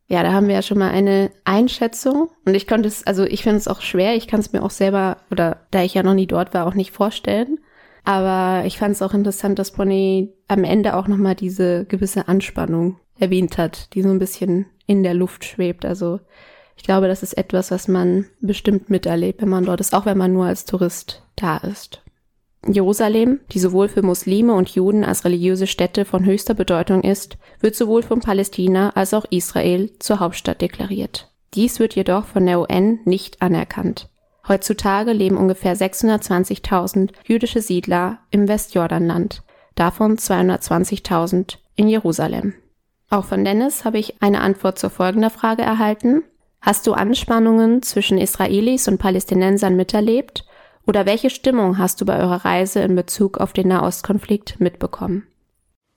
Ja, 0.08 0.23
da 0.23 0.32
haben 0.32 0.47
wir 0.47 0.56
ja 0.56 0.62
schon 0.62 0.78
mal 0.78 0.91
eine 0.91 1.32
Einschätzung. 1.43 2.30
Und 2.45 2.56
ich 2.56 2.65
konnte 2.65 2.88
es, 2.88 3.06
also 3.06 3.23
ich 3.23 3.43
finde 3.43 3.58
es 3.58 3.67
auch 3.67 3.82
schwer. 3.82 4.15
Ich 4.15 4.28
kann 4.28 4.39
es 4.39 4.54
mir 4.54 4.63
auch 4.63 4.71
selber, 4.71 5.17
oder 5.32 5.67
da 5.71 5.84
ich 5.84 5.93
ja 5.93 6.04
noch 6.04 6.13
nie 6.13 6.28
dort 6.28 6.54
war, 6.54 6.65
auch 6.65 6.73
nicht 6.73 6.91
vorstellen. 6.91 7.60
Aber 8.06 8.65
ich 8.65 8.78
fand 8.78 8.93
es 8.95 9.02
auch 9.02 9.13
interessant, 9.13 9.60
dass 9.60 9.71
Bonnie 9.71 10.34
am 10.47 10.63
Ende 10.63 10.95
auch 10.95 11.10
nochmal 11.10 11.36
diese 11.36 11.84
gewisse 11.86 12.30
Anspannung 12.30 13.00
erwähnt 13.19 13.58
hat, 13.58 13.93
die 13.93 14.02
so 14.02 14.10
ein 14.10 14.19
bisschen 14.19 14.67
in 14.86 15.04
der 15.04 15.13
Luft 15.13 15.43
schwebt. 15.43 15.84
Also 15.84 16.21
ich 16.78 16.84
glaube, 16.84 17.10
das 17.10 17.21
ist 17.21 17.34
etwas, 17.34 17.69
was 17.69 17.89
man 17.89 18.26
bestimmt 18.39 18.89
miterlebt, 18.89 19.41
wenn 19.41 19.50
man 19.50 19.65
dort 19.65 19.82
ist, 19.82 19.93
auch 19.93 20.06
wenn 20.06 20.17
man 20.17 20.32
nur 20.32 20.45
als 20.45 20.63
Tourist 20.63 21.23
da 21.36 21.58
ist. 21.58 22.02
Jerusalem, 22.65 23.39
die 23.51 23.59
sowohl 23.59 23.87
für 23.87 24.01
Muslime 24.01 24.53
und 24.53 24.69
Juden 24.69 25.03
als 25.03 25.25
religiöse 25.25 25.67
Stätte 25.67 26.05
von 26.05 26.25
höchster 26.25 26.53
Bedeutung 26.53 27.01
ist, 27.03 27.37
wird 27.59 27.75
sowohl 27.75 28.03
von 28.03 28.19
Palästina 28.19 28.89
als 28.91 29.13
auch 29.13 29.25
Israel 29.29 29.91
zur 29.99 30.19
Hauptstadt 30.19 30.61
deklariert. 30.61 31.31
Dies 31.53 31.79
wird 31.79 31.95
jedoch 31.95 32.25
von 32.25 32.45
der 32.45 32.59
UN 32.59 32.99
nicht 33.05 33.41
anerkannt. 33.41 34.09
Heutzutage 34.47 35.11
leben 35.11 35.37
ungefähr 35.37 35.75
620.000 35.75 37.11
jüdische 37.25 37.61
Siedler 37.61 38.19
im 38.31 38.47
Westjordanland, 38.47 39.43
davon 39.75 40.17
220.000 40.17 41.57
in 41.75 41.89
Jerusalem. 41.89 42.53
Auch 43.09 43.25
von 43.25 43.45
Dennis 43.45 43.85
habe 43.85 43.99
ich 43.99 44.21
eine 44.21 44.41
Antwort 44.41 44.79
zur 44.79 44.89
folgenden 44.89 45.29
Frage 45.29 45.61
erhalten. 45.61 46.23
Hast 46.59 46.87
du 46.87 46.93
Anspannungen 46.93 47.81
zwischen 47.81 48.17
Israelis 48.17 48.87
und 48.87 48.97
Palästinensern 48.97 49.75
miterlebt 49.75 50.46
oder 50.88 51.06
welche 51.06 51.30
Stimmung 51.30 51.78
hast 51.78 52.00
du 52.02 52.06
bei 52.06 52.17
eurer 52.17 52.45
Reise 52.45 52.80
in 52.80 52.95
Bezug 52.95 53.38
auf 53.38 53.54
den 53.54 53.67
Nahostkonflikt 53.67 54.60
mitbekommen? 54.60 55.27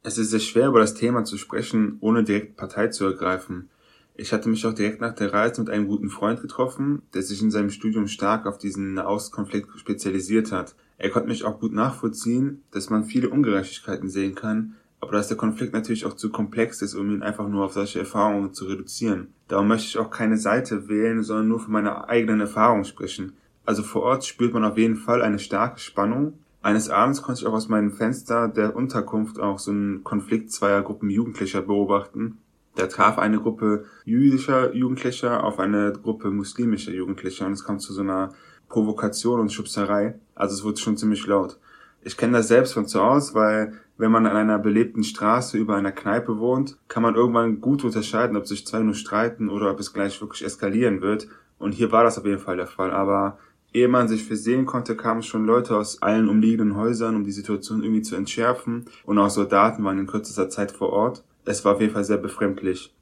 Es 0.03 0.19
ist 0.19 0.31
sehr 0.31 0.41
schwer, 0.41 0.69
über 0.69 0.81
das 0.81 0.95
Thema 0.95 1.25
zu 1.25 1.39
sprechen, 1.39 1.99
ohne 2.01 2.25
direkt 2.25 2.57
Partei 2.57 2.89
zu 2.89 3.05
ergreifen. 3.05 3.71
Ich 4.15 4.33
hatte 4.33 4.49
mich 4.49 4.67
auch 4.67 4.75
direkt 4.75 5.01
nach 5.01 5.15
der 5.15 5.33
Reise 5.33 5.61
mit 5.63 5.71
einem 5.71 5.87
guten 5.87 6.11
Freund 6.11 6.43
getroffen, 6.43 7.03
der 7.15 7.23
sich 7.23 7.41
in 7.41 7.51
seinem 7.51 7.71
Studium 7.71 8.09
stark 8.09 8.47
auf 8.47 8.59
diesen 8.59 8.95
Nahostkonflikt 8.95 9.69
spezialisiert 9.79 10.53
hat. 10.53 10.75
Er 10.99 11.11
konnte 11.11 11.29
mich 11.29 11.45
auch 11.45 11.61
gut 11.61 11.73
nachvollziehen, 11.73 12.63
dass 12.71 12.91
man 12.91 13.05
viele 13.05 13.31
Ungerechtigkeiten 13.31 14.11
sehen 14.11 14.35
kann, 14.35 14.75
aber 15.01 15.13
dass 15.13 15.29
der 15.29 15.37
Konflikt 15.37 15.73
natürlich 15.73 16.05
auch 16.05 16.15
zu 16.15 16.31
komplex 16.31 16.83
ist, 16.83 16.95
um 16.95 17.11
ihn 17.11 17.23
einfach 17.23 17.49
nur 17.49 17.65
auf 17.65 17.73
solche 17.73 18.01
Erfahrungen 18.01 18.53
zu 18.53 18.67
reduzieren. 18.67 19.29
Darum 19.49 19.69
möchte 19.69 19.87
ich 19.87 19.99
auch 19.99 20.11
keine 20.11 20.37
Seite 20.37 20.89
wählen, 20.89 21.23
sondern 21.23 21.49
nur 21.49 21.61
von 21.61 21.73
meiner 21.73 22.09
eigenen 22.09 22.41
Erfahrung 22.41 22.85
sprechen. 22.85 23.33
Also 23.71 23.85
vor 23.85 24.03
Ort 24.03 24.25
spürt 24.25 24.53
man 24.53 24.65
auf 24.65 24.77
jeden 24.77 24.97
Fall 24.97 25.23
eine 25.23 25.39
starke 25.39 25.79
Spannung. 25.79 26.41
Eines 26.61 26.91
Abends 26.91 27.23
konnte 27.23 27.43
ich 27.43 27.47
auch 27.47 27.53
aus 27.53 27.69
meinem 27.69 27.93
Fenster 27.93 28.49
der 28.49 28.75
Unterkunft 28.75 29.39
auch 29.39 29.61
so 29.61 29.71
einen 29.71 30.03
Konflikt 30.03 30.51
zweier 30.51 30.83
Gruppen 30.83 31.09
Jugendlicher 31.09 31.63
beobachten. 31.63 32.39
Da 32.75 32.89
traf 32.89 33.17
eine 33.17 33.39
Gruppe 33.39 33.85
jüdischer 34.05 34.75
Jugendlicher 34.75 35.45
auf 35.45 35.61
eine 35.61 35.93
Gruppe 35.93 36.33
muslimischer 36.33 36.91
Jugendlicher 36.91 37.47
und 37.47 37.53
es 37.53 37.63
kam 37.63 37.79
zu 37.79 37.93
so 37.93 38.01
einer 38.01 38.35
Provokation 38.69 39.39
und 39.39 39.53
Schubserei. 39.53 40.19
Also 40.35 40.57
es 40.57 40.65
wurde 40.65 40.81
schon 40.81 40.97
ziemlich 40.97 41.25
laut. 41.29 41.57
Ich 42.03 42.17
kenne 42.17 42.39
das 42.39 42.49
selbst 42.49 42.73
von 42.73 42.89
zu 42.89 43.01
Hause, 43.01 43.35
weil 43.35 43.75
wenn 43.99 44.11
man 44.11 44.27
an 44.27 44.37
einer 44.37 44.59
belebten 44.59 45.05
Straße 45.05 45.57
über 45.57 45.77
einer 45.77 45.93
Kneipe 45.93 46.41
wohnt, 46.41 46.77
kann 46.89 47.05
man 47.05 47.15
irgendwann 47.15 47.61
gut 47.61 47.85
unterscheiden, 47.85 48.37
ob 48.37 48.49
sich 48.49 48.67
zwei 48.67 48.81
nur 48.81 48.95
streiten 48.95 49.49
oder 49.49 49.71
ob 49.71 49.79
es 49.79 49.93
gleich 49.93 50.21
wirklich 50.21 50.45
eskalieren 50.45 51.03
wird. 51.03 51.29
Und 51.61 51.73
hier 51.73 51.93
war 51.93 52.03
das 52.03 52.19
auf 52.19 52.25
jeden 52.25 52.41
Fall 52.41 52.57
der 52.57 52.67
Fall. 52.67 52.91
Aber 52.91 53.39
Ehe 53.73 53.89
man 53.89 54.09
sich 54.09 54.25
versehen 54.25 54.67
konnte, 54.67 54.97
kamen 54.97 55.23
schon 55.23 55.47
Leute 55.47 55.77
aus 55.77 56.03
allen 56.03 56.29
umliegenden 56.29 56.77
Häusern, 56.77 57.17
um 57.17 57.25
die 57.25 57.33
Situation 57.33 57.83
irgendwie 57.83 58.03
zu 58.03 58.17
entschärfen. 58.17 58.87
Und 59.05 59.19
auch 59.19 59.31
Soldaten 59.31 59.85
waren 59.85 59.99
in 59.99 60.07
kürzester 60.07 60.49
Zeit 60.49 60.73
vor 60.73 60.91
Ort. 60.91 61.25
Es 61.45 61.65
war 61.65 61.75
auf 61.75 61.81
jeden 61.81 61.93
Fall 61.93 62.05
sehr 62.05 62.19
befremdlich. 62.19 62.93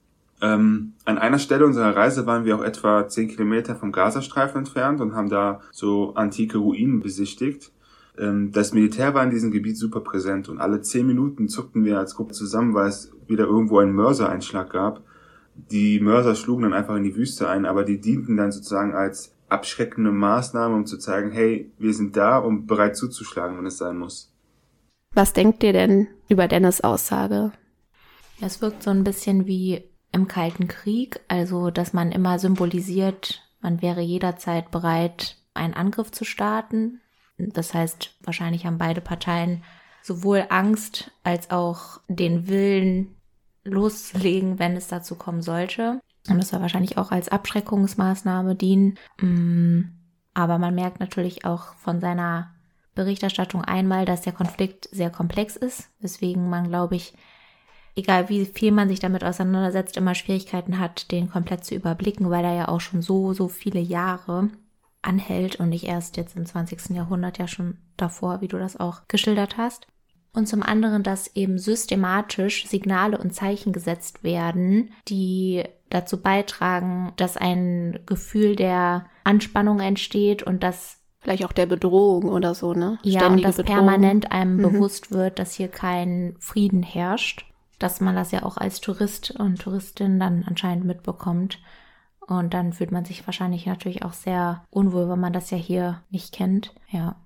Ähm, 0.40 0.92
an 1.04 1.18
einer 1.18 1.38
Stelle 1.38 1.66
unserer 1.66 1.96
Reise 1.96 2.26
waren 2.26 2.44
wir 2.44 2.56
auch 2.56 2.62
etwa 2.62 3.08
zehn 3.08 3.28
Kilometer 3.28 3.74
vom 3.74 3.92
Gazastreifen 3.92 4.58
entfernt 4.58 5.00
und 5.00 5.14
haben 5.14 5.28
da 5.28 5.60
so 5.72 6.14
antike 6.14 6.58
Ruinen 6.58 7.00
besichtigt. 7.00 7.72
Ähm, 8.16 8.52
das 8.52 8.72
Militär 8.72 9.14
war 9.14 9.24
in 9.24 9.30
diesem 9.30 9.50
Gebiet 9.50 9.76
super 9.76 10.00
präsent 10.00 10.48
und 10.48 10.60
alle 10.60 10.80
zehn 10.80 11.06
Minuten 11.06 11.48
zuckten 11.48 11.84
wir 11.84 11.98
als 11.98 12.14
Gruppe 12.14 12.34
zusammen, 12.34 12.74
weil 12.74 12.88
es 12.88 13.10
wieder 13.26 13.46
irgendwo 13.46 13.78
einen 13.78 13.92
Mörsereinschlag 13.92 14.70
gab. 14.70 15.02
Die 15.54 15.98
Mörser 15.98 16.36
schlugen 16.36 16.62
dann 16.62 16.72
einfach 16.72 16.94
in 16.94 17.02
die 17.02 17.16
Wüste 17.16 17.48
ein, 17.48 17.66
aber 17.66 17.84
die 17.84 18.00
dienten 18.00 18.36
dann 18.36 18.52
sozusagen 18.52 18.94
als 18.94 19.34
abschreckende 19.48 20.12
Maßnahme, 20.12 20.74
um 20.74 20.86
zu 20.86 20.98
zeigen, 20.98 21.30
hey, 21.30 21.72
wir 21.78 21.94
sind 21.94 22.16
da, 22.16 22.38
um 22.38 22.66
bereit 22.66 22.96
zuzuschlagen, 22.96 23.58
wenn 23.58 23.66
es 23.66 23.78
sein 23.78 23.98
muss. 23.98 24.32
Was 25.12 25.32
denkt 25.32 25.62
ihr 25.62 25.72
denn 25.72 26.08
über 26.28 26.48
Dennis 26.48 26.80
Aussage? 26.80 27.52
Es 28.40 28.60
wirkt 28.60 28.82
so 28.82 28.90
ein 28.90 29.04
bisschen 29.04 29.46
wie 29.46 29.82
im 30.12 30.28
Kalten 30.28 30.68
Krieg, 30.68 31.20
also 31.28 31.70
dass 31.70 31.92
man 31.92 32.12
immer 32.12 32.38
symbolisiert, 32.38 33.42
man 33.60 33.82
wäre 33.82 34.00
jederzeit 34.00 34.70
bereit, 34.70 35.36
einen 35.54 35.74
Angriff 35.74 36.10
zu 36.12 36.24
starten. 36.24 37.00
Das 37.36 37.74
heißt, 37.74 38.16
wahrscheinlich 38.22 38.66
haben 38.66 38.78
beide 38.78 39.00
Parteien 39.00 39.64
sowohl 40.02 40.46
Angst 40.48 41.10
als 41.24 41.50
auch 41.50 42.00
den 42.08 42.48
Willen 42.48 43.16
loslegen, 43.64 44.58
wenn 44.58 44.76
es 44.76 44.88
dazu 44.88 45.16
kommen 45.16 45.42
sollte. 45.42 46.00
Und 46.28 46.38
das 46.38 46.48
soll 46.48 46.60
wahrscheinlich 46.60 46.98
auch 46.98 47.10
als 47.10 47.28
Abschreckungsmaßnahme 47.28 48.54
dienen. 48.54 48.98
Mm, 49.20 49.82
aber 50.34 50.58
man 50.58 50.74
merkt 50.74 51.00
natürlich 51.00 51.44
auch 51.44 51.74
von 51.74 52.00
seiner 52.00 52.54
Berichterstattung 52.94 53.64
einmal, 53.64 54.04
dass 54.04 54.22
der 54.22 54.32
Konflikt 54.32 54.88
sehr 54.92 55.10
komplex 55.10 55.56
ist, 55.56 55.90
weswegen 56.00 56.48
man, 56.48 56.68
glaube 56.68 56.96
ich, 56.96 57.14
egal 57.94 58.28
wie 58.28 58.44
viel 58.44 58.72
man 58.72 58.88
sich 58.88 59.00
damit 59.00 59.24
auseinandersetzt, 59.24 59.96
immer 59.96 60.14
Schwierigkeiten 60.14 60.78
hat, 60.78 61.10
den 61.10 61.30
komplett 61.30 61.64
zu 61.64 61.74
überblicken, 61.74 62.30
weil 62.30 62.44
er 62.44 62.54
ja 62.54 62.68
auch 62.68 62.80
schon 62.80 63.02
so, 63.02 63.32
so 63.32 63.48
viele 63.48 63.80
Jahre 63.80 64.50
anhält 65.02 65.56
und 65.56 65.68
nicht 65.68 65.84
erst 65.84 66.16
jetzt 66.16 66.36
im 66.36 66.46
20. 66.46 66.90
Jahrhundert, 66.90 67.38
ja 67.38 67.48
schon 67.48 67.78
davor, 67.96 68.40
wie 68.40 68.48
du 68.48 68.58
das 68.58 68.78
auch 68.78 69.02
geschildert 69.08 69.56
hast. 69.56 69.86
Und 70.32 70.46
zum 70.46 70.62
anderen, 70.62 71.02
dass 71.02 71.34
eben 71.34 71.58
systematisch 71.58 72.66
Signale 72.66 73.18
und 73.18 73.34
Zeichen 73.34 73.72
gesetzt 73.72 74.22
werden, 74.22 74.92
die 75.08 75.64
dazu 75.90 76.20
beitragen, 76.20 77.12
dass 77.16 77.36
ein 77.36 78.00
Gefühl 78.06 78.56
der 78.56 79.06
Anspannung 79.24 79.80
entsteht 79.80 80.42
und 80.42 80.62
dass 80.62 80.96
Vielleicht 81.20 81.44
auch 81.44 81.52
der 81.52 81.66
Bedrohung 81.66 82.26
oder 82.26 82.54
so, 82.54 82.74
ne? 82.74 83.00
Ja, 83.02 83.18
Ständige 83.18 83.34
und 83.38 83.42
dass 83.42 83.56
Bedrohung. 83.56 83.78
permanent 83.78 84.30
einem 84.30 84.56
mhm. 84.58 84.62
bewusst 84.62 85.10
wird, 85.10 85.40
dass 85.40 85.52
hier 85.52 85.66
kein 85.66 86.36
Frieden 86.38 86.84
herrscht 86.84 87.44
dass 87.78 88.00
man 88.00 88.14
das 88.14 88.32
ja 88.32 88.42
auch 88.42 88.56
als 88.56 88.80
Tourist 88.80 89.30
und 89.38 89.60
Touristin 89.60 90.18
dann 90.18 90.44
anscheinend 90.46 90.84
mitbekommt. 90.84 91.60
Und 92.20 92.52
dann 92.52 92.72
fühlt 92.72 92.92
man 92.92 93.04
sich 93.04 93.26
wahrscheinlich 93.26 93.66
natürlich 93.66 94.04
auch 94.04 94.12
sehr 94.12 94.64
unwohl, 94.70 95.08
wenn 95.08 95.20
man 95.20 95.32
das 95.32 95.50
ja 95.50 95.56
hier 95.56 96.02
nicht 96.10 96.34
kennt. 96.34 96.74
Ja. 96.90 97.16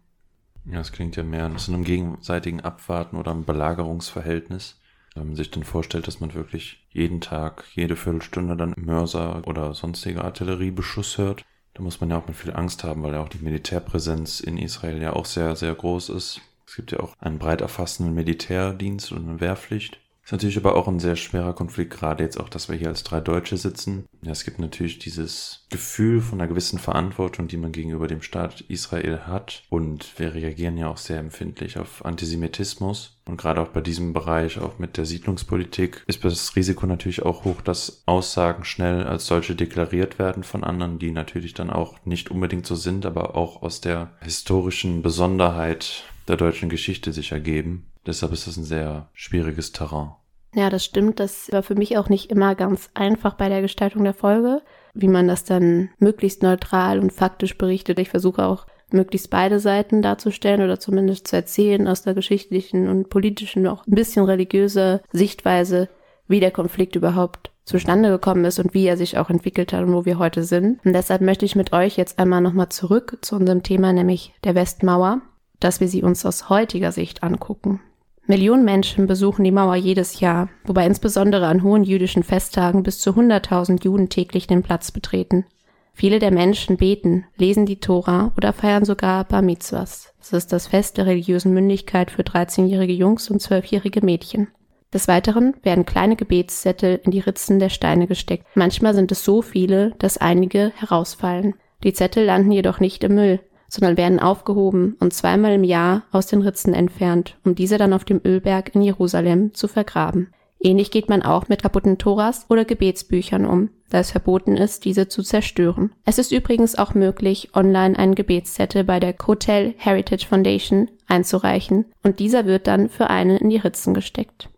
Ja, 0.65 0.79
es 0.79 0.93
klingt 0.93 1.17
ja 1.17 1.25
mehr 1.25 1.49
nach 1.49 1.67
einem 1.67 1.83
gegenseitigen 1.83 2.61
Abwarten 2.61 3.17
oder 3.17 3.33
einem 3.33 3.45
Belagerungsverhältnis. 3.45 4.81
Wenn 5.15 5.27
man 5.27 5.37
sich 5.37 5.51
dann 5.51 5.65
vorstellt, 5.65 6.07
dass 6.07 6.21
man 6.21 6.35
wirklich 6.35 6.87
jeden 6.91 7.21
Tag, 7.21 7.65
jede 7.75 7.97
Viertelstunde 7.97 8.57
dann 8.57 8.75
Mörser 8.77 9.47
oder 9.47 9.75
sonstige 9.75 10.25
Artilleriebeschuss 10.25 11.19
hört, 11.19 11.45
da 11.75 11.83
muss 11.83 12.01
man 12.01 12.11
ja 12.11 12.19
auch 12.19 12.27
mit 12.27 12.37
viel 12.37 12.53
Angst 12.53 12.85
haben, 12.85 13.03
weil 13.03 13.13
ja 13.13 13.23
auch 13.23 13.29
die 13.29 13.43
Militärpräsenz 13.43 14.41
in 14.41 14.59
Israel 14.59 15.01
ja 15.01 15.13
auch 15.15 15.27
sehr, 15.27 15.57
sehr 15.57 15.75
groß 15.75 16.11
ist. 16.11 16.41
Es 16.67 16.77
gibt 16.77 16.93
ja 16.93 17.01
auch 17.01 17.15
einen 17.19 17.39
breit 17.39 17.61
erfassenden 17.61 18.15
Militärdienst 18.15 19.13
und 19.13 19.29
eine 19.29 19.41
Wehrpflicht. 19.41 19.99
Ist 20.25 20.31
natürlich 20.31 20.57
aber 20.57 20.77
auch 20.77 20.87
ein 20.87 21.01
sehr 21.01 21.17
schwerer 21.17 21.53
Konflikt, 21.53 21.93
gerade 21.93 22.23
jetzt 22.23 22.39
auch, 22.39 22.49
dass 22.49 22.69
wir 22.69 22.77
hier 22.77 22.89
als 22.89 23.03
drei 23.03 23.21
Deutsche 23.21 23.57
sitzen. 23.57 24.05
Ja, 24.23 24.31
es 24.31 24.45
gibt 24.45 24.61
natürlich 24.61 25.01
dieses 25.01 25.67
Gefühl 25.69 26.21
von 26.21 26.41
einer 26.41 26.49
gewissen 26.49 26.79
Verantwortung, 26.79 27.49
die 27.49 27.57
man 27.57 27.73
gegenüber 27.73 28.07
dem 28.07 28.23
Staat 28.23 28.61
Israel 28.63 29.23
hat. 29.27 29.65
Und 29.69 30.19
wir 30.21 30.33
reagieren 30.33 30.79
ja 30.79 30.87
auch 30.89 30.97
sehr 30.97 31.19
empfindlich 31.19 31.77
auf 31.77 32.05
Antisemitismus. 32.05 33.17
Und 33.25 33.37
gerade 33.37 33.61
auch 33.61 33.69
bei 33.69 33.81
diesem 33.81 34.13
Bereich, 34.13 34.61
auch 34.61 34.79
mit 34.79 34.97
der 34.97 35.07
Siedlungspolitik, 35.07 36.05
ist 36.07 36.25
das 36.25 36.55
Risiko 36.55 36.87
natürlich 36.87 37.23
auch 37.23 37.45
hoch, 37.45 37.61
dass 37.61 38.03
Aussagen 38.07 38.65
schnell 38.65 39.05
als 39.05 39.27
solche 39.27 39.57
deklariert 39.57 40.21
werden 40.21 40.45
von 40.45 40.63
anderen, 40.63 41.01
die 41.01 41.11
natürlich 41.11 41.55
dann 41.55 41.71
auch 41.71 41.97
nicht 42.05 42.31
unbedingt 42.31 42.67
so 42.67 42.77
sind, 42.77 43.07
aber 43.07 43.37
auch 43.37 43.63
aus 43.63 43.81
der 43.81 44.13
historischen 44.21 45.03
Besonderheit 45.03 46.05
der 46.29 46.37
deutschen 46.37 46.69
Geschichte 46.69 47.13
sich 47.13 47.33
ergeben. 47.33 47.87
Deshalb 48.07 48.33
ist 48.33 48.47
das 48.47 48.57
ein 48.57 48.65
sehr 48.65 49.09
schwieriges 49.13 49.73
Terrain. 49.73 50.13
Ja, 50.55 50.69
das 50.69 50.85
stimmt. 50.85 51.19
Das 51.19 51.51
war 51.51 51.63
für 51.63 51.75
mich 51.75 51.97
auch 51.97 52.09
nicht 52.09 52.31
immer 52.31 52.55
ganz 52.55 52.91
einfach 52.95 53.35
bei 53.35 53.49
der 53.49 53.63
Gestaltung 53.63 54.05
der 54.05 54.15
Folge, 54.15 54.63
wie 54.93 55.09
man 55.09 55.27
das 55.27 55.45
dann 55.45 55.91
möglichst 55.99 56.43
neutral 56.43 56.99
und 56.99 57.13
faktisch 57.13 57.57
berichtet. 57.57 57.99
Ich 57.99 58.11
versuche 58.11 58.45
auch 58.45 58.67
möglichst 58.93 59.31
beide 59.31 59.61
Seiten 59.61 60.03
darzustellen 60.03 60.63
oder 60.63 60.79
zumindest 60.79 61.29
zu 61.29 61.37
erzählen 61.37 61.89
aus 61.89 62.03
der 62.03 62.13
geschichtlichen 62.13 62.89
und 62.89 63.09
politischen, 63.09 63.67
auch 63.67 63.87
ein 63.87 63.95
bisschen 63.95 64.27
religiöse 64.27 65.01
Sichtweise, 65.13 65.89
wie 66.29 66.41
der 66.41 66.51
Konflikt 66.51 66.97
überhaupt 66.97 67.51
zustande 67.65 68.11
gekommen 68.11 68.45
ist 68.45 68.59
und 68.59 68.75
wie 68.75 68.87
er 68.87 68.97
sich 68.97 69.19
auch 69.19 69.31
entwickelt 69.31 69.73
hat 69.73 69.85
und 69.85 69.95
wo 69.95 70.05
wir 70.05 70.19
heute 70.19 70.43
sind. 70.43 70.85
Und 70.85 70.93
deshalb 70.93 71.23
möchte 71.23 71.47
ich 71.47 71.57
mit 71.57 71.73
euch 71.73 71.97
jetzt 71.97 72.19
einmal 72.19 72.41
nochmal 72.41 72.69
zurück 72.69 73.19
zu 73.23 73.37
unserem 73.37 73.63
Thema, 73.63 73.93
nämlich 73.93 74.35
der 74.45 74.55
Westmauer, 74.55 75.23
dass 75.63 75.81
wir 75.81 75.89
sie 75.89 76.03
uns 76.03 76.27
aus 76.27 76.49
heutiger 76.49 76.93
Sicht 76.93 77.23
angucken. 77.23 77.81
Millionen 78.27 78.65
Menschen 78.65 79.07
besuchen 79.07 79.45
die 79.45 79.51
Mauer 79.51 79.75
jedes 79.75 80.21
Jahr, 80.21 80.49
wobei 80.65 80.87
insbesondere 80.87 81.47
an 81.47 81.63
hohen 81.63 81.83
jüdischen 81.83 82.23
Festtagen 82.23 82.83
bis 82.83 83.01
zu 83.01 83.11
100.000 83.11 83.85
Juden 83.85 84.09
täglich 84.09 84.47
den 84.47 84.63
Platz 84.63 84.93
betreten. 84.93 85.45
Viele 85.93 86.19
der 86.19 86.31
Menschen 86.31 86.77
beten, 86.77 87.27
lesen 87.37 87.67
die 87.67 87.81
Tora 87.81 88.33
oder 88.37 88.53
feiern 88.53 88.85
sogar 88.85 89.25
Bar 89.25 89.43
Mitzvahs. 89.43 90.15
Das 90.19 90.33
ist 90.33 90.53
das 90.53 90.69
Fest 90.69 90.97
der 90.97 91.07
religiösen 91.07 91.53
Mündigkeit 91.53 92.11
für 92.11 92.23
13-jährige 92.23 92.93
Jungs 92.93 93.29
und 93.29 93.43
12-jährige 93.43 94.05
Mädchen. 94.05 94.49
Des 94.93 95.09
Weiteren 95.09 95.55
werden 95.63 95.87
kleine 95.87 96.17
Gebetszettel 96.17 97.01
in 97.03 97.11
die 97.11 97.21
Ritzen 97.21 97.59
der 97.59 97.71
Steine 97.71 98.07
gesteckt. 98.07 98.47
Manchmal 98.55 98.95
sind 98.95 99.11
es 99.11 99.25
so 99.25 99.43
viele, 99.43 99.95
dass 99.99 100.19
einige 100.19 100.73
herausfallen. 100.77 101.55
Die 101.83 101.93
Zettel 101.93 102.25
landen 102.25 102.53
jedoch 102.53 102.79
nicht 102.79 103.03
im 103.05 103.15
Müll, 103.15 103.41
sondern 103.73 103.97
werden 103.97 104.21
aufgehoben 104.21 104.97
und 105.01 105.15
zweimal 105.15 105.55
im 105.55 105.65
Jahr 105.65 106.03
aus 106.13 106.27
den 106.27 106.43
Ritzen 106.43 106.75
entfernt, 106.75 107.39
um 107.43 107.55
diese 107.55 107.79
dann 107.79 107.95
auf 107.95 108.05
dem 108.05 108.21
Ölberg 108.23 108.75
in 108.75 108.83
Jerusalem 108.83 109.55
zu 109.55 109.67
vergraben. 109.67 110.29
Ähnlich 110.61 110.91
geht 110.91 111.09
man 111.09 111.23
auch 111.23 111.49
mit 111.49 111.63
kaputten 111.63 111.97
Toras 111.97 112.45
oder 112.51 112.67
Gebetsbüchern 112.67 113.47
um, 113.47 113.71
da 113.89 114.01
es 114.01 114.11
verboten 114.11 114.59
ist, 114.59 114.85
diese 114.85 115.09
zu 115.09 115.23
zerstören. 115.23 115.91
Es 116.05 116.19
ist 116.19 116.33
übrigens 116.33 116.77
auch 116.77 116.93
möglich, 116.93 117.49
online 117.55 117.99
einen 117.99 118.15
Gebetszettel 118.15 118.85
bei 118.85 119.01
der 119.01 119.15
Kotel 119.15 119.73
Heritage 119.79 120.27
Foundation 120.27 120.91
einzureichen 121.09 121.87
und 122.03 122.21
dieser 122.21 122.45
wird 122.45 122.67
dann 122.67 122.91
für 122.91 123.09
einen 123.09 123.39
in 123.39 123.49
die 123.49 123.57
Ritzen 123.57 123.95
gesteckt. 123.95 124.51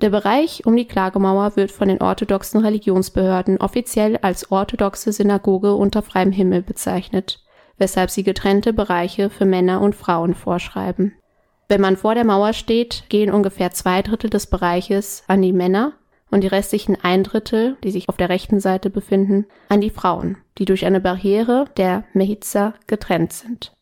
Der 0.00 0.08
Bereich 0.10 0.64
um 0.64 0.74
die 0.74 0.86
Klagemauer 0.86 1.54
wird 1.56 1.70
von 1.70 1.88
den 1.88 2.00
orthodoxen 2.00 2.62
Religionsbehörden 2.62 3.58
offiziell 3.58 4.16
als 4.16 4.50
orthodoxe 4.50 5.12
Synagoge 5.12 5.74
unter 5.74 6.00
freiem 6.00 6.32
Himmel 6.32 6.62
bezeichnet 6.62 7.42
weshalb 7.78 8.10
sie 8.10 8.22
getrennte 8.22 8.72
Bereiche 8.72 9.30
für 9.30 9.44
Männer 9.44 9.80
und 9.80 9.94
Frauen 9.94 10.34
vorschreiben. 10.34 11.12
Wenn 11.68 11.80
man 11.80 11.96
vor 11.96 12.14
der 12.14 12.24
Mauer 12.24 12.52
steht, 12.52 13.04
gehen 13.08 13.32
ungefähr 13.32 13.72
zwei 13.72 14.02
Drittel 14.02 14.30
des 14.30 14.46
Bereiches 14.46 15.24
an 15.26 15.42
die 15.42 15.52
Männer 15.52 15.92
und 16.30 16.42
die 16.42 16.48
restlichen 16.48 16.96
ein 17.02 17.22
Drittel, 17.22 17.76
die 17.82 17.90
sich 17.90 18.08
auf 18.08 18.16
der 18.16 18.28
rechten 18.28 18.60
Seite 18.60 18.90
befinden, 18.90 19.46
an 19.68 19.80
die 19.80 19.90
Frauen, 19.90 20.38
die 20.58 20.64
durch 20.64 20.86
eine 20.86 21.00
Barriere, 21.00 21.66
der 21.76 22.04
Mehitza, 22.12 22.74
getrennt 22.86 23.32
sind. 23.32 23.72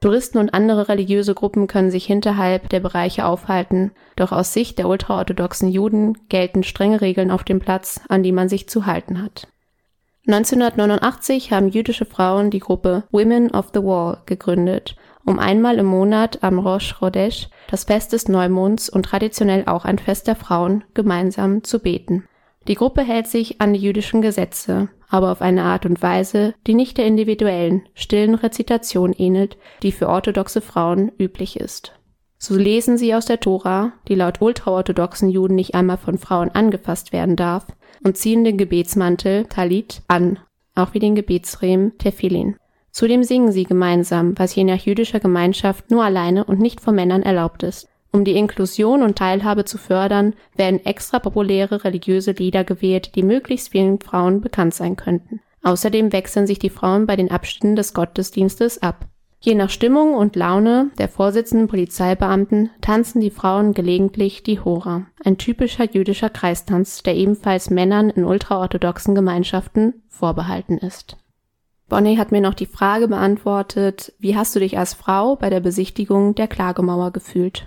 Touristen 0.00 0.36
und 0.36 0.52
andere 0.52 0.88
religiöse 0.88 1.34
Gruppen 1.34 1.66
können 1.66 1.90
sich 1.90 2.04
hinterhalb 2.04 2.68
der 2.68 2.80
Bereiche 2.80 3.24
aufhalten, 3.24 3.90
doch 4.16 4.32
aus 4.32 4.52
Sicht 4.52 4.78
der 4.78 4.86
ultraorthodoxen 4.86 5.70
Juden 5.70 6.28
gelten 6.28 6.62
strenge 6.62 7.00
Regeln 7.00 7.30
auf 7.30 7.42
dem 7.42 7.58
Platz, 7.58 8.02
an 8.08 8.22
die 8.22 8.32
man 8.32 8.50
sich 8.50 8.68
zu 8.68 8.84
halten 8.84 9.22
hat. 9.22 9.48
1989 10.26 11.52
haben 11.52 11.68
jüdische 11.68 12.06
Frauen 12.06 12.50
die 12.50 12.60
Gruppe 12.60 13.04
Women 13.10 13.50
of 13.50 13.66
the 13.74 13.82
Wall 13.82 14.22
gegründet, 14.24 14.96
um 15.26 15.38
einmal 15.38 15.76
im 15.76 15.84
Monat 15.84 16.42
am 16.42 16.58
Rosh 16.58 16.94
Chodesh, 16.98 17.50
das 17.70 17.84
Fest 17.84 18.14
des 18.14 18.28
Neumonds 18.28 18.88
und 18.88 19.04
traditionell 19.04 19.64
auch 19.66 19.84
ein 19.84 19.98
Fest 19.98 20.26
der 20.26 20.36
Frauen, 20.36 20.82
gemeinsam 20.94 21.62
zu 21.62 21.78
beten. 21.78 22.24
Die 22.68 22.74
Gruppe 22.74 23.02
hält 23.02 23.26
sich 23.26 23.60
an 23.60 23.74
die 23.74 23.80
jüdischen 23.80 24.22
Gesetze, 24.22 24.88
aber 25.10 25.30
auf 25.30 25.42
eine 25.42 25.64
Art 25.64 25.84
und 25.84 26.00
Weise, 26.00 26.54
die 26.66 26.72
nicht 26.72 26.96
der 26.96 27.04
individuellen, 27.04 27.82
stillen 27.92 28.34
Rezitation 28.34 29.12
ähnelt, 29.12 29.58
die 29.82 29.92
für 29.92 30.08
orthodoxe 30.08 30.62
Frauen 30.62 31.12
üblich 31.18 31.60
ist. 31.60 31.92
So 32.38 32.56
lesen 32.56 32.96
sie 32.96 33.14
aus 33.14 33.26
der 33.26 33.40
Tora, 33.40 33.92
die 34.08 34.14
laut 34.14 34.40
ultraorthodoxen 34.40 35.28
Juden 35.28 35.54
nicht 35.54 35.74
einmal 35.74 35.98
von 35.98 36.16
Frauen 36.16 36.50
angefasst 36.50 37.12
werden 37.12 37.36
darf, 37.36 37.66
und 38.04 38.16
ziehen 38.16 38.44
den 38.44 38.56
Gebetsmantel 38.56 39.46
Talit 39.46 40.02
an, 40.06 40.38
auch 40.76 40.94
wie 40.94 41.00
den 41.00 41.16
Gebetsriemen 41.16 41.98
Tefillin. 41.98 42.56
Zudem 42.92 43.24
singen 43.24 43.50
sie 43.50 43.64
gemeinsam, 43.64 44.38
was 44.38 44.54
je 44.54 44.62
nach 44.62 44.78
jüdischer 44.78 45.18
Gemeinschaft 45.18 45.90
nur 45.90 46.04
alleine 46.04 46.44
und 46.44 46.60
nicht 46.60 46.80
von 46.80 46.94
Männern 46.94 47.22
erlaubt 47.22 47.64
ist. 47.64 47.88
Um 48.12 48.24
die 48.24 48.36
Inklusion 48.36 49.02
und 49.02 49.18
Teilhabe 49.18 49.64
zu 49.64 49.78
fördern, 49.78 50.34
werden 50.54 50.84
extra 50.86 51.18
populäre 51.18 51.82
religiöse 51.82 52.30
Lieder 52.30 52.62
gewählt, 52.62 53.16
die 53.16 53.24
möglichst 53.24 53.70
vielen 53.70 53.98
Frauen 53.98 54.40
bekannt 54.40 54.74
sein 54.74 54.94
könnten. 54.94 55.40
Außerdem 55.64 56.12
wechseln 56.12 56.46
sich 56.46 56.60
die 56.60 56.70
Frauen 56.70 57.06
bei 57.06 57.16
den 57.16 57.32
Abschnitten 57.32 57.74
des 57.74 57.92
Gottesdienstes 57.92 58.80
ab. 58.80 59.06
Je 59.44 59.54
nach 59.54 59.68
Stimmung 59.68 60.14
und 60.14 60.36
Laune 60.36 60.90
der 60.96 61.10
vorsitzenden 61.10 61.68
Polizeibeamten 61.68 62.70
tanzen 62.80 63.20
die 63.20 63.30
Frauen 63.30 63.74
gelegentlich 63.74 64.42
die 64.42 64.58
Hora, 64.58 65.04
ein 65.22 65.36
typischer 65.36 65.84
jüdischer 65.84 66.30
Kreistanz, 66.30 67.02
der 67.02 67.14
ebenfalls 67.14 67.68
Männern 67.68 68.08
in 68.08 68.24
ultraorthodoxen 68.24 69.14
Gemeinschaften 69.14 70.02
vorbehalten 70.08 70.78
ist. 70.78 71.18
Bonnie 71.90 72.16
hat 72.16 72.32
mir 72.32 72.40
noch 72.40 72.54
die 72.54 72.64
Frage 72.64 73.06
beantwortet, 73.06 74.14
wie 74.18 74.34
hast 74.34 74.56
du 74.56 74.60
dich 74.60 74.78
als 74.78 74.94
Frau 74.94 75.36
bei 75.36 75.50
der 75.50 75.60
Besichtigung 75.60 76.34
der 76.34 76.48
Klagemauer 76.48 77.10
gefühlt? 77.10 77.66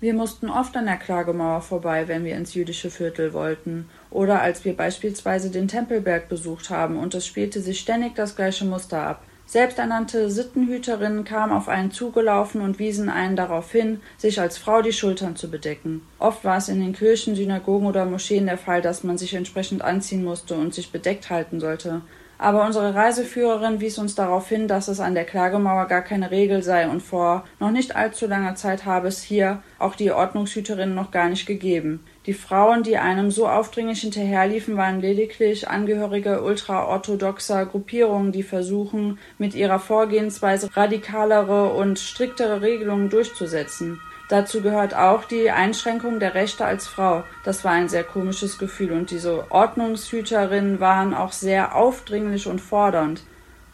Wir 0.00 0.14
mussten 0.14 0.50
oft 0.50 0.76
an 0.76 0.86
der 0.86 0.96
Klagemauer 0.96 1.60
vorbei, 1.60 2.08
wenn 2.08 2.24
wir 2.24 2.34
ins 2.34 2.54
jüdische 2.54 2.90
Viertel 2.90 3.32
wollten, 3.32 3.88
oder 4.10 4.42
als 4.42 4.64
wir 4.64 4.76
beispielsweise 4.76 5.50
den 5.50 5.68
Tempelberg 5.68 6.28
besucht 6.28 6.70
haben 6.70 6.98
und 6.98 7.14
es 7.14 7.24
spielte 7.24 7.60
sich 7.60 7.78
ständig 7.78 8.16
das 8.16 8.34
gleiche 8.34 8.64
Muster 8.64 9.06
ab. 9.06 9.22
Selbsternannte 9.48 10.30
Sittenhüterinnen 10.30 11.24
kamen 11.24 11.54
auf 11.54 11.70
einen 11.70 11.90
zugelaufen 11.90 12.60
und 12.60 12.78
wiesen 12.78 13.08
einen 13.08 13.34
darauf 13.34 13.72
hin, 13.72 14.02
sich 14.18 14.42
als 14.42 14.58
Frau 14.58 14.82
die 14.82 14.92
Schultern 14.92 15.36
zu 15.36 15.50
bedecken. 15.50 16.02
Oft 16.18 16.44
war 16.44 16.58
es 16.58 16.68
in 16.68 16.80
den 16.80 16.92
Kirchen, 16.92 17.34
Synagogen 17.34 17.86
oder 17.86 18.04
Moscheen 18.04 18.44
der 18.44 18.58
Fall, 18.58 18.82
dass 18.82 19.04
man 19.04 19.16
sich 19.16 19.32
entsprechend 19.32 19.80
anziehen 19.80 20.22
musste 20.22 20.54
und 20.54 20.74
sich 20.74 20.92
bedeckt 20.92 21.30
halten 21.30 21.60
sollte 21.60 22.02
aber 22.38 22.64
unsere 22.64 22.94
Reiseführerin 22.94 23.80
wies 23.80 23.98
uns 23.98 24.14
darauf 24.14 24.48
hin, 24.48 24.68
dass 24.68 24.86
es 24.86 25.00
an 25.00 25.14
der 25.14 25.24
Klagemauer 25.24 25.86
gar 25.86 26.02
keine 26.02 26.30
Regel 26.30 26.62
sei 26.62 26.88
und 26.88 27.02
vor 27.02 27.44
noch 27.58 27.72
nicht 27.72 27.96
allzu 27.96 28.28
langer 28.28 28.54
Zeit 28.54 28.84
habe 28.84 29.08
es 29.08 29.22
hier 29.22 29.60
auch 29.80 29.96
die 29.96 30.12
Ordnungshüterinnen 30.12 30.94
noch 30.94 31.10
gar 31.10 31.28
nicht 31.28 31.46
gegeben. 31.46 32.04
Die 32.28 32.34
Frauen, 32.34 32.82
die 32.82 32.98
einem 32.98 33.30
so 33.30 33.48
aufdringlich 33.48 34.02
hinterherliefen, 34.02 34.76
waren 34.76 35.00
lediglich 35.00 35.66
Angehörige 35.70 36.42
ultraorthodoxer 36.42 37.64
Gruppierungen, 37.64 38.32
die 38.32 38.42
versuchen, 38.42 39.18
mit 39.38 39.54
ihrer 39.54 39.78
Vorgehensweise 39.78 40.68
radikalere 40.76 41.72
und 41.72 41.98
striktere 41.98 42.60
Regelungen 42.60 43.08
durchzusetzen. 43.08 44.02
Dazu 44.28 44.60
gehört 44.60 44.94
auch 44.94 45.24
die 45.24 45.50
Einschränkung 45.50 46.20
der 46.20 46.34
Rechte 46.34 46.66
als 46.66 46.86
Frau. 46.86 47.24
Das 47.44 47.64
war 47.64 47.72
ein 47.72 47.88
sehr 47.88 48.04
komisches 48.04 48.58
Gefühl 48.58 48.92
und 48.92 49.10
diese 49.10 49.50
Ordnungshüterinnen 49.50 50.80
waren 50.80 51.14
auch 51.14 51.32
sehr 51.32 51.74
aufdringlich 51.74 52.46
und 52.46 52.60
fordernd. 52.60 53.22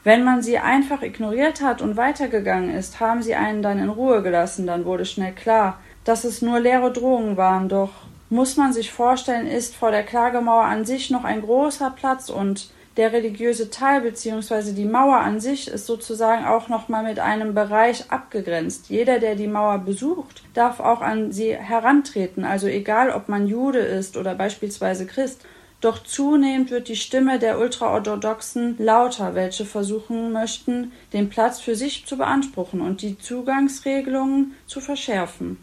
Wenn 0.05 0.23
man 0.23 0.43
sie 0.43 0.61
einfach 0.61 1.03
ignoriert 1.03 1.61
hat 1.61 1.83
und 1.83 1.97
weitergegangen 1.97 2.73
ist, 2.73 3.01
haben 3.01 3.21
sie 3.21 3.35
einen 3.35 3.63
dann 3.63 3.81
in 3.81 3.89
Ruhe 3.89 4.23
gelassen, 4.23 4.69
dann 4.69 4.85
wurde 4.85 5.07
schnell 5.07 5.33
klar, 5.33 5.81
dass 6.05 6.23
es 6.23 6.41
nur 6.41 6.61
leere 6.61 6.93
Drohungen 6.93 7.37
waren, 7.37 7.69
doch 7.69 7.91
muss 8.31 8.57
man 8.57 8.73
sich 8.73 8.93
vorstellen, 8.93 9.47
ist 9.47 9.77
vor 9.77 9.91
der 9.91 10.03
Klagemauer 10.03 10.65
an 10.65 10.85
sich 10.85 11.11
noch 11.11 11.25
ein 11.25 11.43
großer 11.43 11.91
Platz 11.91 12.31
und 12.31 12.71
der 12.97 13.13
religiöse 13.13 13.71
Teil 13.71 14.03
bzw. 14.03 14.73
die 14.73 14.85
Mauer 14.85 15.17
an 15.17 15.41
sich 15.41 15.67
ist 15.69 15.87
sozusagen 15.87 16.45
auch 16.45 16.69
nochmal 16.69 17.03
mit 17.03 17.19
einem 17.19 17.53
Bereich 17.55 18.11
abgegrenzt. 18.11 18.89
Jeder, 18.89 19.19
der 19.19 19.35
die 19.35 19.49
Mauer 19.49 19.79
besucht, 19.79 20.45
darf 20.55 20.79
auch 20.79 21.01
an 21.01 21.33
sie 21.33 21.57
herantreten, 21.57 22.45
also 22.45 22.69
egal 22.69 23.11
ob 23.11 23.29
man 23.29 23.49
Jude 23.49 23.81
ist 23.81 24.17
oder 24.17 24.35
beispielsweise 24.35 25.07
Christ. 25.07 25.45
Doch 25.81 26.03
zunehmend 26.03 26.71
wird 26.71 26.89
die 26.89 26.97
Stimme 26.97 27.39
der 27.39 27.59
Ultraorthodoxen 27.59 28.77
lauter, 28.79 29.35
welche 29.35 29.67
versuchen 29.67 30.33
möchten, 30.33 30.93
den 31.13 31.29
Platz 31.29 31.61
für 31.61 31.75
sich 31.75 32.07
zu 32.07 32.17
beanspruchen 32.17 32.81
und 32.81 33.03
die 33.03 33.19
Zugangsregelungen 33.19 34.55
zu 34.67 34.81
verschärfen. 34.81 35.59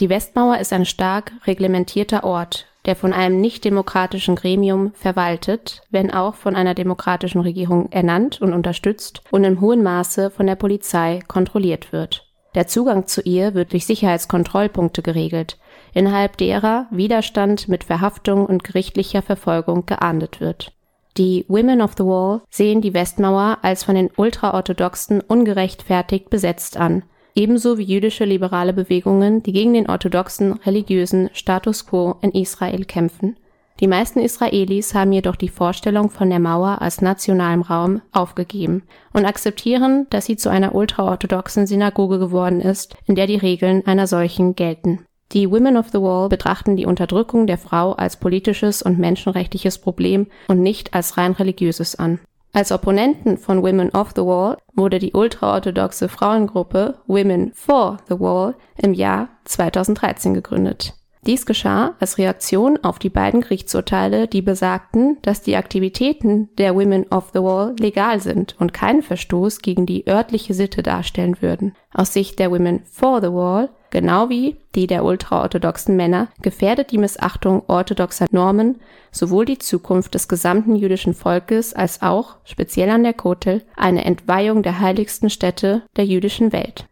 Die 0.00 0.08
Westmauer 0.08 0.58
ist 0.58 0.72
ein 0.72 0.84
stark 0.84 1.32
reglementierter 1.44 2.22
Ort, 2.22 2.66
der 2.86 2.94
von 2.94 3.12
einem 3.12 3.40
nicht-demokratischen 3.40 4.36
Gremium 4.36 4.92
verwaltet, 4.94 5.82
wenn 5.90 6.12
auch 6.12 6.36
von 6.36 6.54
einer 6.54 6.74
demokratischen 6.74 7.40
Regierung 7.40 7.90
ernannt 7.90 8.40
und 8.40 8.52
unterstützt 8.52 9.22
und 9.32 9.42
im 9.42 9.60
hohen 9.60 9.82
Maße 9.82 10.30
von 10.30 10.46
der 10.46 10.54
Polizei 10.54 11.18
kontrolliert 11.26 11.92
wird. 11.92 12.24
Der 12.54 12.68
Zugang 12.68 13.08
zu 13.08 13.22
ihr 13.22 13.54
wird 13.54 13.72
durch 13.72 13.86
Sicherheitskontrollpunkte 13.86 15.02
geregelt, 15.02 15.58
innerhalb 15.92 16.36
derer 16.36 16.86
Widerstand 16.92 17.68
mit 17.68 17.82
Verhaftung 17.82 18.46
und 18.46 18.62
gerichtlicher 18.62 19.22
Verfolgung 19.22 19.84
geahndet 19.84 20.40
wird. 20.40 20.72
Die 21.16 21.44
Women 21.48 21.82
of 21.82 21.94
the 21.98 22.04
Wall 22.04 22.42
sehen 22.50 22.80
die 22.80 22.94
Westmauer 22.94 23.58
als 23.62 23.82
von 23.82 23.96
den 23.96 24.10
Ultraorthodoxen 24.16 25.20
ungerechtfertigt 25.20 26.30
besetzt 26.30 26.76
an 26.76 27.02
ebenso 27.34 27.78
wie 27.78 27.84
jüdische 27.84 28.24
liberale 28.24 28.72
Bewegungen, 28.72 29.42
die 29.42 29.52
gegen 29.52 29.72
den 29.72 29.88
orthodoxen 29.88 30.54
religiösen 30.64 31.30
Status 31.32 31.86
quo 31.86 32.16
in 32.22 32.32
Israel 32.32 32.84
kämpfen. 32.84 33.36
Die 33.80 33.86
meisten 33.86 34.18
Israelis 34.18 34.92
haben 34.94 35.12
jedoch 35.12 35.36
die 35.36 35.48
Vorstellung 35.48 36.10
von 36.10 36.30
der 36.30 36.40
Mauer 36.40 36.82
als 36.82 37.00
nationalem 37.00 37.62
Raum 37.62 38.02
aufgegeben 38.10 38.82
und 39.12 39.24
akzeptieren, 39.24 40.08
dass 40.10 40.26
sie 40.26 40.36
zu 40.36 40.48
einer 40.48 40.74
ultraorthodoxen 40.74 41.66
Synagoge 41.66 42.18
geworden 42.18 42.60
ist, 42.60 42.96
in 43.06 43.14
der 43.14 43.28
die 43.28 43.36
Regeln 43.36 43.86
einer 43.86 44.08
solchen 44.08 44.56
gelten. 44.56 45.04
Die 45.32 45.50
Women 45.50 45.76
of 45.76 45.90
the 45.92 46.00
Wall 46.00 46.28
betrachten 46.28 46.76
die 46.76 46.86
Unterdrückung 46.86 47.46
der 47.46 47.58
Frau 47.58 47.92
als 47.92 48.18
politisches 48.18 48.82
und 48.82 48.98
menschenrechtliches 48.98 49.78
Problem 49.78 50.26
und 50.48 50.60
nicht 50.60 50.94
als 50.94 51.16
rein 51.16 51.32
religiöses 51.32 51.96
an. 51.96 52.18
Als 52.52 52.72
Opponenten 52.72 53.36
von 53.36 53.62
Women 53.62 53.90
of 53.90 54.12
the 54.16 54.22
Wall 54.22 54.56
wurde 54.74 54.98
die 54.98 55.12
ultraorthodoxe 55.12 56.08
Frauengruppe 56.08 56.98
Women 57.06 57.52
for 57.54 57.98
the 58.08 58.18
Wall 58.18 58.54
im 58.76 58.94
Jahr 58.94 59.28
2013 59.44 60.34
gegründet. 60.34 60.97
Dies 61.26 61.46
geschah 61.46 61.94
als 62.00 62.18
Reaktion 62.18 62.78
auf 62.82 62.98
die 62.98 63.10
beiden 63.10 63.40
Gerichtsurteile, 63.40 64.28
die 64.28 64.42
besagten, 64.42 65.18
dass 65.22 65.42
die 65.42 65.56
Aktivitäten 65.56 66.48
der 66.58 66.74
Women 66.74 67.06
of 67.10 67.30
the 67.32 67.40
Wall 67.40 67.74
legal 67.78 68.20
sind 68.20 68.56
und 68.58 68.72
keinen 68.72 69.02
Verstoß 69.02 69.60
gegen 69.60 69.86
die 69.86 70.06
örtliche 70.06 70.54
Sitte 70.54 70.82
darstellen 70.82 71.36
würden. 71.40 71.74
Aus 71.92 72.12
Sicht 72.12 72.38
der 72.38 72.50
Women 72.50 72.82
for 72.84 73.20
the 73.20 73.32
Wall 73.32 73.68
genau 73.90 74.28
wie 74.28 74.56
die 74.74 74.86
der 74.86 75.04
ultraorthodoxen 75.04 75.96
Männer, 75.96 76.28
gefährdet 76.42 76.90
die 76.90 76.98
Missachtung 76.98 77.62
orthodoxer 77.66 78.26
Normen 78.30 78.76
sowohl 79.10 79.44
die 79.44 79.58
Zukunft 79.58 80.14
des 80.14 80.28
gesamten 80.28 80.76
jüdischen 80.76 81.14
Volkes 81.14 81.72
als 81.72 82.02
auch, 82.02 82.36
speziell 82.44 82.90
an 82.90 83.02
der 83.02 83.14
Kotel, 83.14 83.62
eine 83.76 84.04
Entweihung 84.04 84.62
der 84.62 84.80
heiligsten 84.80 85.30
Stätte 85.30 85.82
der 85.96 86.04
jüdischen 86.04 86.52
Welt. 86.52 86.86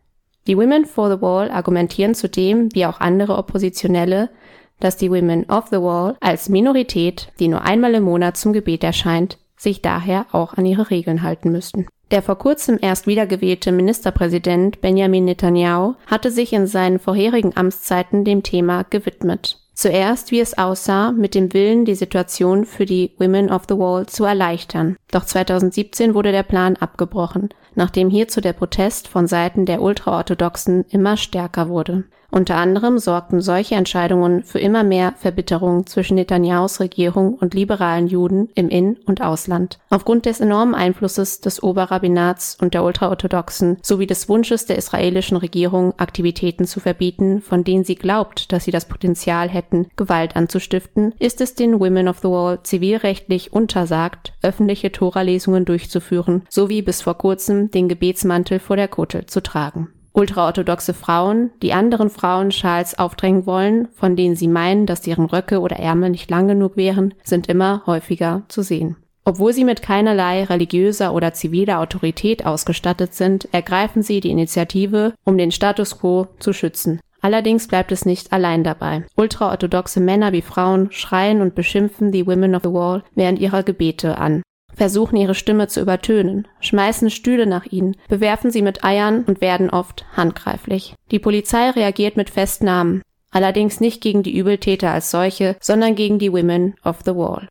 Die 0.47 0.57
Women 0.57 0.85
for 0.85 1.11
the 1.11 1.21
Wall 1.21 1.51
argumentieren 1.51 2.15
zudem, 2.15 2.69
wie 2.73 2.87
auch 2.87 3.01
andere 3.01 3.37
Oppositionelle, 3.37 4.31
dass 4.79 4.97
die 4.97 5.11
Women 5.11 5.45
of 5.51 5.69
the 5.71 5.81
Wall 5.81 6.17
als 6.21 6.49
Minorität, 6.49 7.33
die 7.41 7.49
nur 7.49 7.63
einmal 7.63 7.95
im 7.95 8.05
Monat 8.05 8.37
zum 8.37 8.53
Gebet 8.53 8.85
erscheint, 8.85 9.39
sich 9.57 9.83
daher 9.83 10.27
auch 10.33 10.55
an 10.55 10.67
ihre 10.67 10.91
Regeln 10.91 11.23
halten 11.23 11.51
müssten. 11.51 11.87
Der 12.13 12.23
vor 12.23 12.39
kurzem 12.39 12.79
erst 12.81 13.09
wiedergewählte 13.09 13.73
Ministerpräsident 13.73 14.81
Benjamin 14.81 15.25
Netanyahu 15.25 15.95
hatte 16.07 16.31
sich 16.31 16.53
in 16.53 16.69
seinen 16.69 17.01
vorherigen 17.01 17.57
Amtszeiten 17.57 18.25
dem 18.25 18.45
Thema 18.45 18.85
gewidmet. 18.85 19.59
Zuerst, 19.77 20.31
wie 20.31 20.41
es 20.41 20.57
aussah, 20.57 21.13
mit 21.13 21.35
dem 21.35 21.53
Willen, 21.53 21.85
die 21.85 21.95
Situation 21.95 22.65
für 22.65 22.87
die 22.87 23.13
Women 23.19 23.51
of 23.51 23.65
the 23.69 23.77
Wall 23.77 24.07
zu 24.07 24.25
erleichtern. 24.25 24.97
Doch 25.11 25.27
2017 25.27 26.15
wurde 26.15 26.33
der 26.33 26.45
Plan 26.45 26.77
abgebrochen, 26.77 27.51
nachdem 27.75 28.09
hierzu 28.09 28.41
der 28.41 28.55
Protest 28.55 29.07
von 29.07 29.27
Seiten 29.27 29.67
der 29.67 29.83
Ultraorthodoxen 29.83 30.87
immer 30.89 31.19
stärker 31.19 31.69
wurde. 31.69 32.05
Unter 32.37 32.57
anderem 32.57 32.99
sorgten 32.99 33.41
solche 33.41 33.77
Entscheidungen 33.77 34.43
für 34.43 34.59
immer 34.59 34.85
mehr 34.85 35.15
Verbitterung 35.17 35.87
zwischen 35.87 36.17
Netanyahus 36.17 36.81
Regierung 36.81 37.33
und 37.33 37.55
liberalen 37.55 38.09
Juden 38.09 38.51
im 38.55 38.69
In- 38.69 38.99
und 39.07 39.23
Ausland. 39.23 39.79
Aufgrund 39.89 40.27
des 40.27 40.41
enormen 40.41 40.75
Einflusses 40.75 41.41
des 41.41 41.63
Oberrabbinats 41.63 42.59
und 42.61 42.75
der 42.75 42.85
Ultraorthodoxen 42.85 43.79
sowie 43.81 44.07
des 44.07 44.29
Wunsches 44.29 44.67
der 44.67 44.77
israelischen 44.77 45.39
Regierung, 45.39 45.95
Aktivitäten 45.99 46.67
zu 46.67 46.79
verbieten, 46.79 47.41
von 47.41 47.65
denen 47.65 47.85
sie 47.85 47.95
glaubt, 47.95 48.53
dass 48.53 48.65
sie 48.65 48.71
das 48.71 48.85
Potenzial 48.85 49.49
hätten, 49.49 49.87
Gewalt 49.97 50.37
anzustiften, 50.37 51.15
ist 51.19 51.41
es 51.41 51.55
den 51.55 51.81
Women 51.81 52.07
of 52.07 52.19
the 52.19 52.29
Wall 52.29 52.59
zivilrechtlich 52.63 53.55
untersagt, 53.55 54.35
öffentliche 54.43 54.93
Toralesungen 54.93 55.65
durchzuführen, 55.65 56.43
sowie 56.51 56.83
bis 56.83 57.01
vor 57.01 57.17
kurzem 57.17 57.71
den 57.71 57.89
Gebetsmantel 57.89 58.59
vor 58.59 58.77
der 58.77 58.89
Kotel 58.89 59.25
zu 59.25 59.43
tragen 59.43 59.89
ultraorthodoxe 60.17 60.95
Frauen, 60.95 61.51
die 61.63 61.73
anderen 61.73 62.11
Frauen 62.11 62.51
Schals 62.51 62.99
aufdrängen 62.99 63.47
wollen, 63.47 63.89
von 63.95 64.17
denen 64.17 64.35
sie 64.35 64.49
meinen, 64.49 64.87
dass 64.87 65.03
deren 65.03 65.27
Röcke 65.27 65.61
oder 65.61 65.77
Ärmel 65.77 66.11
nicht 66.11 66.31
lang 66.31 66.49
genug 66.49 66.77
wären, 66.77 67.15
sind 67.23 67.49
immer 67.49 67.83
häufiger 67.87 68.43
zu 68.49 68.63
sehen. 68.63 68.97
Obwohl 69.25 69.53
sie 69.53 69.65
mit 69.65 69.83
keinerlei 69.83 70.45
religiöser 70.45 71.13
oder 71.13 71.35
ziviler 71.35 71.81
Autorität 71.81 72.47
ausgestattet 72.47 73.13
sind, 73.13 73.49
ergreifen 73.53 74.03
sie 74.03 74.21
die 74.21 74.31
Initiative, 74.31 75.15
um 75.25 75.37
den 75.37 75.51
Status 75.51 75.99
quo 75.99 76.29
zu 76.39 76.53
schützen. 76.53 77.01
Allerdings 77.21 77.67
bleibt 77.67 77.91
es 77.91 78.07
nicht 78.07 78.33
allein 78.33 78.63
dabei. 78.63 79.05
Ultraorthodoxe 79.17 79.99
Männer 79.99 80.33
wie 80.33 80.43
Frauen 80.43 80.93
schreien 80.93 81.41
und 81.41 81.57
beschimpfen 81.57 82.13
die 82.13 82.25
Women 82.25 82.55
of 82.55 82.63
the 82.63 82.73
Wall 82.73 83.03
während 83.17 83.41
ihrer 83.41 83.65
Gebete 83.65 84.17
an. 84.17 84.43
Versuchen 84.77 85.17
ihre 85.17 85.35
Stimme 85.35 85.67
zu 85.67 85.81
übertönen, 85.81 86.47
schmeißen 86.61 87.11
Stühle 87.11 87.47
nach 87.47 87.67
ihnen, 87.67 87.97
bewerfen 88.09 88.51
sie 88.51 88.63
mit 88.63 88.85
Eiern 88.85 89.25
und 89.25 89.41
werden 89.41 89.71
oft 89.71 90.05
handgreiflich. 90.17 90.95
Die 91.11 91.19
Polizei 91.19 91.71
reagiert 91.71 92.17
mit 92.17 92.31
Festnahmen, 92.31 93.03
allerdings 93.31 93.81
nicht 93.81 94.01
gegen 94.03 94.23
die 94.23 94.37
Übeltäter 94.37 94.93
als 94.93 95.11
solche, 95.11 95.57
sondern 95.61 95.97
gegen 95.97 96.19
die 96.19 96.33
Women 96.33 96.75
of 96.85 96.99
the 97.05 97.17
Wall. 97.17 97.49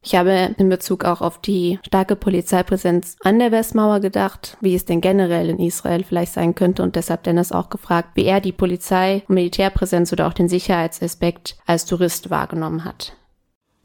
Ich 0.00 0.14
habe 0.14 0.54
in 0.56 0.68
Bezug 0.68 1.04
auch 1.04 1.20
auf 1.20 1.40
die 1.40 1.80
starke 1.84 2.14
Polizeipräsenz 2.14 3.16
an 3.22 3.38
der 3.40 3.50
Westmauer 3.50 4.00
gedacht, 4.00 4.56
wie 4.60 4.74
es 4.74 4.84
denn 4.84 5.00
generell 5.00 5.50
in 5.50 5.58
Israel 5.58 6.04
vielleicht 6.04 6.32
sein 6.32 6.54
könnte 6.54 6.82
und 6.82 6.94
deshalb 6.94 7.24
Dennis 7.24 7.50
auch 7.50 7.68
gefragt, 7.68 8.10
wie 8.14 8.24
er 8.24 8.40
die 8.40 8.52
Polizei, 8.52 9.24
Militärpräsenz 9.28 10.12
oder 10.12 10.28
auch 10.28 10.34
den 10.34 10.48
Sicherheitsaspekt 10.48 11.56
als 11.66 11.84
Tourist 11.84 12.30
wahrgenommen 12.30 12.84
hat. 12.84 13.17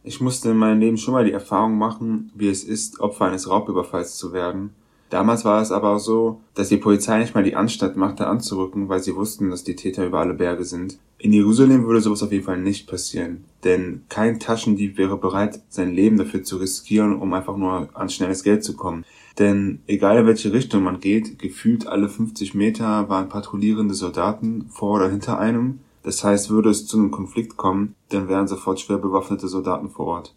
Ich 0.06 0.20
musste 0.20 0.50
in 0.50 0.58
meinem 0.58 0.82
Leben 0.82 0.98
schon 0.98 1.14
mal 1.14 1.24
die 1.24 1.32
Erfahrung 1.32 1.78
machen, 1.78 2.30
wie 2.36 2.50
es 2.50 2.66
ist, 2.66 3.00
Opfer 3.00 3.26
eines 3.26 3.50
Raubüberfalls 3.50 4.18
zu 4.18 4.34
werden. 4.34 4.72
Damals 5.10 5.46
war 5.46 5.62
es 5.62 5.72
aber 5.72 5.98
so, 6.00 6.42
dass 6.56 6.70
die 6.70 6.78
Polizei 6.78 7.20
nicht 7.20 7.36
mal 7.36 7.44
die 7.44 7.56
Anstalt 7.56 7.96
machte 7.96 8.28
anzurücken, 8.28 8.90
weil 8.90 9.00
sie 9.00 9.16
wussten, 9.16 9.50
dass 9.50 9.64
die 9.64 9.76
Täter 9.76 10.06
über 10.06 10.20
alle 10.20 10.34
Berge 10.34 10.66
sind. 10.66 10.98
In 11.20 11.32
Jerusalem 11.32 11.86
würde 11.86 12.02
sowas 12.02 12.22
auf 12.22 12.34
jeden 12.34 12.44
Fall 12.44 12.60
nicht 12.60 12.86
passieren, 12.90 13.46
denn 13.64 14.02
kein 14.10 14.42
Taschendieb 14.42 14.98
wäre 14.98 15.18
bereit, 15.18 15.62
sein 15.70 15.94
Leben 15.94 16.18
dafür 16.18 16.44
zu 16.44 16.58
riskieren, 16.58 17.16
um 17.16 17.34
einfach 17.34 17.56
nur 17.56 17.88
an 17.94 18.10
schnelles 18.10 18.44
Geld 18.44 18.64
zu 18.64 18.76
kommen. 18.76 19.06
Denn 19.40 19.80
egal 19.88 20.18
in 20.18 20.26
welche 20.26 20.52
Richtung 20.52 20.84
man 20.84 21.00
geht, 21.00 21.40
gefühlt 21.40 21.88
alle 21.88 22.10
50 22.10 22.56
Meter 22.56 23.08
waren 23.08 23.30
patrouillierende 23.30 23.94
Soldaten 23.94 24.66
vor 24.70 24.96
oder 24.96 25.10
hinter 25.10 25.40
einem 25.40 25.80
das 26.04 26.24
heißt, 26.24 26.50
würde 26.50 26.70
es 26.70 26.86
zu 26.86 26.98
einem 26.98 27.12
Konflikt 27.12 27.58
kommen, 27.58 27.96
dann 28.10 28.28
wären 28.28 28.48
sofort 28.48 28.80
schwer 28.80 28.98
bewaffnete 28.98 29.48
Soldaten 29.48 29.90
vor 29.90 30.06
Ort. 30.08 30.36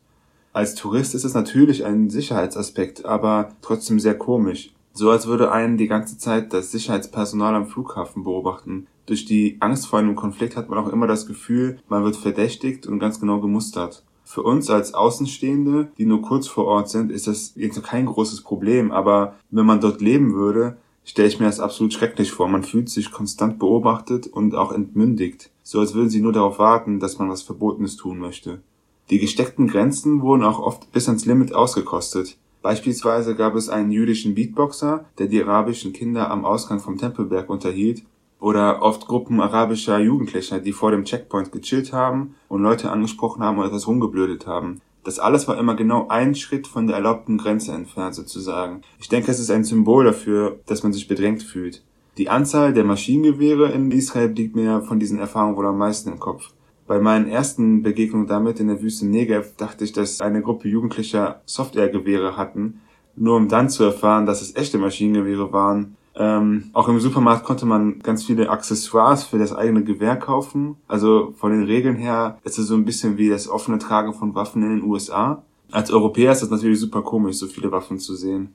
Als 0.53 0.75
Tourist 0.75 1.15
ist 1.15 1.25
es 1.25 1.35
natürlich 1.35 1.85
ein 1.85 2.09
Sicherheitsaspekt, 2.09 3.05
aber 3.05 3.51
trotzdem 3.61 4.01
sehr 4.01 4.17
komisch. 4.17 4.73
So 4.95 5.11
als 5.11 5.27
würde 5.27 5.53
einen 5.53 5.77
die 5.77 5.89
ganze 5.89 6.17
Zeit 6.17 6.55
das 6.55 6.73
Sicherheitspersonal 6.73 7.55
am 7.55 7.67
Flughafen 7.67 8.25
beobachten. 8.25 8.87
Durch 9.05 9.27
die 9.27 9.59
Angst 9.61 9.87
vor 9.87 9.99
einem 9.99 10.17
Konflikt 10.17 10.57
hat 10.57 10.71
man 10.71 10.79
auch 10.79 10.89
immer 10.89 11.07
das 11.07 11.27
Gefühl, 11.27 11.79
man 11.89 12.03
wird 12.05 12.17
verdächtigt 12.17 12.87
und 12.87 12.99
ganz 12.99 13.21
genau 13.21 13.41
gemustert. 13.41 14.03
Für 14.25 14.43
uns 14.43 14.71
als 14.71 14.95
Außenstehende, 14.95 15.89
die 15.99 16.07
nur 16.07 16.23
kurz 16.23 16.49
vor 16.49 16.65
Ort 16.65 16.89
sind, 16.89 17.13
ist 17.13 17.27
das 17.27 17.53
jetzt 17.55 17.83
kein 17.85 18.07
großes 18.07 18.41
Problem, 18.41 18.91
aber 18.91 19.35
wenn 19.51 19.67
man 19.67 19.81
dort 19.81 20.01
leben 20.01 20.35
würde, 20.35 20.79
stelle 21.07 21.29
ich 21.29 21.41
mir 21.41 21.47
das 21.47 21.61
absolut 21.61 21.95
schrecklich 21.95 22.33
vor. 22.33 22.49
Man 22.49 22.65
fühlt 22.65 22.91
sich 22.91 23.11
konstant 23.11 23.59
beobachtet 23.59 24.27
und 24.27 24.55
auch 24.55 24.73
entmündigt, 24.73 25.51
so 25.63 25.81
als 25.81 25.95
würden 25.95 26.11
sie 26.11 26.21
nur 26.21 26.35
darauf 26.35 26.59
warten, 26.59 27.01
dass 27.01 27.19
man 27.19 27.31
was 27.31 27.43
Verbotenes 27.43 27.97
tun 27.97 28.19
möchte. 28.19 28.61
Die 29.09 29.19
gesteckten 29.19 29.69
Grenzen 29.69 30.21
wurden 30.21 30.43
auch 30.43 30.59
oft 30.59 30.93
bis 30.93 31.09
ans 31.09 31.25
Limit 31.25 31.55
ausgekostet. 31.55 32.37
Beispielsweise 32.61 33.37
gab 33.37 33.55
es 33.55 33.69
einen 33.69 33.93
jüdischen 33.93 34.35
Beatboxer, 34.35 35.05
der 35.19 35.29
die 35.29 35.41
arabischen 35.41 35.93
Kinder 35.93 36.29
am 36.31 36.45
Ausgang 36.45 36.81
vom 36.81 36.99
Tempelberg 36.99 37.49
unterhielt, 37.49 38.03
oder 38.41 38.83
oft 38.83 39.07
Gruppen 39.07 39.41
arabischer 39.41 39.99
Jugendlicher, 39.99 40.59
die 40.59 40.73
vor 40.73 40.91
dem 40.91 41.05
Checkpoint 41.05 41.53
gechillt 41.53 41.93
haben 41.93 42.35
und 42.49 42.63
Leute 42.63 42.91
angesprochen 42.91 43.43
haben 43.43 43.59
oder 43.59 43.69
etwas 43.69 43.87
rumgeblödet 43.87 44.47
haben. 44.47 44.81
Das 45.07 45.21
alles 45.21 45.47
war 45.47 45.57
immer 45.57 45.77
genau 45.77 46.09
ein 46.09 46.35
Schritt 46.35 46.67
von 46.67 46.89
der 46.89 46.97
erlaubten 46.97 47.39
Grenze 47.39 47.71
entfernt 47.71 48.17
sozusagen. 48.17 48.81
Ich 48.99 49.09
denke, 49.09 49.31
es 49.31 49.39
ist 49.39 49.53
ein 49.53 49.63
Symbol 49.63 50.05
dafür, 50.05 50.59
dass 50.67 50.83
man 50.83 50.93
sich 50.93 51.07
bedrängt 51.07 51.45
fühlt. 51.45 51.85
Die 52.19 52.29
Anzahl 52.29 52.73
der 52.73 52.83
Maschinengewehre 52.83 53.71
in 53.71 53.93
Israel 53.93 54.31
blieb 54.31 54.57
mir 54.57 54.83
von 54.83 54.99
diesen 54.99 55.21
Erfahrungen 55.21 55.57
wohl 55.57 55.67
am 55.67 55.79
meisten 55.79 56.11
im 56.11 56.19
Kopf. 56.19 56.51
Bei 56.89 56.99
meinen 56.99 57.29
ersten 57.29 57.85
Begegnungen 57.85 58.27
damit 58.27 58.59
in 58.59 58.67
der 58.67 58.83
Wüste 58.83 59.07
Negev 59.07 59.55
dachte 59.57 59.85
ich, 59.85 59.93
dass 59.93 60.21
eine 60.21 60.43
Gruppe 60.43 60.67
Jugendlicher 60.67 61.41
Softwaregewehre 61.47 62.37
hatten, 62.37 62.81
nur 63.15 63.37
um 63.37 63.47
dann 63.47 63.71
zu 63.71 63.85
erfahren, 63.85 64.27
dass 64.27 64.43
es 64.43 64.57
echte 64.57 64.79
Maschinengewehre 64.79 65.53
waren 65.53 65.97
ähm, 66.19 66.71
auch 66.73 66.89
im 66.89 66.99
Supermarkt 66.99 67.45
konnte 67.45 67.67
man 67.67 67.99
ganz 68.01 68.25
viele 68.25 68.49
Accessoires 68.49 69.25
für 69.25 69.39
das 69.39 69.55
eigene 69.55 69.85
Gewehr 69.85 70.17
kaufen. 70.17 70.77
Also 70.89 71.35
von 71.37 71.53
den 71.53 71.65
Regeln 71.65 71.97
her 71.97 72.39
ist 72.45 72.59
es 72.59 72.67
so 72.67 72.75
ein 72.75 72.87
bisschen 72.87 73.19
wie 73.19 73.29
das 73.29 73.49
offene 73.49 73.79
Tragen 73.79 74.15
von 74.15 74.35
Waffen 74.35 74.63
in 74.63 74.79
den 74.79 74.83
USA. 74.83 75.43
Als 75.71 75.91
Europäer 75.91 76.33
ist 76.33 76.43
es 76.43 76.51
natürlich 76.51 76.81
super 76.81 77.03
komisch, 77.03 77.37
so 77.37 77.47
viele 77.47 77.71
Waffen 77.71 77.99
zu 77.99 78.15
sehen. 78.15 78.55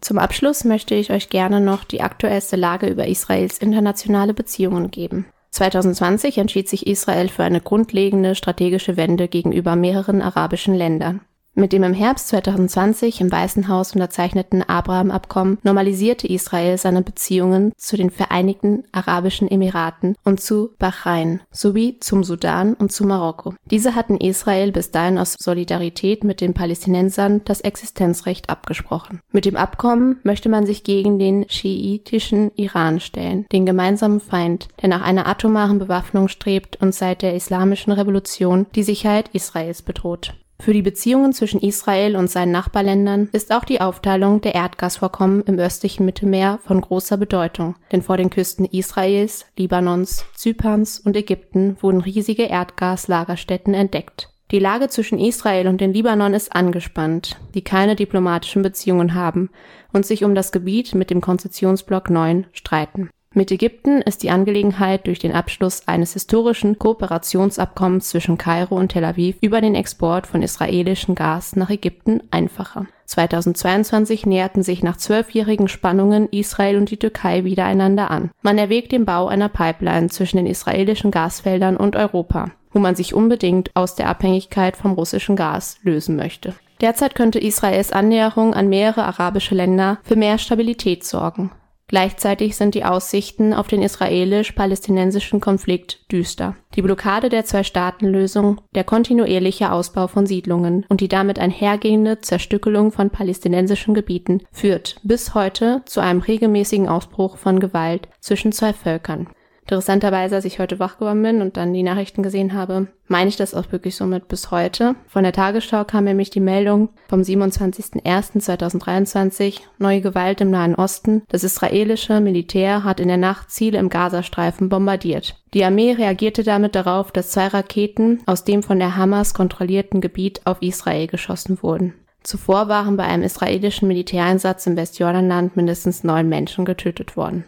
Zum 0.00 0.18
Abschluss 0.18 0.64
möchte 0.64 0.94
ich 0.94 1.10
euch 1.10 1.28
gerne 1.28 1.60
noch 1.60 1.84
die 1.84 2.02
aktuellste 2.02 2.56
Lage 2.56 2.88
über 2.88 3.06
Israels 3.06 3.58
internationale 3.58 4.34
Beziehungen 4.34 4.90
geben. 4.90 5.26
2020 5.50 6.38
entschied 6.38 6.68
sich 6.68 6.86
Israel 6.86 7.28
für 7.28 7.42
eine 7.42 7.60
grundlegende 7.60 8.34
strategische 8.34 8.96
Wende 8.96 9.28
gegenüber 9.28 9.76
mehreren 9.76 10.20
arabischen 10.20 10.74
Ländern. 10.74 11.22
Mit 11.58 11.72
dem 11.72 11.82
im 11.82 11.92
Herbst 11.92 12.28
2020 12.28 13.20
im 13.20 13.32
Weißen 13.32 13.66
Haus 13.66 13.92
unterzeichneten 13.92 14.62
Abraham-Abkommen 14.62 15.58
normalisierte 15.64 16.28
Israel 16.28 16.78
seine 16.78 17.02
Beziehungen 17.02 17.72
zu 17.76 17.96
den 17.96 18.10
Vereinigten 18.10 18.84
Arabischen 18.92 19.50
Emiraten 19.50 20.14
und 20.22 20.40
zu 20.40 20.70
Bahrain 20.78 21.40
sowie 21.50 21.98
zum 21.98 22.22
Sudan 22.22 22.74
und 22.74 22.92
zu 22.92 23.04
Marokko. 23.04 23.54
Diese 23.72 23.96
hatten 23.96 24.18
Israel 24.18 24.70
bis 24.70 24.92
dahin 24.92 25.18
aus 25.18 25.34
Solidarität 25.36 26.22
mit 26.22 26.40
den 26.40 26.54
Palästinensern 26.54 27.40
das 27.44 27.60
Existenzrecht 27.60 28.50
abgesprochen. 28.50 29.18
Mit 29.32 29.44
dem 29.44 29.56
Abkommen 29.56 30.20
möchte 30.22 30.48
man 30.48 30.64
sich 30.64 30.84
gegen 30.84 31.18
den 31.18 31.44
schiitischen 31.48 32.52
Iran 32.54 33.00
stellen, 33.00 33.46
den 33.50 33.66
gemeinsamen 33.66 34.20
Feind, 34.20 34.68
der 34.80 34.90
nach 34.90 35.02
einer 35.02 35.26
atomaren 35.26 35.80
Bewaffnung 35.80 36.28
strebt 36.28 36.80
und 36.80 36.94
seit 36.94 37.22
der 37.22 37.34
Islamischen 37.34 37.92
Revolution 37.92 38.66
die 38.76 38.84
Sicherheit 38.84 39.30
Israels 39.32 39.82
bedroht. 39.82 40.34
Für 40.60 40.72
die 40.72 40.82
Beziehungen 40.82 41.32
zwischen 41.32 41.60
Israel 41.60 42.16
und 42.16 42.28
seinen 42.28 42.50
Nachbarländern 42.50 43.28
ist 43.32 43.52
auch 43.52 43.64
die 43.64 43.80
Aufteilung 43.80 44.40
der 44.40 44.56
Erdgasvorkommen 44.56 45.42
im 45.42 45.58
östlichen 45.58 46.04
Mittelmeer 46.04 46.58
von 46.64 46.80
großer 46.80 47.16
Bedeutung, 47.16 47.76
denn 47.92 48.02
vor 48.02 48.16
den 48.16 48.28
Küsten 48.28 48.64
Israels, 48.64 49.46
Libanons, 49.56 50.26
Zyperns 50.34 50.98
und 50.98 51.16
Ägypten 51.16 51.76
wurden 51.80 52.00
riesige 52.00 52.44
Erdgaslagerstätten 52.44 53.72
entdeckt. 53.72 54.30
Die 54.50 54.58
Lage 54.58 54.88
zwischen 54.88 55.18
Israel 55.18 55.68
und 55.68 55.80
den 55.80 55.92
Libanon 55.92 56.34
ist 56.34 56.54
angespannt, 56.54 57.38
die 57.54 57.62
keine 57.62 57.96
diplomatischen 57.96 58.62
Beziehungen 58.62 59.14
haben 59.14 59.50
und 59.92 60.06
sich 60.06 60.24
um 60.24 60.34
das 60.34 60.52
Gebiet 60.52 60.94
mit 60.94 61.10
dem 61.10 61.20
Konzessionsblock 61.20 62.10
9 62.10 62.46
streiten. 62.52 63.10
Mit 63.38 63.52
Ägypten 63.52 64.02
ist 64.02 64.24
die 64.24 64.30
Angelegenheit 64.30 65.06
durch 65.06 65.20
den 65.20 65.30
Abschluss 65.30 65.86
eines 65.86 66.14
historischen 66.14 66.76
Kooperationsabkommens 66.76 68.08
zwischen 68.08 68.36
Kairo 68.36 68.74
und 68.74 68.88
Tel 68.88 69.04
Aviv 69.04 69.36
über 69.40 69.60
den 69.60 69.76
Export 69.76 70.26
von 70.26 70.42
israelischem 70.42 71.14
Gas 71.14 71.54
nach 71.54 71.70
Ägypten 71.70 72.20
einfacher. 72.32 72.88
2022 73.04 74.26
näherten 74.26 74.64
sich 74.64 74.82
nach 74.82 74.96
zwölfjährigen 74.96 75.68
Spannungen 75.68 76.28
Israel 76.32 76.78
und 76.78 76.90
die 76.90 76.96
Türkei 76.96 77.44
wieder 77.44 77.64
einander 77.64 78.10
an. 78.10 78.32
Man 78.42 78.58
erwägt 78.58 78.90
den 78.90 79.04
Bau 79.04 79.28
einer 79.28 79.48
Pipeline 79.48 80.08
zwischen 80.08 80.38
den 80.38 80.46
israelischen 80.48 81.12
Gasfeldern 81.12 81.76
und 81.76 81.94
Europa, 81.94 82.50
wo 82.72 82.80
man 82.80 82.96
sich 82.96 83.14
unbedingt 83.14 83.70
aus 83.74 83.94
der 83.94 84.08
Abhängigkeit 84.08 84.76
vom 84.76 84.94
russischen 84.94 85.36
Gas 85.36 85.78
lösen 85.84 86.16
möchte. 86.16 86.54
Derzeit 86.80 87.14
könnte 87.14 87.38
Israels 87.38 87.92
Annäherung 87.92 88.52
an 88.54 88.68
mehrere 88.68 89.04
arabische 89.04 89.54
Länder 89.54 89.98
für 90.02 90.16
mehr 90.16 90.38
Stabilität 90.38 91.04
sorgen. 91.04 91.52
Gleichzeitig 91.88 92.54
sind 92.54 92.74
die 92.74 92.84
Aussichten 92.84 93.54
auf 93.54 93.66
den 93.66 93.80
israelisch-palästinensischen 93.80 95.40
Konflikt 95.40 96.12
düster. 96.12 96.54
Die 96.74 96.82
Blockade 96.82 97.30
der 97.30 97.46
Zwei-Staaten-Lösung, 97.46 98.60
der 98.74 98.84
kontinuierliche 98.84 99.72
Ausbau 99.72 100.06
von 100.06 100.26
Siedlungen 100.26 100.84
und 100.90 101.00
die 101.00 101.08
damit 101.08 101.38
einhergehende 101.38 102.20
Zerstückelung 102.20 102.92
von 102.92 103.08
palästinensischen 103.08 103.94
Gebieten 103.94 104.42
führt 104.52 105.00
bis 105.02 105.34
heute 105.34 105.80
zu 105.86 106.00
einem 106.00 106.20
regelmäßigen 106.20 106.88
Ausbruch 106.88 107.38
von 107.38 107.58
Gewalt 107.58 108.08
zwischen 108.20 108.52
zwei 108.52 108.74
Völkern. 108.74 109.28
Interessanterweise, 109.68 110.36
als 110.36 110.46
ich 110.46 110.60
heute 110.60 110.78
wach 110.78 110.96
geworden 110.96 111.22
bin 111.22 111.42
und 111.42 111.58
dann 111.58 111.74
die 111.74 111.82
Nachrichten 111.82 112.22
gesehen 112.22 112.54
habe, 112.54 112.86
meine 113.06 113.28
ich 113.28 113.36
das 113.36 113.52
auch 113.52 113.70
wirklich 113.70 113.96
somit 113.96 114.26
bis 114.26 114.50
heute. 114.50 114.94
Von 115.08 115.24
der 115.24 115.34
Tagesschau 115.34 115.84
kam 115.84 116.04
nämlich 116.04 116.30
die 116.30 116.40
Meldung 116.40 116.88
vom 117.10 117.20
27.01.2023, 117.20 119.60
neue 119.76 120.00
Gewalt 120.00 120.40
im 120.40 120.50
Nahen 120.50 120.74
Osten. 120.74 121.20
Das 121.28 121.44
israelische 121.44 122.20
Militär 122.20 122.82
hat 122.82 122.98
in 122.98 123.08
der 123.08 123.18
Nacht 123.18 123.50
Ziele 123.50 123.78
im 123.78 123.90
Gazastreifen 123.90 124.70
bombardiert. 124.70 125.36
Die 125.52 125.62
Armee 125.62 125.92
reagierte 125.92 126.44
damit 126.44 126.74
darauf, 126.74 127.12
dass 127.12 127.32
zwei 127.32 127.48
Raketen 127.48 128.22
aus 128.24 128.44
dem 128.44 128.62
von 128.62 128.78
der 128.78 128.96
Hamas 128.96 129.34
kontrollierten 129.34 130.00
Gebiet 130.00 130.40
auf 130.46 130.62
Israel 130.62 131.08
geschossen 131.08 131.62
wurden. 131.62 131.92
Zuvor 132.22 132.68
waren 132.68 132.96
bei 132.96 133.04
einem 133.04 133.22
israelischen 133.22 133.86
Militäreinsatz 133.86 134.66
im 134.66 134.78
Westjordanland 134.78 135.56
mindestens 135.56 136.04
neun 136.04 136.30
Menschen 136.30 136.64
getötet 136.64 137.18
worden. 137.18 137.44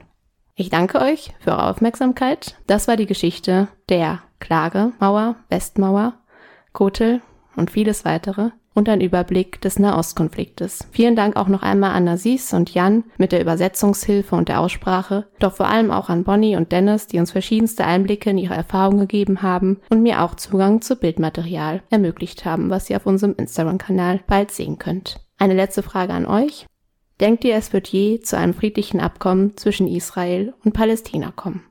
Ich 0.60 0.68
danke 0.68 1.00
euch 1.00 1.32
für 1.40 1.52
eure 1.52 1.70
Aufmerksamkeit. 1.70 2.54
Das 2.66 2.86
war 2.86 2.98
die 2.98 3.06
Geschichte 3.06 3.68
der 3.88 4.20
Klagemauer, 4.40 5.36
Westmauer, 5.48 6.12
Kotel 6.74 7.22
und 7.56 7.70
vieles 7.70 8.04
weitere 8.04 8.50
und 8.74 8.90
ein 8.90 9.00
Überblick 9.00 9.62
des 9.62 9.78
Nahostkonfliktes. 9.78 10.86
Vielen 10.90 11.16
Dank 11.16 11.36
auch 11.36 11.48
noch 11.48 11.62
einmal 11.62 11.92
an 11.92 12.06
Aziz 12.06 12.52
und 12.52 12.74
Jan 12.74 13.04
mit 13.16 13.32
der 13.32 13.40
Übersetzungshilfe 13.40 14.36
und 14.36 14.50
der 14.50 14.60
Aussprache, 14.60 15.28
doch 15.38 15.54
vor 15.54 15.66
allem 15.66 15.90
auch 15.90 16.10
an 16.10 16.24
Bonnie 16.24 16.56
und 16.56 16.72
Dennis, 16.72 17.06
die 17.06 17.20
uns 17.20 17.32
verschiedenste 17.32 17.86
Einblicke 17.86 18.28
in 18.28 18.36
ihre 18.36 18.52
Erfahrungen 18.52 18.98
gegeben 18.98 19.40
haben 19.40 19.80
und 19.88 20.02
mir 20.02 20.20
auch 20.20 20.34
Zugang 20.34 20.82
zu 20.82 20.96
Bildmaterial 20.96 21.82
ermöglicht 21.88 22.44
haben, 22.44 22.68
was 22.68 22.90
ihr 22.90 22.98
auf 22.98 23.06
unserem 23.06 23.34
Instagram-Kanal 23.34 24.20
bald 24.26 24.50
sehen 24.50 24.76
könnt. 24.78 25.20
Eine 25.38 25.54
letzte 25.54 25.82
Frage 25.82 26.12
an 26.12 26.26
euch. 26.26 26.66
Denkt 27.20 27.44
ihr, 27.44 27.54
es 27.54 27.74
wird 27.74 27.88
je 27.88 28.20
zu 28.20 28.38
einem 28.38 28.54
friedlichen 28.54 28.98
Abkommen 28.98 29.56
zwischen 29.58 29.86
Israel 29.86 30.54
und 30.64 30.72
Palästina 30.72 31.30
kommen? 31.30 31.62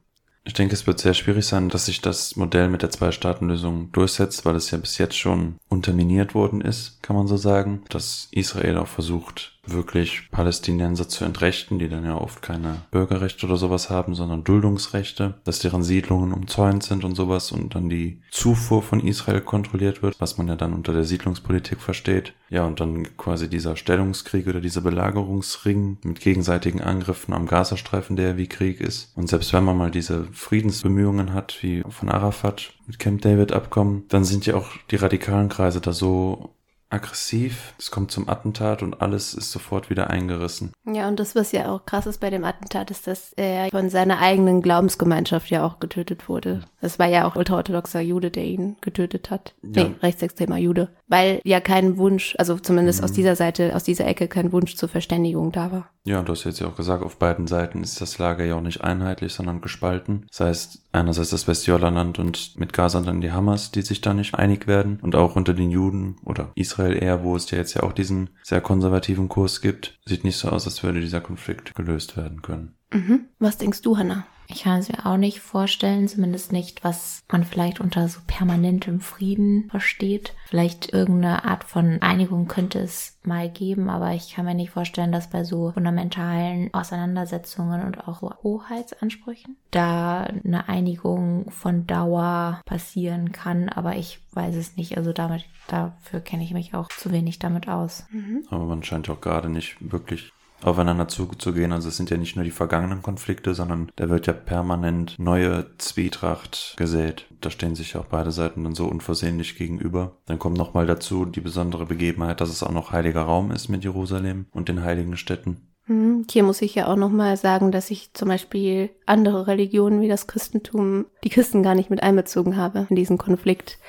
Ich 0.45 0.53
denke, 0.53 0.73
es 0.73 0.87
wird 0.87 0.99
sehr 0.99 1.13
schwierig 1.13 1.45
sein, 1.45 1.69
dass 1.69 1.87
sich 1.87 2.01
das 2.01 2.35
Modell 2.35 2.69
mit 2.69 2.81
der 2.81 2.91
Zwei-Staaten-Lösung 2.91 3.91
durchsetzt, 3.91 4.45
weil 4.45 4.55
es 4.55 4.71
ja 4.71 4.77
bis 4.77 4.97
jetzt 4.97 5.17
schon 5.17 5.57
unterminiert 5.67 6.33
worden 6.33 6.61
ist, 6.61 7.03
kann 7.03 7.15
man 7.15 7.27
so 7.27 7.37
sagen. 7.37 7.83
Dass 7.89 8.27
Israel 8.31 8.77
auch 8.77 8.87
versucht, 8.87 9.58
wirklich 9.65 10.29
Palästinenser 10.31 11.07
zu 11.07 11.25
entrechten, 11.25 11.79
die 11.79 11.89
dann 11.89 12.05
ja 12.05 12.15
oft 12.15 12.41
keine 12.41 12.81
Bürgerrechte 12.91 13.45
oder 13.45 13.57
sowas 13.57 13.89
haben, 13.89 14.15
sondern 14.15 14.43
Duldungsrechte, 14.43 15.35
dass 15.43 15.59
deren 15.59 15.83
Siedlungen 15.83 16.33
umzäunt 16.33 16.83
sind 16.83 17.03
und 17.03 17.15
sowas 17.15 17.51
und 17.51 17.75
dann 17.75 17.89
die 17.89 18.21
Zufuhr 18.31 18.81
von 18.81 18.99
Israel 18.99 19.41
kontrolliert 19.41 20.01
wird, 20.01 20.19
was 20.19 20.37
man 20.37 20.47
ja 20.47 20.55
dann 20.55 20.73
unter 20.73 20.93
der 20.93 21.03
Siedlungspolitik 21.03 21.79
versteht. 21.79 22.33
Ja, 22.49 22.65
und 22.65 22.79
dann 22.79 23.15
quasi 23.17 23.47
dieser 23.47 23.75
Stellungskrieg 23.75 24.47
oder 24.47 24.59
dieser 24.59 24.81
Belagerungsring 24.81 25.99
mit 26.03 26.19
gegenseitigen 26.19 26.81
Angriffen 26.81 27.33
am 27.33 27.45
Gazastreifen, 27.45 28.15
der 28.15 28.37
wie 28.37 28.47
Krieg 28.47 28.81
ist. 28.81 29.15
Und 29.15 29.29
selbst 29.29 29.53
wenn 29.53 29.63
man 29.63 29.77
mal 29.77 29.91
diese 29.91 30.27
Friedensbemühungen 30.31 31.33
hat, 31.33 31.57
wie 31.61 31.83
von 31.87 32.09
Arafat 32.09 32.73
mit 32.87 32.97
Camp 32.97 33.21
David 33.21 33.51
Abkommen, 33.51 34.05
dann 34.09 34.23
sind 34.23 34.45
ja 34.47 34.55
auch 34.55 34.69
die 34.89 34.95
radikalen 34.95 35.49
Kreise 35.49 35.79
da 35.79 35.93
so 35.93 36.55
aggressiv. 36.89 37.73
Es 37.77 37.91
kommt 37.91 38.11
zum 38.11 38.29
Attentat 38.29 38.81
und 38.81 39.01
alles 39.01 39.33
ist 39.33 39.51
sofort 39.51 39.89
wieder 39.89 40.09
eingerissen. 40.09 40.73
Ja, 40.85 41.07
und 41.07 41.19
das, 41.19 41.35
was 41.35 41.51
ja 41.51 41.71
auch 41.71 41.85
krass 41.85 42.07
ist 42.07 42.19
bei 42.19 42.29
dem 42.29 42.43
Attentat, 42.43 42.89
ist, 42.91 43.07
dass 43.07 43.33
er 43.33 43.69
von 43.69 43.89
seiner 43.89 44.19
eigenen 44.19 44.61
Glaubensgemeinschaft 44.61 45.49
ja 45.49 45.65
auch 45.65 45.79
getötet 45.79 46.27
wurde. 46.27 46.61
Es 46.81 46.97
war 46.97 47.07
ja 47.07 47.27
auch 47.27 47.35
ultraorthodoxer 47.35 48.01
Jude, 48.01 48.31
der 48.31 48.45
ihn 48.45 48.77
getötet 48.81 49.29
hat. 49.29 49.53
Ja. 49.61 49.83
Nee, 49.83 49.95
rechtsextremer 50.01 50.57
Jude. 50.57 50.89
Weil 51.07 51.41
ja 51.43 51.59
kein 51.59 51.97
Wunsch, 51.97 52.35
also 52.39 52.57
zumindest 52.57 52.99
mhm. 52.99 53.05
aus 53.05 53.11
dieser 53.11 53.35
Seite, 53.35 53.75
aus 53.75 53.83
dieser 53.83 54.07
Ecke 54.07 54.27
kein 54.27 54.51
Wunsch 54.51 54.75
zur 54.75 54.89
Verständigung 54.89 55.51
da 55.51 55.71
war. 55.71 55.89
Ja, 56.05 56.23
du 56.23 56.31
hast 56.31 56.45
jetzt 56.45 56.59
ja 56.59 56.67
auch 56.67 56.75
gesagt, 56.75 57.03
auf 57.03 57.17
beiden 57.17 57.45
Seiten 57.45 57.83
ist 57.83 58.01
das 58.01 58.17
Lager 58.17 58.43
ja 58.45 58.55
auch 58.55 58.61
nicht 58.61 58.81
einheitlich, 58.81 59.33
sondern 59.33 59.61
gespalten. 59.61 60.25
Das 60.29 60.39
heißt, 60.39 60.88
einerseits 60.91 61.29
das 61.29 61.47
Westjordanland 61.47 62.19
und 62.19 62.57
mit 62.57 62.73
Gaza 62.73 63.01
dann 63.01 63.21
die 63.21 63.31
Hamas, 63.31 63.71
die 63.71 63.81
sich 63.81 64.01
da 64.01 64.13
nicht 64.13 64.35
einig 64.35 64.67
werden. 64.67 64.99
Und 65.01 65.15
auch 65.15 65.35
unter 65.35 65.53
den 65.53 65.71
Juden 65.71 66.17
oder 66.23 66.51
Israel 66.55 67.01
eher, 67.01 67.23
wo 67.23 67.35
es 67.35 67.49
ja 67.51 67.57
jetzt 67.57 67.73
ja 67.75 67.83
auch 67.83 67.93
diesen 67.93 68.31
sehr 68.43 68.61
konservativen 68.61 69.29
Kurs 69.29 69.61
gibt, 69.61 69.99
sieht 70.05 70.23
nicht 70.23 70.37
so 70.37 70.49
aus, 70.49 70.65
als 70.65 70.83
würde 70.83 71.01
dieser 71.01 71.21
Konflikt 71.21 71.75
gelöst 71.75 72.17
werden 72.17 72.41
können. 72.41 72.75
Mhm. 72.91 73.25
Was 73.39 73.57
denkst 73.57 73.81
du, 73.81 73.97
Hannah? 73.97 74.25
Ich 74.51 74.63
kann 74.63 74.79
es 74.79 74.89
mir 74.89 75.05
auch 75.05 75.17
nicht 75.17 75.41
vorstellen, 75.41 76.07
zumindest 76.07 76.51
nicht, 76.51 76.83
was 76.83 77.23
man 77.31 77.43
vielleicht 77.43 77.79
unter 77.79 78.07
so 78.07 78.19
permanentem 78.25 78.99
Frieden 78.99 79.69
versteht. 79.69 80.33
Vielleicht 80.47 80.91
irgendeine 80.91 81.45
Art 81.45 81.63
von 81.63 82.01
Einigung 82.01 82.47
könnte 82.47 82.79
es 82.79 83.19
mal 83.23 83.47
geben, 83.47 83.91
aber 83.91 84.13
ich 84.13 84.33
kann 84.33 84.45
mir 84.45 84.55
nicht 84.55 84.71
vorstellen, 84.71 85.11
dass 85.11 85.29
bei 85.29 85.43
so 85.43 85.71
fundamentalen 85.71 86.73
Auseinandersetzungen 86.73 87.85
und 87.85 88.07
auch 88.07 88.21
Hoheitsansprüchen 88.41 89.55
da 89.69 90.23
eine 90.23 90.67
Einigung 90.67 91.51
von 91.51 91.85
Dauer 91.85 92.59
passieren 92.65 93.31
kann, 93.31 93.69
aber 93.69 93.97
ich 93.97 94.19
weiß 94.33 94.55
es 94.55 94.75
nicht. 94.77 94.97
Also 94.97 95.13
damit, 95.13 95.45
dafür 95.67 96.21
kenne 96.21 96.43
ich 96.43 96.53
mich 96.53 96.73
auch 96.73 96.87
zu 96.87 97.11
wenig 97.11 97.37
damit 97.37 97.67
aus. 97.67 98.07
Mhm. 98.09 98.45
Aber 98.49 98.65
man 98.65 98.81
scheint 98.81 99.11
auch 99.11 99.21
gerade 99.21 99.47
nicht 99.47 99.77
wirklich 99.79 100.31
aufeinander 100.63 101.07
zuzugehen. 101.07 101.71
Also 101.71 101.89
es 101.89 101.97
sind 101.97 102.09
ja 102.09 102.17
nicht 102.17 102.35
nur 102.35 102.45
die 102.45 102.51
vergangenen 102.51 103.01
Konflikte, 103.01 103.53
sondern 103.53 103.91
da 103.95 104.09
wird 104.09 104.27
ja 104.27 104.33
permanent 104.33 105.15
neue 105.17 105.65
Zwietracht 105.77 106.75
gesät. 106.77 107.25
Da 107.41 107.49
stehen 107.49 107.75
sich 107.75 107.95
auch 107.95 108.05
beide 108.05 108.31
Seiten 108.31 108.63
dann 108.63 108.75
so 108.75 108.85
unversehentlich 108.85 109.57
gegenüber. 109.57 110.17
Dann 110.25 110.39
kommt 110.39 110.57
nochmal 110.57 110.85
dazu 110.85 111.25
die 111.25 111.41
besondere 111.41 111.85
Begebenheit, 111.85 112.41
dass 112.41 112.49
es 112.49 112.63
auch 112.63 112.71
noch 112.71 112.91
heiliger 112.91 113.21
Raum 113.21 113.51
ist 113.51 113.69
mit 113.69 113.83
Jerusalem 113.83 114.45
und 114.51 114.69
den 114.69 114.83
heiligen 114.83 115.17
Städten. 115.17 115.69
Mhm. 115.89 116.25
Hier 116.29 116.43
muss 116.43 116.61
ich 116.61 116.75
ja 116.75 116.87
auch 116.87 116.95
nochmal 116.95 117.35
sagen, 117.35 117.71
dass 117.71 117.89
ich 117.89 118.13
zum 118.13 118.29
Beispiel 118.29 118.91
andere 119.05 119.47
Religionen 119.47 120.01
wie 120.01 120.07
das 120.07 120.27
Christentum, 120.27 121.05
die 121.23 121.29
Christen 121.29 121.63
gar 121.63 121.75
nicht 121.75 121.89
mit 121.89 122.03
einbezogen 122.03 122.57
habe 122.57 122.85
in 122.89 122.95
diesen 122.95 123.17
Konflikt. 123.17 123.79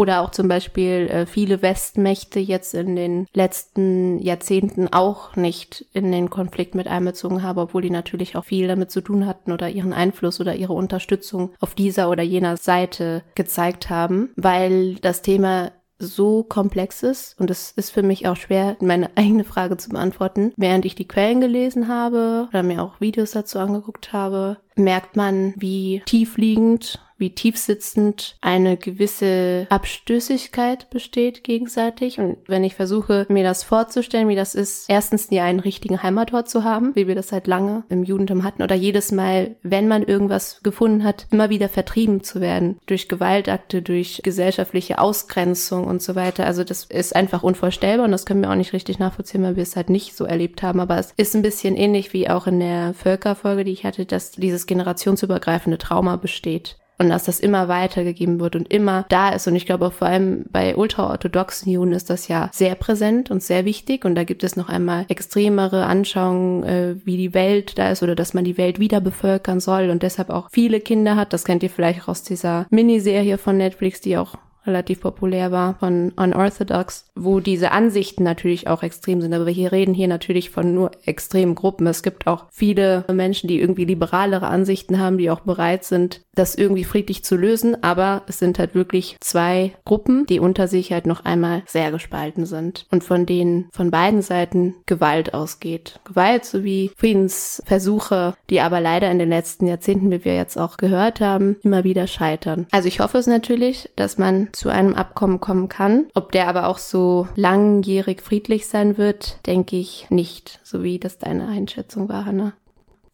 Oder 0.00 0.22
auch 0.22 0.30
zum 0.30 0.48
Beispiel 0.48 1.08
äh, 1.10 1.26
viele 1.26 1.60
Westmächte 1.60 2.40
jetzt 2.40 2.72
in 2.72 2.96
den 2.96 3.26
letzten 3.34 4.18
Jahrzehnten 4.18 4.88
auch 4.90 5.36
nicht 5.36 5.84
in 5.92 6.10
den 6.10 6.30
Konflikt 6.30 6.74
mit 6.74 6.86
einbezogen 6.86 7.42
habe, 7.42 7.60
obwohl 7.60 7.82
die 7.82 7.90
natürlich 7.90 8.34
auch 8.34 8.46
viel 8.46 8.66
damit 8.66 8.90
zu 8.90 9.02
tun 9.02 9.26
hatten 9.26 9.52
oder 9.52 9.68
ihren 9.68 9.92
Einfluss 9.92 10.40
oder 10.40 10.54
ihre 10.54 10.72
Unterstützung 10.72 11.50
auf 11.60 11.74
dieser 11.74 12.08
oder 12.08 12.22
jener 12.22 12.56
Seite 12.56 13.22
gezeigt 13.34 13.90
haben, 13.90 14.30
weil 14.36 14.94
das 15.02 15.20
Thema 15.20 15.70
so 15.98 16.44
komplex 16.44 17.02
ist 17.02 17.38
und 17.38 17.50
es 17.50 17.72
ist 17.72 17.90
für 17.90 18.02
mich 18.02 18.26
auch 18.26 18.36
schwer, 18.36 18.78
meine 18.80 19.10
eigene 19.16 19.44
Frage 19.44 19.76
zu 19.76 19.90
beantworten. 19.90 20.54
Während 20.56 20.86
ich 20.86 20.94
die 20.94 21.08
Quellen 21.08 21.42
gelesen 21.42 21.88
habe 21.88 22.48
oder 22.48 22.62
mir 22.62 22.82
auch 22.82 23.02
Videos 23.02 23.32
dazu 23.32 23.58
angeguckt 23.58 24.14
habe, 24.14 24.56
merkt 24.76 25.16
man, 25.16 25.52
wie 25.58 26.00
tiefliegend 26.06 27.00
wie 27.20 27.30
tiefsitzend 27.30 28.36
eine 28.40 28.76
gewisse 28.76 29.66
Abstößigkeit 29.68 30.90
besteht 30.90 31.44
gegenseitig. 31.44 32.18
Und 32.18 32.38
wenn 32.46 32.64
ich 32.64 32.74
versuche, 32.74 33.26
mir 33.28 33.44
das 33.44 33.62
vorzustellen, 33.62 34.28
wie 34.28 34.36
das 34.36 34.54
ist, 34.54 34.86
erstens 34.88 35.30
nie 35.30 35.40
einen 35.40 35.60
richtigen 35.60 36.02
Heimatort 36.02 36.48
zu 36.48 36.64
haben, 36.64 36.96
wie 36.96 37.06
wir 37.06 37.14
das 37.14 37.28
seit 37.28 37.46
lange 37.46 37.84
im 37.88 38.02
Judentum 38.02 38.42
hatten, 38.42 38.62
oder 38.62 38.74
jedes 38.74 39.12
Mal, 39.12 39.56
wenn 39.62 39.86
man 39.86 40.02
irgendwas 40.02 40.60
gefunden 40.62 41.04
hat, 41.04 41.26
immer 41.30 41.50
wieder 41.50 41.68
vertrieben 41.68 42.22
zu 42.24 42.40
werden 42.40 42.80
durch 42.86 43.08
Gewaltakte, 43.08 43.82
durch 43.82 44.20
gesellschaftliche 44.24 44.98
Ausgrenzung 44.98 45.84
und 45.86 46.02
so 46.02 46.14
weiter. 46.14 46.46
Also 46.46 46.64
das 46.64 46.84
ist 46.84 47.14
einfach 47.14 47.42
unvorstellbar 47.42 48.06
und 48.06 48.12
das 48.12 48.24
können 48.24 48.40
wir 48.40 48.50
auch 48.50 48.56
nicht 48.56 48.72
richtig 48.72 48.98
nachvollziehen, 48.98 49.42
weil 49.42 49.56
wir 49.56 49.62
es 49.62 49.76
halt 49.76 49.90
nicht 49.90 50.16
so 50.16 50.24
erlebt 50.24 50.62
haben. 50.62 50.80
Aber 50.80 50.98
es 50.98 51.12
ist 51.16 51.36
ein 51.36 51.42
bisschen 51.42 51.76
ähnlich 51.76 52.14
wie 52.14 52.30
auch 52.30 52.46
in 52.46 52.60
der 52.60 52.94
Völkerfolge, 52.94 53.64
die 53.64 53.72
ich 53.72 53.84
hatte, 53.84 54.06
dass 54.06 54.32
dieses 54.32 54.66
generationsübergreifende 54.66 55.76
Trauma 55.76 56.16
besteht 56.16 56.76
und 57.00 57.08
dass 57.08 57.24
das 57.24 57.40
immer 57.40 57.66
weitergegeben 57.66 58.40
wird 58.40 58.56
und 58.56 58.70
immer 58.70 59.06
da 59.08 59.30
ist. 59.30 59.48
Und 59.48 59.56
ich 59.56 59.64
glaube, 59.64 59.90
vor 59.90 60.06
allem 60.06 60.44
bei 60.50 60.76
ultraorthodoxen 60.76 61.72
Juden 61.72 61.92
ist 61.92 62.10
das 62.10 62.28
ja 62.28 62.50
sehr 62.52 62.74
präsent 62.74 63.30
und 63.30 63.42
sehr 63.42 63.64
wichtig. 63.64 64.04
Und 64.04 64.14
da 64.16 64.24
gibt 64.24 64.44
es 64.44 64.54
noch 64.54 64.68
einmal 64.68 65.06
extremere 65.08 65.86
Anschauungen, 65.86 66.62
äh, 66.62 66.96
wie 67.04 67.16
die 67.16 67.32
Welt 67.32 67.78
da 67.78 67.90
ist 67.90 68.02
oder 68.02 68.14
dass 68.14 68.34
man 68.34 68.44
die 68.44 68.58
Welt 68.58 68.78
wieder 68.78 69.00
bevölkern 69.00 69.60
soll 69.60 69.88
und 69.88 70.02
deshalb 70.02 70.28
auch 70.28 70.50
viele 70.50 70.78
Kinder 70.80 71.16
hat. 71.16 71.32
Das 71.32 71.44
kennt 71.44 71.62
ihr 71.62 71.70
vielleicht 71.70 72.02
auch 72.02 72.08
aus 72.08 72.22
dieser 72.22 72.66
Miniserie 72.68 73.38
von 73.38 73.56
Netflix, 73.56 74.02
die 74.02 74.18
auch 74.18 74.34
relativ 74.70 75.00
populär 75.00 75.52
war 75.52 75.74
von 75.74 76.12
Unorthodox, 76.16 77.06
wo 77.14 77.40
diese 77.40 77.72
Ansichten 77.72 78.22
natürlich 78.22 78.68
auch 78.68 78.82
extrem 78.82 79.20
sind. 79.20 79.34
Aber 79.34 79.46
wir 79.46 79.72
reden 79.72 79.94
hier 79.94 80.08
natürlich 80.08 80.50
von 80.50 80.74
nur 80.74 80.92
extremen 81.04 81.54
Gruppen. 81.54 81.86
Es 81.86 82.02
gibt 82.02 82.26
auch 82.26 82.46
viele 82.50 83.04
Menschen, 83.12 83.48
die 83.48 83.60
irgendwie 83.60 83.84
liberalere 83.84 84.46
Ansichten 84.46 84.98
haben, 84.98 85.18
die 85.18 85.30
auch 85.30 85.40
bereit 85.40 85.84
sind, 85.84 86.22
das 86.34 86.54
irgendwie 86.54 86.84
friedlich 86.84 87.24
zu 87.24 87.36
lösen. 87.36 87.82
Aber 87.82 88.22
es 88.26 88.38
sind 88.38 88.58
halt 88.58 88.74
wirklich 88.74 89.16
zwei 89.20 89.72
Gruppen, 89.84 90.26
die 90.26 90.40
unter 90.40 90.68
sich 90.68 90.92
halt 90.92 91.06
noch 91.06 91.24
einmal 91.24 91.62
sehr 91.66 91.90
gespalten 91.90 92.46
sind 92.46 92.86
und 92.90 93.04
von 93.04 93.26
denen 93.26 93.68
von 93.72 93.90
beiden 93.90 94.22
Seiten 94.22 94.76
Gewalt 94.86 95.34
ausgeht. 95.34 96.00
Gewalt 96.04 96.44
sowie 96.44 96.92
Friedensversuche, 96.96 98.34
die 98.48 98.60
aber 98.60 98.80
leider 98.80 99.10
in 99.10 99.18
den 99.18 99.28
letzten 99.28 99.66
Jahrzehnten, 99.66 100.10
wie 100.10 100.24
wir 100.24 100.36
jetzt 100.36 100.56
auch 100.56 100.76
gehört 100.76 101.20
haben, 101.20 101.56
immer 101.62 101.84
wieder 101.84 102.06
scheitern. 102.06 102.66
Also 102.70 102.88
ich 102.88 103.00
hoffe 103.00 103.18
es 103.18 103.26
natürlich, 103.26 103.90
dass 103.96 104.18
man 104.18 104.48
zu 104.60 104.68
einem 104.68 104.94
Abkommen 104.94 105.40
kommen 105.40 105.70
kann. 105.70 106.08
Ob 106.12 106.32
der 106.32 106.46
aber 106.46 106.68
auch 106.68 106.76
so 106.76 107.26
langjährig 107.34 108.20
friedlich 108.20 108.66
sein 108.66 108.98
wird, 108.98 109.38
denke 109.46 109.76
ich 109.76 110.10
nicht, 110.10 110.60
so 110.62 110.82
wie 110.82 110.98
das 110.98 111.16
deine 111.16 111.48
Einschätzung 111.48 112.10
war, 112.10 112.26
Hanna. 112.26 112.52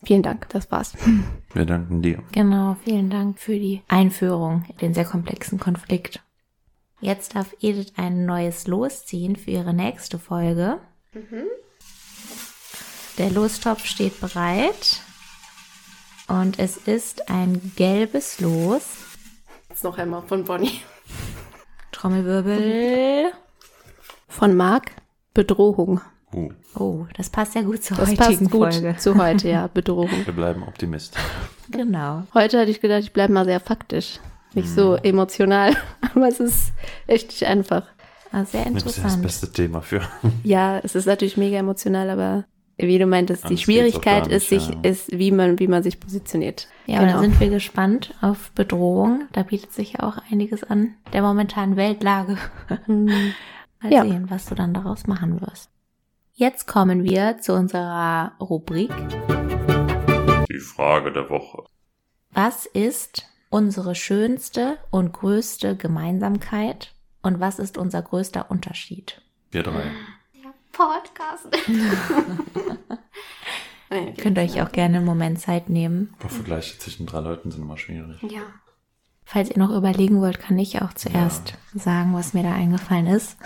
Vielen 0.03 0.25
Dank, 0.25 0.49
das 0.49 0.73
war's. 0.73 0.95
Wir 1.55 1.65
danken 1.65 2.03
dir. 2.03 2.21
Genau, 2.33 2.77
vielen 2.83 3.11
Dank 3.11 3.39
für 3.39 3.53
die 3.53 3.83
Einführung 3.87 4.65
in 4.71 4.77
den 4.79 4.95
sehr 4.95 5.05
komplexen 5.05 5.61
Konflikt. 5.61 6.21
Jetzt 7.01 7.37
darf 7.37 7.55
Edith 7.61 7.93
ein 7.97 8.27
neues 8.27 8.67
Losziehen 8.67 9.37
für 9.37 9.53
ihre 9.53 9.73
nächste 9.73 10.19
Folge. 10.19 10.81
Mhm. 11.13 11.45
Der 13.19 13.31
Lostopf 13.31 13.85
steht 13.85 14.21
bereit. 14.21 15.01
Und 16.27 16.59
es 16.59 16.77
ist 16.77 17.31
ein 17.31 17.73
gelbes 17.77 18.41
Los. 18.41 18.83
Jetzt 19.69 19.85
noch 19.85 19.97
einmal 19.97 20.23
von 20.23 20.45
Bonnie. 20.45 20.81
Trommelwirbel. 21.93 23.33
Von 24.29 24.57
Marc, 24.57 24.91
Bedrohung. 25.35 26.01
Oh. 26.33 26.51
oh, 26.75 27.07
das 27.17 27.31
passt 27.31 27.55
ja 27.55 27.63
gut 27.63 27.83
zur 27.83 27.97
das 27.97 28.11
heutigen 28.11 28.19
passt 28.19 28.51
gut 28.51 28.75
Folge. 28.75 28.97
Zu 28.99 29.17
heute, 29.17 29.49
ja, 29.49 29.69
Bedrohung. 29.69 30.11
Wir 30.25 30.35
bleiben 30.35 30.63
Optimist. 30.63 31.17
Genau. 31.71 32.25
Heute 32.35 32.61
hatte 32.61 32.71
ich 32.71 32.81
gedacht, 32.81 33.01
ich 33.01 33.13
bleibe 33.13 33.33
mal 33.33 33.45
sehr 33.45 33.61
faktisch. 33.61 34.21
Nicht 34.55 34.69
so 34.69 34.97
hm. 34.97 35.05
emotional, 35.05 35.75
aber 36.15 36.29
es 36.29 36.41
ist 36.41 36.73
echt 37.07 37.29
nicht 37.29 37.45
einfach. 37.45 37.85
Ah, 38.33 38.45
sehr 38.45 38.67
interessant. 38.67 38.87
Das 38.87 38.97
ist 38.97 39.05
das 39.05 39.23
beste 39.23 39.53
Thema 39.53 39.81
für. 39.81 40.03
Ja, 40.43 40.79
es 40.79 40.95
ist 40.95 41.07
natürlich 41.07 41.37
mega 41.37 41.59
emotional, 41.59 42.11
aber 42.11 42.45
wie 42.79 42.99
du 42.99 43.07
meintest, 43.07 43.45
Anders 43.45 43.59
die 43.59 43.65
Schwierigkeit 43.65 44.27
nicht, 44.27 44.37
ist, 44.37 44.49
sich, 44.49 44.69
ja. 44.69 44.81
ist, 44.83 45.19
wie 45.19 45.31
man, 45.31 45.59
wie 45.59 45.69
man 45.69 45.83
sich 45.83 45.99
positioniert. 45.99 46.69
Ja, 46.87 47.01
genau. 47.01 47.13
da 47.15 47.19
sind 47.21 47.41
wir 47.41 47.49
gespannt 47.49 48.15
auf 48.21 48.51
Bedrohung. 48.53 49.27
Da 49.33 49.43
bietet 49.45 49.73
sich 49.73 49.95
ja 49.95 50.01
auch 50.01 50.19
einiges 50.31 50.63
an 50.63 50.95
der 51.13 51.23
momentanen 51.23 51.77
Weltlage. 51.77 52.37
Mhm. 52.87 53.07
Mal 53.83 53.93
ja. 53.93 54.03
sehen, 54.03 54.31
was 54.31 54.47
du 54.47 54.55
dann 54.55 54.75
daraus 54.75 55.07
machen 55.07 55.41
wirst. 55.41 55.71
Jetzt 56.33 56.67
kommen 56.67 57.05
wir 57.05 57.39
zu 57.39 57.55
unserer 57.55 58.33
Rubrik. 58.41 58.93
Die 60.51 60.59
Frage 60.59 61.13
der 61.13 61.31
Woche. 61.31 61.65
Was 62.31 62.67
ist 62.67 63.27
unsere 63.49 63.95
schönste 63.95 64.79
und 64.91 65.13
größte 65.13 65.77
Gemeinsamkeit 65.77 66.95
und 67.23 67.41
was 67.41 67.59
ist 67.59 67.79
unser 67.79 68.03
größter 68.03 68.51
Unterschied? 68.51 69.23
Wir 69.51 69.63
drei. 69.63 69.91
Podcast. 70.77 71.49
Ihr 73.91 74.15
könnt 74.15 74.39
euch 74.39 74.61
auch 74.61 74.73
gerne 74.73 74.99
einen 74.99 75.07
Moment 75.07 75.41
Zeit 75.41 75.69
nehmen. 75.69 76.15
Aber 76.19 76.29
Vergleiche 76.29 76.79
zwischen 76.79 77.07
drei 77.07 77.21
Leuten 77.21 77.51
sind 77.51 77.63
immer 77.63 77.79
schwierig. 77.79 78.21
Ja. 78.23 78.43
Falls 79.25 79.51
ihr 79.51 79.59
noch 79.59 79.71
überlegen 79.71 80.21
wollt, 80.21 80.39
kann 80.39 80.59
ich 80.59 80.83
auch 80.83 80.93
zuerst 80.93 81.55
sagen, 81.75 82.15
was 82.15 82.33
mir 82.33 82.45
da 82.45 82.53
eingefallen 82.53 83.09
ist. 83.09 83.37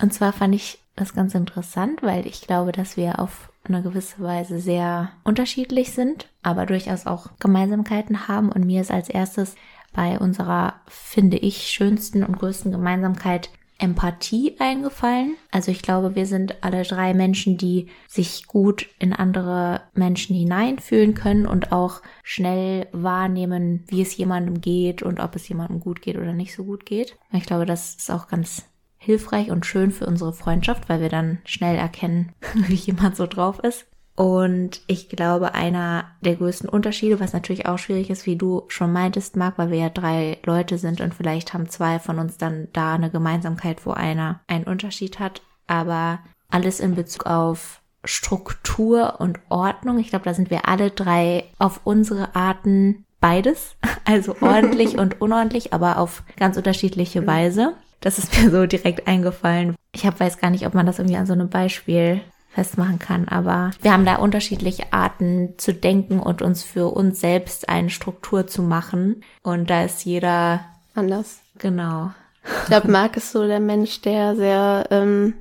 Und 0.00 0.14
zwar 0.14 0.32
fand 0.32 0.54
ich 0.54 0.78
das 0.96 1.14
ganz 1.14 1.34
interessant, 1.34 2.02
weil 2.02 2.26
ich 2.26 2.40
glaube, 2.40 2.72
dass 2.72 2.96
wir 2.96 3.18
auf 3.18 3.50
eine 3.64 3.82
gewisse 3.82 4.20
Weise 4.20 4.58
sehr 4.58 5.12
unterschiedlich 5.22 5.92
sind, 5.92 6.28
aber 6.42 6.66
durchaus 6.66 7.06
auch 7.06 7.28
Gemeinsamkeiten 7.40 8.26
haben. 8.26 8.50
Und 8.50 8.64
mir 8.64 8.80
ist 8.80 8.90
als 8.90 9.08
erstes 9.08 9.54
bei 9.92 10.18
unserer, 10.18 10.80
finde 10.86 11.36
ich, 11.36 11.68
schönsten 11.68 12.24
und 12.24 12.38
größten 12.38 12.72
Gemeinsamkeit 12.72 13.50
Empathie 13.82 14.54
eingefallen. 14.60 15.34
Also 15.50 15.72
ich 15.72 15.82
glaube, 15.82 16.14
wir 16.14 16.26
sind 16.26 16.62
alle 16.62 16.84
drei 16.84 17.14
Menschen, 17.14 17.58
die 17.58 17.88
sich 18.06 18.46
gut 18.46 18.86
in 19.00 19.12
andere 19.12 19.82
Menschen 19.92 20.36
hineinfühlen 20.36 21.14
können 21.14 21.46
und 21.46 21.72
auch 21.72 22.00
schnell 22.22 22.86
wahrnehmen, 22.92 23.84
wie 23.88 24.02
es 24.02 24.16
jemandem 24.16 24.60
geht 24.60 25.02
und 25.02 25.18
ob 25.18 25.34
es 25.34 25.48
jemandem 25.48 25.80
gut 25.80 26.00
geht 26.00 26.16
oder 26.16 26.32
nicht 26.32 26.54
so 26.54 26.64
gut 26.64 26.86
geht. 26.86 27.16
Ich 27.32 27.44
glaube, 27.44 27.66
das 27.66 27.96
ist 27.96 28.10
auch 28.10 28.28
ganz 28.28 28.64
hilfreich 28.98 29.50
und 29.50 29.66
schön 29.66 29.90
für 29.90 30.06
unsere 30.06 30.32
Freundschaft, 30.32 30.88
weil 30.88 31.00
wir 31.00 31.08
dann 31.08 31.38
schnell 31.44 31.76
erkennen, 31.76 32.32
wie 32.68 32.74
jemand 32.74 33.16
so 33.16 33.26
drauf 33.26 33.58
ist. 33.58 33.86
Und 34.14 34.82
ich 34.88 35.08
glaube, 35.08 35.54
einer 35.54 36.04
der 36.20 36.36
größten 36.36 36.68
Unterschiede, 36.68 37.18
was 37.18 37.32
natürlich 37.32 37.66
auch 37.66 37.78
schwierig 37.78 38.10
ist, 38.10 38.26
wie 38.26 38.36
du 38.36 38.64
schon 38.68 38.92
meintest, 38.92 39.36
Marc, 39.36 39.56
weil 39.56 39.70
wir 39.70 39.78
ja 39.78 39.88
drei 39.88 40.38
Leute 40.44 40.76
sind 40.76 41.00
und 41.00 41.14
vielleicht 41.14 41.54
haben 41.54 41.68
zwei 41.68 41.98
von 41.98 42.18
uns 42.18 42.36
dann 42.36 42.68
da 42.72 42.94
eine 42.94 43.10
Gemeinsamkeit, 43.10 43.86
wo 43.86 43.92
einer 43.92 44.40
einen 44.46 44.64
Unterschied 44.64 45.18
hat. 45.18 45.40
Aber 45.66 46.18
alles 46.50 46.80
in 46.80 46.94
Bezug 46.94 47.26
auf 47.26 47.80
Struktur 48.04 49.20
und 49.20 49.38
Ordnung, 49.48 49.98
ich 49.98 50.10
glaube, 50.10 50.24
da 50.26 50.34
sind 50.34 50.50
wir 50.50 50.68
alle 50.68 50.90
drei 50.90 51.44
auf 51.58 51.80
unsere 51.84 52.34
Arten 52.34 53.06
beides, 53.20 53.76
also 54.04 54.36
ordentlich 54.42 54.98
und 54.98 55.22
unordentlich, 55.22 55.72
aber 55.72 55.98
auf 55.98 56.22
ganz 56.36 56.58
unterschiedliche 56.58 57.26
Weise. 57.26 57.74
Das 58.00 58.18
ist 58.18 58.36
mir 58.36 58.50
so 58.50 58.66
direkt 58.66 59.06
eingefallen. 59.06 59.76
Ich 59.92 60.04
hab, 60.04 60.18
weiß 60.20 60.38
gar 60.38 60.50
nicht, 60.50 60.66
ob 60.66 60.74
man 60.74 60.84
das 60.84 60.98
irgendwie 60.98 61.16
an 61.16 61.26
so 61.26 61.32
einem 61.32 61.48
Beispiel 61.48 62.20
festmachen 62.52 62.98
kann, 62.98 63.28
aber 63.28 63.70
wir 63.80 63.92
haben 63.92 64.04
da 64.04 64.16
unterschiedliche 64.16 64.92
Arten 64.92 65.54
zu 65.56 65.72
denken 65.72 66.20
und 66.20 66.42
uns 66.42 66.62
für 66.62 66.88
uns 66.88 67.20
selbst 67.20 67.68
eine 67.68 67.90
Struktur 67.90 68.46
zu 68.46 68.62
machen. 68.62 69.22
Und 69.42 69.70
da 69.70 69.84
ist 69.84 70.04
jeder 70.04 70.60
Anders. 70.94 71.40
genau. 71.58 72.12
Ich 72.44 72.66
glaube, 72.66 72.90
Marc 72.90 73.16
ist 73.16 73.32
so 73.32 73.46
der 73.46 73.60
Mensch, 73.60 74.00
der 74.02 74.34
sehr 74.36 74.86
ähm, 74.90 75.34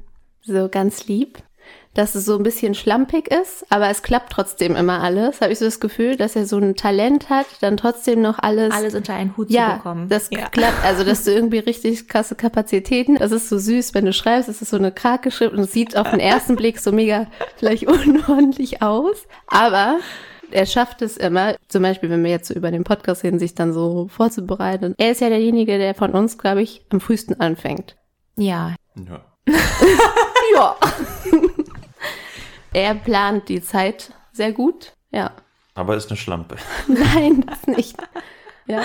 so 0.44 0.70
ganz 0.70 1.08
lieb, 1.08 1.40
dass 1.94 2.16
es 2.16 2.26
so 2.26 2.38
ein 2.38 2.44
bisschen 2.44 2.74
schlampig 2.74 3.28
ist, 3.30 3.66
aber 3.70 3.90
es 3.90 4.02
klappt 4.02 4.32
trotzdem 4.32 4.76
immer 4.76 5.02
alles. 5.02 5.42
Habe 5.42 5.52
ich 5.52 5.60
so 5.60 5.66
das 5.66 5.80
Gefühl, 5.80 6.16
dass 6.16 6.36
er 6.36 6.46
so 6.46 6.58
ein 6.58 6.76
Talent 6.76 7.30
hat, 7.30 7.46
dann 7.60 7.76
trotzdem 7.76 8.22
noch 8.22 8.40
alles. 8.40 8.74
Alles 8.74 8.96
unter 8.96 9.14
einen 9.14 9.36
Hut 9.36 9.50
ja, 9.50 9.72
zu 9.72 9.76
bekommen. 9.78 10.10
das 10.10 10.30
ja. 10.32 10.48
klappt. 10.50 10.84
Also, 10.86 11.04
dass 11.04 11.26
du 11.26 11.32
irgendwie 11.32 11.60
richtig 11.60 12.08
krasse 12.08 12.36
Kapazitäten. 12.36 13.16
Das 13.16 13.32
ist 13.32 13.50
so 13.50 13.58
süß, 13.58 13.94
wenn 13.94 14.06
du 14.06 14.14
schreibst, 14.14 14.48
es 14.48 14.62
ist 14.62 14.70
so 14.70 14.78
eine 14.78 14.92
Krake 14.92 15.32
schrift 15.32 15.54
und 15.54 15.60
es 15.60 15.74
sieht 15.74 15.98
auf 15.98 16.10
den 16.10 16.20
ersten 16.22 16.56
Blick 16.56 16.80
so 16.80 16.92
mega 16.92 17.28
vielleicht 17.58 17.88
unordentlich 17.88 18.82
aus. 18.82 19.28
Aber 19.48 20.00
er 20.50 20.66
schafft 20.66 21.02
es 21.02 21.18
immer, 21.18 21.56
zum 21.68 21.82
Beispiel, 21.82 22.10
wenn 22.10 22.24
wir 22.24 22.32
jetzt 22.32 22.48
so 22.48 22.54
über 22.54 22.72
den 22.72 22.84
Podcast 22.84 23.24
reden, 23.24 23.40
sich 23.40 23.54
dann 23.54 23.74
so 23.74 24.08
vorzubereiten. 24.10 24.96
Er 24.98 25.12
ist 25.12 25.22
ja 25.22 25.30
derjenige, 25.30 25.78
der 25.78 25.94
von 25.94 26.12
uns, 26.12 26.38
glaube 26.38 26.62
ich, 26.62 26.86
am 26.90 27.02
frühesten 27.02 27.40
anfängt. 27.40 27.98
Ja, 28.38 28.76
Ja. 28.96 29.26
Ja. 30.54 30.76
er 32.74 32.96
plant 32.96 33.50
die 33.50 33.62
Zeit 33.62 34.14
sehr 34.32 34.52
gut. 34.52 34.94
Ja. 35.12 35.32
Aber 35.74 35.96
ist 35.96 36.10
eine 36.10 36.18
Schlampe. 36.18 36.56
Nein, 36.88 37.46
das 37.48 37.68
nicht. 37.68 37.98
Ja. 38.66 38.84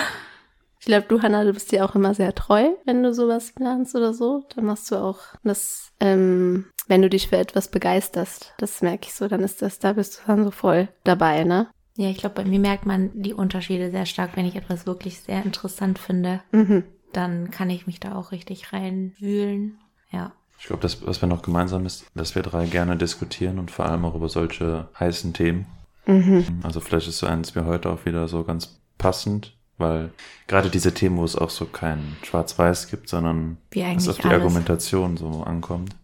Ich 0.79 0.87
glaube, 0.87 1.07
du, 1.09 1.21
Hannah, 1.23 1.43
du 1.45 1.53
bist 1.53 1.73
dir 1.73 1.85
auch 1.85 1.95
immer 1.97 2.15
sehr 2.15 2.35
treu, 2.35 2.69
wenn 2.85 3.03
du 3.03 3.13
sowas 3.13 3.53
planst 3.53 3.95
oder 3.97 4.15
so. 4.15 4.45
Dann 4.55 4.67
machst 4.67 4.91
du 4.91 4.97
auch 4.97 5.19
das, 5.43 5.91
ähm, 6.01 6.67
wenn 6.87 7.03
du 7.03 7.09
dich 7.11 7.29
für 7.29 7.37
etwas 7.39 7.69
begeisterst. 7.71 8.55
Das 8.59 8.83
merke 8.83 9.07
ich 9.09 9.15
so, 9.15 9.27
dann 9.27 9.41
ist 9.41 9.63
das, 9.63 9.81
da 9.81 9.95
bist 9.95 10.19
du 10.21 10.27
dann 10.29 10.45
so 10.45 10.51
voll 10.53 10.89
dabei, 11.05 11.43
ne? 11.45 11.69
ja, 11.99 12.11
ich 12.11 12.19
glaube, 12.19 12.35
bei 12.35 12.45
mir 12.45 12.59
merkt 12.61 12.85
man 12.85 13.11
die 13.15 13.33
Unterschiede 13.33 13.91
sehr 13.91 14.05
stark. 14.05 14.37
Wenn 14.37 14.45
ich 14.47 14.55
etwas 14.55 14.87
wirklich 14.87 15.21
sehr 15.23 15.43
interessant 15.45 15.99
finde, 15.99 16.43
Mhm. 16.53 16.85
dann 17.15 17.51
kann 17.51 17.71
ich 17.71 17.87
mich 17.87 18.01
da 18.01 18.15
auch 18.17 18.33
richtig 18.33 18.73
reinwühlen. 18.75 19.79
Ja. 20.11 20.33
Ich 20.59 20.67
glaube, 20.67 20.83
das, 20.83 21.07
was 21.07 21.21
wir 21.21 21.29
noch 21.29 21.43
gemeinsam 21.43 21.87
ist, 21.87 22.07
dass 22.15 22.35
wir 22.35 22.43
drei 22.43 22.67
gerne 22.67 22.97
diskutieren 22.97 23.59
und 23.59 23.71
vor 23.71 23.87
allem 23.87 24.05
auch 24.05 24.15
über 24.15 24.29
solche 24.29 24.89
heißen 24.99 25.33
Themen. 25.33 25.67
Mhm. 26.07 26.61
Also 26.63 26.81
vielleicht 26.81 27.09
ist 27.09 27.19
so 27.19 27.27
eins 27.27 27.55
mir 27.55 27.67
heute 27.67 27.91
auch 27.91 28.05
wieder 28.05 28.27
so 28.29 28.45
ganz 28.45 28.81
passend, 28.99 29.55
weil 29.79 30.11
gerade 30.47 30.71
diese 30.71 30.95
Themen, 30.95 31.19
wo 31.19 31.25
es 31.25 31.37
auch 31.37 31.51
so 31.51 31.67
kein 31.67 32.17
Schwarz-Weiß 32.23 32.89
gibt, 32.89 33.09
sondern 33.09 33.59
es 33.75 34.09
auf 34.09 34.19
die 34.19 34.29
alles. 34.29 34.41
Argumentation 34.41 35.17
so 35.17 35.43
ankommt. 35.43 35.95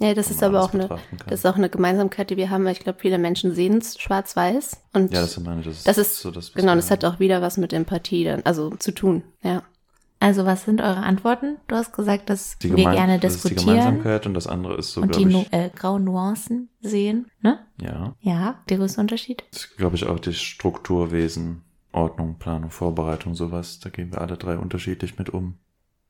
Ja, 0.00 0.14
das 0.14 0.30
ist 0.30 0.42
aber 0.42 0.62
auch 0.62 0.74
eine, 0.74 0.88
kann. 0.88 0.98
das 1.26 1.40
ist 1.40 1.46
auch 1.46 1.54
eine 1.54 1.68
Gemeinsamkeit, 1.68 2.30
die 2.30 2.36
wir 2.36 2.50
haben, 2.50 2.64
weil 2.64 2.72
ich 2.72 2.80
glaube, 2.80 2.98
viele 3.00 3.18
Menschen 3.18 3.54
sehen 3.54 3.78
es 3.78 4.00
schwarz-weiß. 4.00 4.82
Und 4.94 5.12
Ja, 5.12 5.20
das 5.20 5.38
meine 5.38 5.60
ich. 5.60 5.66
Das 5.66 5.76
ist, 5.76 5.86
das 5.86 5.98
ist, 5.98 6.20
so 6.20 6.30
das, 6.30 6.52
genau, 6.52 6.74
das 6.74 6.90
hat 6.90 7.04
auch 7.04 7.20
wieder 7.20 7.40
was 7.40 7.56
mit 7.56 7.72
Empathie 7.72 8.24
dann, 8.24 8.42
also 8.42 8.70
zu 8.70 8.92
tun, 8.92 9.22
ja. 9.42 9.62
Also, 10.22 10.46
was 10.46 10.64
sind 10.64 10.80
eure 10.80 10.98
Antworten? 11.02 11.56
Du 11.66 11.74
hast 11.74 11.92
gesagt, 11.92 12.30
dass 12.30 12.56
die 12.58 12.76
wir 12.76 12.90
gerne 12.90 13.18
das 13.18 13.34
ist 13.34 13.44
die 13.44 13.48
diskutieren 13.48 13.76
Gemeinsamkeit 13.80 14.24
und 14.26 14.34
das 14.34 14.46
andere 14.46 14.76
ist 14.76 14.92
so, 14.92 15.00
und 15.00 15.16
die 15.16 15.24
glaube 15.24 15.46
nu 15.50 15.58
äh, 15.58 15.68
grauen 15.70 16.04
Nuancen 16.04 16.68
sehen, 16.80 17.26
ne? 17.40 17.58
ja, 17.80 18.14
Ja, 18.20 18.54
der 18.68 18.78
größte 18.78 19.00
Unterschied. 19.00 19.42
das 19.50 19.64
ist, 19.64 19.76
glaube 19.76 19.96
ich, 19.96 20.06
auch 20.06 20.20
die 20.20 20.32
Strukturwesen, 20.32 21.62
Ordnung, 21.90 22.36
Planung, 22.38 22.70
Vorbereitung, 22.70 23.34
sowas. 23.34 23.80
Da 23.80 23.90
gehen 23.90 24.12
wir 24.12 24.20
alle 24.20 24.36
drei 24.36 24.56
unterschiedlich 24.58 25.18
mit 25.18 25.28
um. 25.30 25.54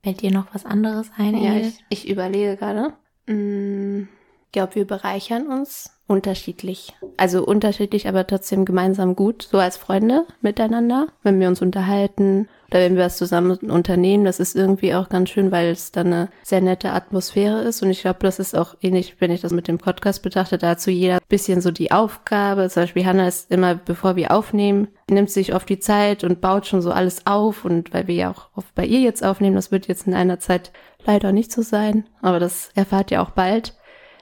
Fällt 0.03 0.21
dir 0.21 0.31
noch 0.31 0.55
was 0.55 0.67
anderes 0.67 1.11
ein? 1.17 1.35
Ja, 1.43 1.57
ich, 1.57 1.83
ich 1.89 2.09
überlege 2.11 2.57
gerade. 2.59 2.93
Mm, 3.27 4.09
Ich 4.47 4.53
glaube, 4.53 4.75
wir 4.75 4.87
bereichern 4.87 5.47
uns 5.47 5.91
unterschiedlich. 6.07 6.93
Also 7.17 7.47
unterschiedlich, 7.47 8.07
aber 8.09 8.27
trotzdem 8.27 8.67
gemeinsam 8.67 9.17
gut, 9.17 9.49
so 9.51 9.59
als 9.59 9.79
Freunde 9.79 10.27
miteinander, 10.43 11.07
wenn 11.23 11.41
wir 11.41 11.49
uns 11.49 11.63
unterhalten 11.63 12.49
oder 12.73 12.81
wenn 12.81 12.97
wir 12.97 13.05
was 13.05 13.18
zusammen 13.18 13.53
unternehmen. 13.70 14.25
Das 14.25 14.41
ist 14.41 14.57
irgendwie 14.57 14.95
auch 14.95 15.11
ganz 15.11 15.29
schön, 15.29 15.53
weil 15.53 15.68
es 15.68 15.93
dann 15.93 16.07
eine 16.07 16.29
sehr 16.43 16.62
nette 16.62 16.93
Atmosphäre 16.93 17.61
ist. 17.61 17.83
Und 17.83 17.91
ich 17.91 18.01
glaube, 18.01 18.20
das 18.23 18.39
ist 18.39 18.57
auch 18.57 18.77
ähnlich, 18.81 19.16
wenn 19.18 19.31
ich 19.31 19.43
das 19.43 19.53
mit 19.53 19.68
dem 19.68 19.77
Podcast 19.77 20.23
betrachte, 20.23 20.57
dazu 20.57 20.91
jeder 20.91 21.18
bisschen 21.29 21.61
so 21.61 21.70
die 21.70 21.93
Aufgabe. 21.93 22.70
Zum 22.70 22.85
Beispiel 22.85 23.05
Hannah 23.05 23.29
ist 23.29 23.51
immer, 23.51 23.75
bevor 23.75 24.16
wir 24.16 24.31
aufnehmen, 24.31 24.89
nimmt 25.11 25.31
sich 25.31 25.55
oft 25.55 25.68
die 25.68 25.81
Zeit 25.81 26.25
und 26.25 26.41
baut 26.41 26.66
schon 26.66 26.81
so 26.81 26.93
alles 26.93 27.27
auf. 27.27 27.66
Und 27.66 27.93
weil 27.93 28.07
wir 28.07 28.14
ja 28.14 28.31
auch 28.31 28.49
oft 28.55 28.75
bei 28.75 28.87
ihr 28.87 29.01
jetzt 29.01 29.23
aufnehmen, 29.23 29.57
das 29.57 29.70
wird 29.70 29.87
jetzt 29.87 30.07
in 30.07 30.14
einer 30.14 30.39
Zeit 30.39 30.73
leider 31.05 31.33
nicht 31.33 31.53
so 31.53 31.62
sein, 31.62 32.05
aber 32.23 32.41
das 32.41 32.70
erfahrt 32.75 33.11
ihr 33.11 33.20
auch 33.20 33.31
bald. 33.31 33.75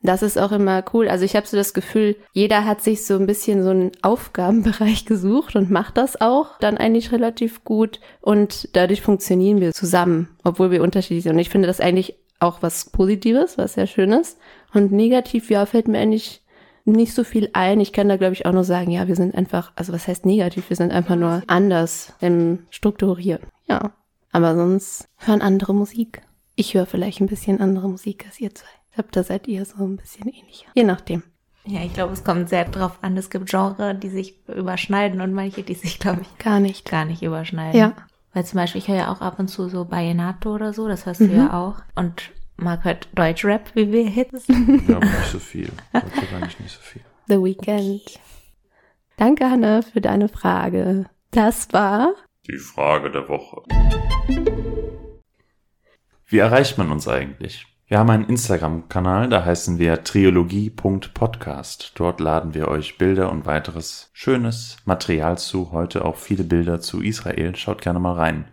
Das 0.02 0.22
ist 0.22 0.38
auch 0.38 0.52
immer 0.52 0.82
cool. 0.92 1.08
Also 1.08 1.24
ich 1.24 1.36
habe 1.36 1.46
so 1.46 1.56
das 1.56 1.74
Gefühl, 1.74 2.16
jeder 2.32 2.64
hat 2.64 2.80
sich 2.82 3.04
so 3.04 3.16
ein 3.16 3.26
bisschen 3.26 3.62
so 3.62 3.70
einen 3.70 3.92
Aufgabenbereich 4.02 5.04
gesucht 5.06 5.56
und 5.56 5.70
macht 5.70 5.96
das 5.96 6.20
auch 6.20 6.58
dann 6.58 6.78
eigentlich 6.78 7.12
relativ 7.12 7.64
gut. 7.64 8.00
Und 8.20 8.68
dadurch 8.74 9.02
funktionieren 9.02 9.60
wir 9.60 9.72
zusammen, 9.72 10.28
obwohl 10.44 10.70
wir 10.70 10.82
unterschiedlich 10.82 11.24
sind. 11.24 11.32
Und 11.32 11.38
ich 11.38 11.50
finde 11.50 11.68
das 11.68 11.80
eigentlich 11.80 12.16
auch 12.38 12.62
was 12.62 12.90
Positives, 12.90 13.58
was 13.58 13.74
sehr 13.74 13.86
schön 13.86 14.12
ist. 14.12 14.38
Und 14.72 14.92
negativ, 14.92 15.50
ja, 15.50 15.66
fällt 15.66 15.88
mir 15.88 15.98
eigentlich 15.98 16.42
nicht 16.86 17.14
so 17.14 17.24
viel 17.24 17.50
ein. 17.52 17.80
Ich 17.80 17.92
kann 17.92 18.08
da, 18.08 18.16
glaube 18.16 18.32
ich, 18.32 18.46
auch 18.46 18.52
nur 18.52 18.64
sagen, 18.64 18.90
ja, 18.90 19.06
wir 19.06 19.16
sind 19.16 19.34
einfach, 19.34 19.72
also 19.76 19.92
was 19.92 20.08
heißt 20.08 20.24
negativ? 20.24 20.70
Wir 20.70 20.76
sind 20.76 20.92
einfach 20.92 21.16
nur 21.16 21.42
anders 21.46 22.14
im 22.20 22.60
Strukturieren. 22.70 23.42
Ja. 23.68 23.92
Aber 24.32 24.54
sonst 24.54 25.08
hören 25.18 25.42
andere 25.42 25.74
Musik. 25.74 26.22
Ich 26.56 26.74
höre 26.74 26.86
vielleicht 26.86 27.20
ein 27.20 27.26
bisschen 27.26 27.60
andere 27.60 27.88
Musik 27.88 28.24
als 28.26 28.40
ihr 28.40 28.54
zwei. 28.54 28.79
Ich 28.90 28.94
glaube, 28.96 29.08
da 29.12 29.22
seid 29.22 29.46
ihr 29.48 29.64
so 29.64 29.84
ein 29.84 29.96
bisschen 29.96 30.28
ähnlicher. 30.28 30.68
Je 30.74 30.84
nachdem. 30.84 31.22
Ja, 31.64 31.82
ich 31.82 31.92
glaube, 31.92 32.12
es 32.12 32.24
kommt 32.24 32.48
sehr 32.48 32.64
drauf 32.64 32.98
an. 33.02 33.16
Es 33.16 33.30
gibt 33.30 33.48
Genre, 33.50 33.94
die 33.94 34.08
sich 34.08 34.34
überschneiden 34.48 35.20
und 35.20 35.32
manche, 35.32 35.62
die 35.62 35.74
sich, 35.74 35.98
glaube 35.98 36.22
ich, 36.22 36.38
Gar 36.38 36.58
nicht. 36.60 36.88
gar 36.90 37.04
nicht 37.04 37.22
überschneiden. 37.22 37.78
Ja. 37.78 37.92
Weil 38.32 38.44
zum 38.44 38.56
Beispiel, 38.58 38.80
ich 38.80 38.88
höre 38.88 38.96
ja 38.96 39.12
auch 39.12 39.20
ab 39.20 39.38
und 39.38 39.48
zu 39.48 39.68
so 39.68 39.90
Vallenato 39.90 40.54
oder 40.54 40.72
so, 40.72 40.88
das 40.88 41.04
hörst 41.06 41.20
du 41.20 41.24
Mhm. 41.24 41.36
ja 41.36 41.52
auch. 41.52 41.76
Und 41.94 42.30
Marc 42.56 42.84
hört 42.84 43.08
Deutschrap, 43.14 43.74
wie 43.74 43.92
wir 43.92 44.08
Hits. 44.08 44.46
Ja, 44.88 44.96
aber 44.96 45.06
nicht 45.06 45.30
so 45.30 45.38
viel. 45.38 45.70
Eigentlich 45.92 46.58
nicht 46.60 46.74
so 46.74 46.80
viel. 46.80 47.02
The 47.28 47.36
Weekend. 47.42 48.18
Danke, 49.16 49.50
Hanne, 49.50 49.82
für 49.82 50.00
deine 50.00 50.28
Frage. 50.28 51.06
Das 51.30 51.72
war 51.72 52.14
Die 52.48 52.56
Frage 52.58 53.10
der 53.10 53.28
Woche. 53.28 53.62
Wie 56.26 56.38
erreicht 56.38 56.78
man 56.78 56.90
uns 56.90 57.06
eigentlich? 57.08 57.66
Wir 57.90 57.98
haben 57.98 58.08
einen 58.10 58.26
Instagram-Kanal, 58.26 59.28
da 59.28 59.44
heißen 59.44 59.80
wir 59.80 60.04
triologie.podcast. 60.04 61.94
Dort 61.96 62.20
laden 62.20 62.54
wir 62.54 62.68
euch 62.68 62.98
Bilder 62.98 63.32
und 63.32 63.46
weiteres 63.46 64.10
schönes 64.12 64.76
Material 64.84 65.38
zu. 65.38 65.72
Heute 65.72 66.04
auch 66.04 66.14
viele 66.14 66.44
Bilder 66.44 66.80
zu 66.80 67.02
Israel. 67.02 67.56
Schaut 67.56 67.82
gerne 67.82 67.98
mal 67.98 68.12
rein. 68.12 68.44